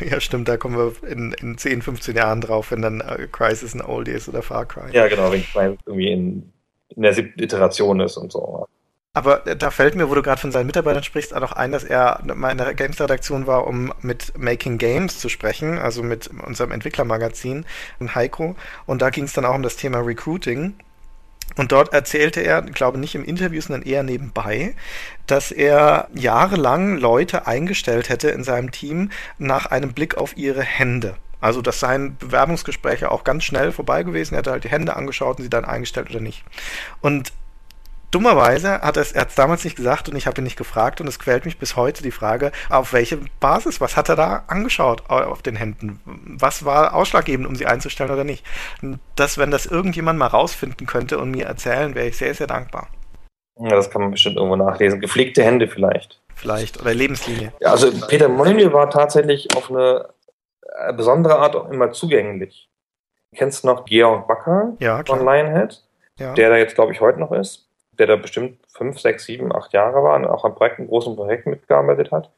ja, 0.10 0.20
stimmt, 0.20 0.48
da 0.48 0.56
kommen 0.56 0.76
wir 0.76 1.08
in, 1.08 1.32
in 1.40 1.58
10, 1.58 1.82
15 1.82 2.16
Jahren 2.16 2.40
drauf, 2.40 2.70
wenn 2.70 2.82
dann 2.82 3.00
äh, 3.00 3.28
Crisis 3.30 3.74
ein 3.74 3.82
Oldie 3.82 4.12
ist 4.12 4.28
oder 4.28 4.42
Far 4.42 4.66
Cry. 4.66 4.90
Ja, 4.92 5.06
genau, 5.08 5.30
wenn 5.30 5.40
es 5.40 5.78
irgendwie 5.86 6.10
in, 6.10 6.52
in 6.96 7.02
der 7.02 7.12
siebten 7.12 7.42
Iteration 7.42 8.00
ist 8.00 8.16
und 8.16 8.32
so. 8.32 8.66
Aber 9.14 9.40
da 9.40 9.70
fällt 9.70 9.94
mir, 9.94 10.08
wo 10.08 10.14
du 10.14 10.22
gerade 10.22 10.40
von 10.40 10.52
seinen 10.52 10.66
Mitarbeitern 10.66 11.02
sprichst, 11.02 11.34
auch 11.34 11.52
ein, 11.52 11.70
dass 11.70 11.84
er 11.84 12.20
mal 12.34 12.50
in 12.50 12.56
der 12.56 12.72
Games-Redaktion 12.72 13.46
war, 13.46 13.66
um 13.66 13.92
mit 14.00 14.38
Making 14.38 14.78
Games 14.78 15.18
zu 15.18 15.28
sprechen, 15.28 15.78
also 15.78 16.02
mit 16.02 16.30
unserem 16.46 16.72
Entwicklermagazin 16.72 17.66
in 18.00 18.14
Heiko. 18.14 18.56
Und 18.86 19.02
da 19.02 19.10
ging 19.10 19.24
es 19.24 19.34
dann 19.34 19.44
auch 19.44 19.54
um 19.54 19.62
das 19.62 19.76
Thema 19.76 19.98
Recruiting. 19.98 20.76
Und 21.56 21.72
dort 21.72 21.92
erzählte 21.92 22.40
er, 22.40 22.62
glaube 22.62 22.96
nicht 22.96 23.14
im 23.14 23.24
Interview, 23.24 23.60
sondern 23.60 23.82
eher 23.82 24.02
nebenbei, 24.02 24.74
dass 25.26 25.52
er 25.52 26.08
jahrelang 26.14 26.96
Leute 26.96 27.46
eingestellt 27.46 28.08
hätte 28.08 28.30
in 28.30 28.44
seinem 28.44 28.70
Team 28.70 29.10
nach 29.36 29.66
einem 29.66 29.92
Blick 29.92 30.16
auf 30.16 30.38
ihre 30.38 30.62
Hände. 30.62 31.16
Also, 31.42 31.60
dass 31.60 31.80
seien 31.80 32.16
Bewerbungsgespräche 32.16 33.10
auch 33.10 33.24
ganz 33.24 33.44
schnell 33.44 33.72
vorbei 33.72 34.04
gewesen. 34.04 34.36
Er 34.36 34.38
hatte 34.38 34.52
halt 34.52 34.64
die 34.64 34.70
Hände 34.70 34.96
angeschaut 34.96 35.36
und 35.36 35.42
sie 35.42 35.50
dann 35.50 35.66
eingestellt 35.66 36.08
oder 36.08 36.20
nicht. 36.20 36.44
Und 37.02 37.32
dummerweise 38.12 38.80
hat 38.82 38.96
er 38.96 39.02
es, 39.02 39.34
damals 39.34 39.64
nicht 39.64 39.76
gesagt 39.76 40.08
und 40.08 40.14
ich 40.16 40.26
habe 40.28 40.40
ihn 40.40 40.44
nicht 40.44 40.56
gefragt 40.56 41.00
und 41.00 41.08
es 41.08 41.18
quält 41.18 41.44
mich 41.44 41.58
bis 41.58 41.74
heute 41.76 42.02
die 42.02 42.10
Frage, 42.12 42.52
auf 42.70 42.92
welche 42.92 43.18
Basis, 43.40 43.80
was 43.80 43.96
hat 43.96 44.08
er 44.08 44.16
da 44.16 44.44
angeschaut 44.46 45.02
au- 45.10 45.24
auf 45.24 45.42
den 45.42 45.56
Händen? 45.56 46.00
Was 46.38 46.64
war 46.64 46.94
ausschlaggebend, 46.94 47.46
um 47.48 47.56
sie 47.56 47.66
einzustellen 47.66 48.10
oder 48.10 48.24
nicht? 48.24 48.44
Und 48.82 49.00
Das, 49.16 49.38
wenn 49.38 49.50
das 49.50 49.66
irgendjemand 49.66 50.18
mal 50.18 50.26
rausfinden 50.28 50.86
könnte 50.86 51.18
und 51.18 51.30
mir 51.32 51.46
erzählen, 51.46 51.94
wäre 51.94 52.06
ich 52.06 52.16
sehr, 52.16 52.34
sehr 52.34 52.46
dankbar. 52.46 52.88
Ja, 53.58 53.70
das 53.70 53.90
kann 53.90 54.02
man 54.02 54.10
bestimmt 54.12 54.36
irgendwo 54.36 54.56
nachlesen. 54.56 55.00
Gepflegte 55.00 55.42
Hände 55.44 55.68
vielleicht. 55.68 56.20
Vielleicht. 56.34 56.80
Oder 56.80 56.94
Lebenslinie. 56.94 57.52
Ja, 57.60 57.70
also 57.72 57.90
Peter 58.08 58.28
Molyneux 58.28 58.72
war 58.72 58.88
tatsächlich 58.88 59.48
auf 59.56 59.70
eine 59.70 60.08
äh, 60.78 60.92
besondere 60.94 61.38
Art 61.38 61.54
auch 61.54 61.68
immer 61.70 61.92
zugänglich. 61.92 62.68
Kennst 63.36 63.62
du 63.64 63.68
noch 63.68 63.84
Georg 63.84 64.26
Backer 64.26 64.72
Ja, 64.78 65.02
von. 65.06 65.24
Lionhead, 65.24 65.82
Ja. 66.18 66.32
der 66.34 66.50
da 66.50 66.56
jetzt, 66.56 66.74
glaube 66.74 66.92
ich, 66.92 67.00
heute 67.00 67.20
noch 67.20 67.32
ist, 67.32 67.68
der 67.98 68.06
da 68.06 68.16
bestimmt 68.16 68.58
fünf, 68.68 68.98
sechs, 68.98 69.24
sieben, 69.24 69.54
acht 69.54 69.72
Jahre 69.72 70.02
war 70.02 70.16
und 70.16 70.26
auch 70.26 70.44
an 70.44 70.54
Projekten, 70.54 70.86
großen 70.86 71.14
Projekten 71.14 71.50
mitgearbeitet 71.50 72.10
hat. 72.10 72.30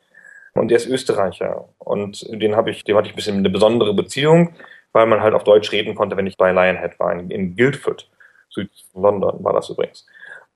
Und 0.55 0.69
der 0.69 0.77
ist 0.77 0.87
Österreicher. 0.87 1.69
Und 1.79 2.27
den 2.31 2.57
habe 2.57 2.71
ich, 2.71 2.85
dem 2.85 2.97
hatte 2.97 3.09
ich 3.09 3.15
ein 3.15 3.17
bisschen 3.17 3.39
eine 3.39 3.51
besondere 3.51 3.95
Beziehung, 3.95 4.55
weil 4.93 5.07
man 5.07 5.21
halt 5.21 5.35
auf 5.35 5.45
Deutsch 5.45 5.73
reden 5.73 5.95
konnte, 5.95 6.17
wenn 6.17 6.27
ich 6.27 6.37
bei 6.37 6.53
Lionhead 6.53 6.99
war, 6.99 7.13
in, 7.13 7.31
in 7.31 7.57
Guildford, 7.57 8.09
Süd-London 8.51 9.43
war 9.43 9.53
das 9.53 9.71
übrigens. 9.71 10.07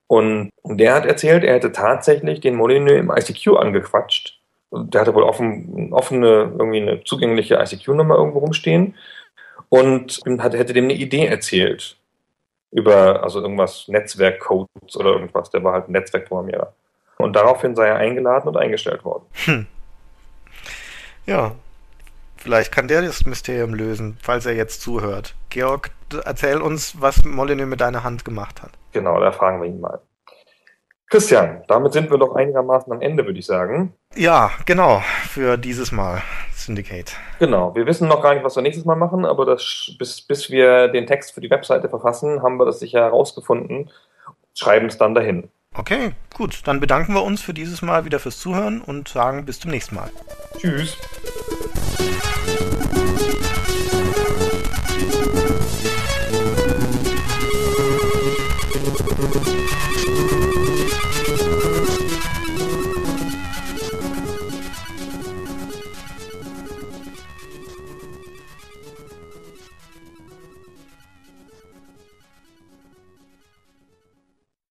Und 0.07 0.51
der 0.64 0.94
hat 0.94 1.07
erzählt, 1.07 1.44
er 1.44 1.55
hätte 1.55 1.72
tatsächlich 1.72 2.40
den 2.40 2.55
Molyneux 2.55 2.99
im 2.99 3.11
ICQ 3.11 3.59
angequatscht. 3.59 4.40
Der 4.70 5.01
hatte 5.03 5.14
wohl 5.14 5.22
offen, 5.22 5.92
offene, 5.92 6.53
irgendwie 6.59 6.80
eine 6.80 7.05
zugängliche 7.05 7.57
ICQ-Nummer 7.57 8.16
irgendwo 8.16 8.38
rumstehen 8.38 8.94
und 9.68 10.20
hat, 10.38 10.55
hätte 10.55 10.72
dem 10.72 10.84
eine 10.84 10.94
Idee 10.94 11.26
erzählt 11.26 11.97
über, 12.70 13.22
also 13.22 13.40
irgendwas, 13.40 13.86
Netzwerkcodes 13.88 14.96
oder 14.96 15.10
irgendwas. 15.10 15.50
Der 15.50 15.64
war 15.64 15.72
halt 15.72 15.88
ein 15.88 15.92
Netzwerkprogrammierer. 15.92 16.72
Und 17.16 17.34
daraufhin 17.34 17.74
sei 17.74 17.88
er 17.88 17.96
eingeladen 17.96 18.48
und 18.48 18.56
eingestellt 18.56 19.04
worden. 19.04 19.66
Ja. 21.26 21.52
Vielleicht 22.36 22.70
kann 22.70 22.86
der 22.86 23.02
das 23.02 23.26
Mysterium 23.26 23.74
lösen, 23.74 24.16
falls 24.22 24.46
er 24.46 24.54
jetzt 24.54 24.80
zuhört. 24.80 25.34
Georg, 25.50 25.90
erzähl 26.24 26.62
uns, 26.62 27.00
was 27.00 27.24
Molyneux 27.24 27.68
mit 27.68 27.80
deiner 27.80 28.04
Hand 28.04 28.24
gemacht 28.24 28.62
hat. 28.62 28.70
Genau, 28.92 29.20
da 29.20 29.32
fragen 29.32 29.60
wir 29.60 29.68
ihn 29.68 29.80
mal. 29.80 30.00
Christian, 31.11 31.62
damit 31.68 31.94
sind 31.94 32.11
wir 32.11 32.18
doch 32.18 32.34
einigermaßen 32.34 32.92
am 32.92 33.00
Ende, 33.00 33.24
würde 33.24 33.38
ich 33.38 33.46
sagen. 33.46 33.94
Ja, 34.14 34.50
genau, 34.66 35.02
für 35.26 35.56
dieses 35.56 35.90
Mal 35.90 36.22
Syndicate. 36.54 37.16
Genau, 37.38 37.74
wir 37.74 37.86
wissen 37.86 38.09
noch 38.09 38.22
gar 38.22 38.34
nicht, 38.34 38.44
was 38.44 38.56
wir 38.56 38.62
nächstes 38.62 38.84
Mal 38.84 38.96
machen, 38.96 39.24
aber 39.24 39.46
das, 39.46 39.92
bis, 39.98 40.20
bis 40.20 40.50
wir 40.50 40.88
den 40.88 41.06
Text 41.06 41.32
für 41.32 41.40
die 41.40 41.50
Webseite 41.50 41.88
verfassen, 41.88 42.42
haben 42.42 42.59
wir 42.59 42.66
das 42.66 42.78
sicher 42.78 43.00
herausgefunden. 43.00 43.90
Schreiben 44.54 44.86
es 44.86 44.98
dann 44.98 45.14
dahin. 45.14 45.48
Okay, 45.74 46.12
gut, 46.34 46.61
dann 46.66 46.80
bedanken 46.80 47.14
wir 47.14 47.22
uns 47.22 47.40
für 47.40 47.54
dieses 47.54 47.80
Mal 47.80 48.04
wieder 48.04 48.18
fürs 48.18 48.38
Zuhören 48.38 48.82
und 48.82 49.09
sagen 49.09 49.46
bis 49.46 49.61
zum 49.61 49.70
nächsten 49.70 49.94
Mal. 49.94 50.11
Tschüss. 50.59 50.98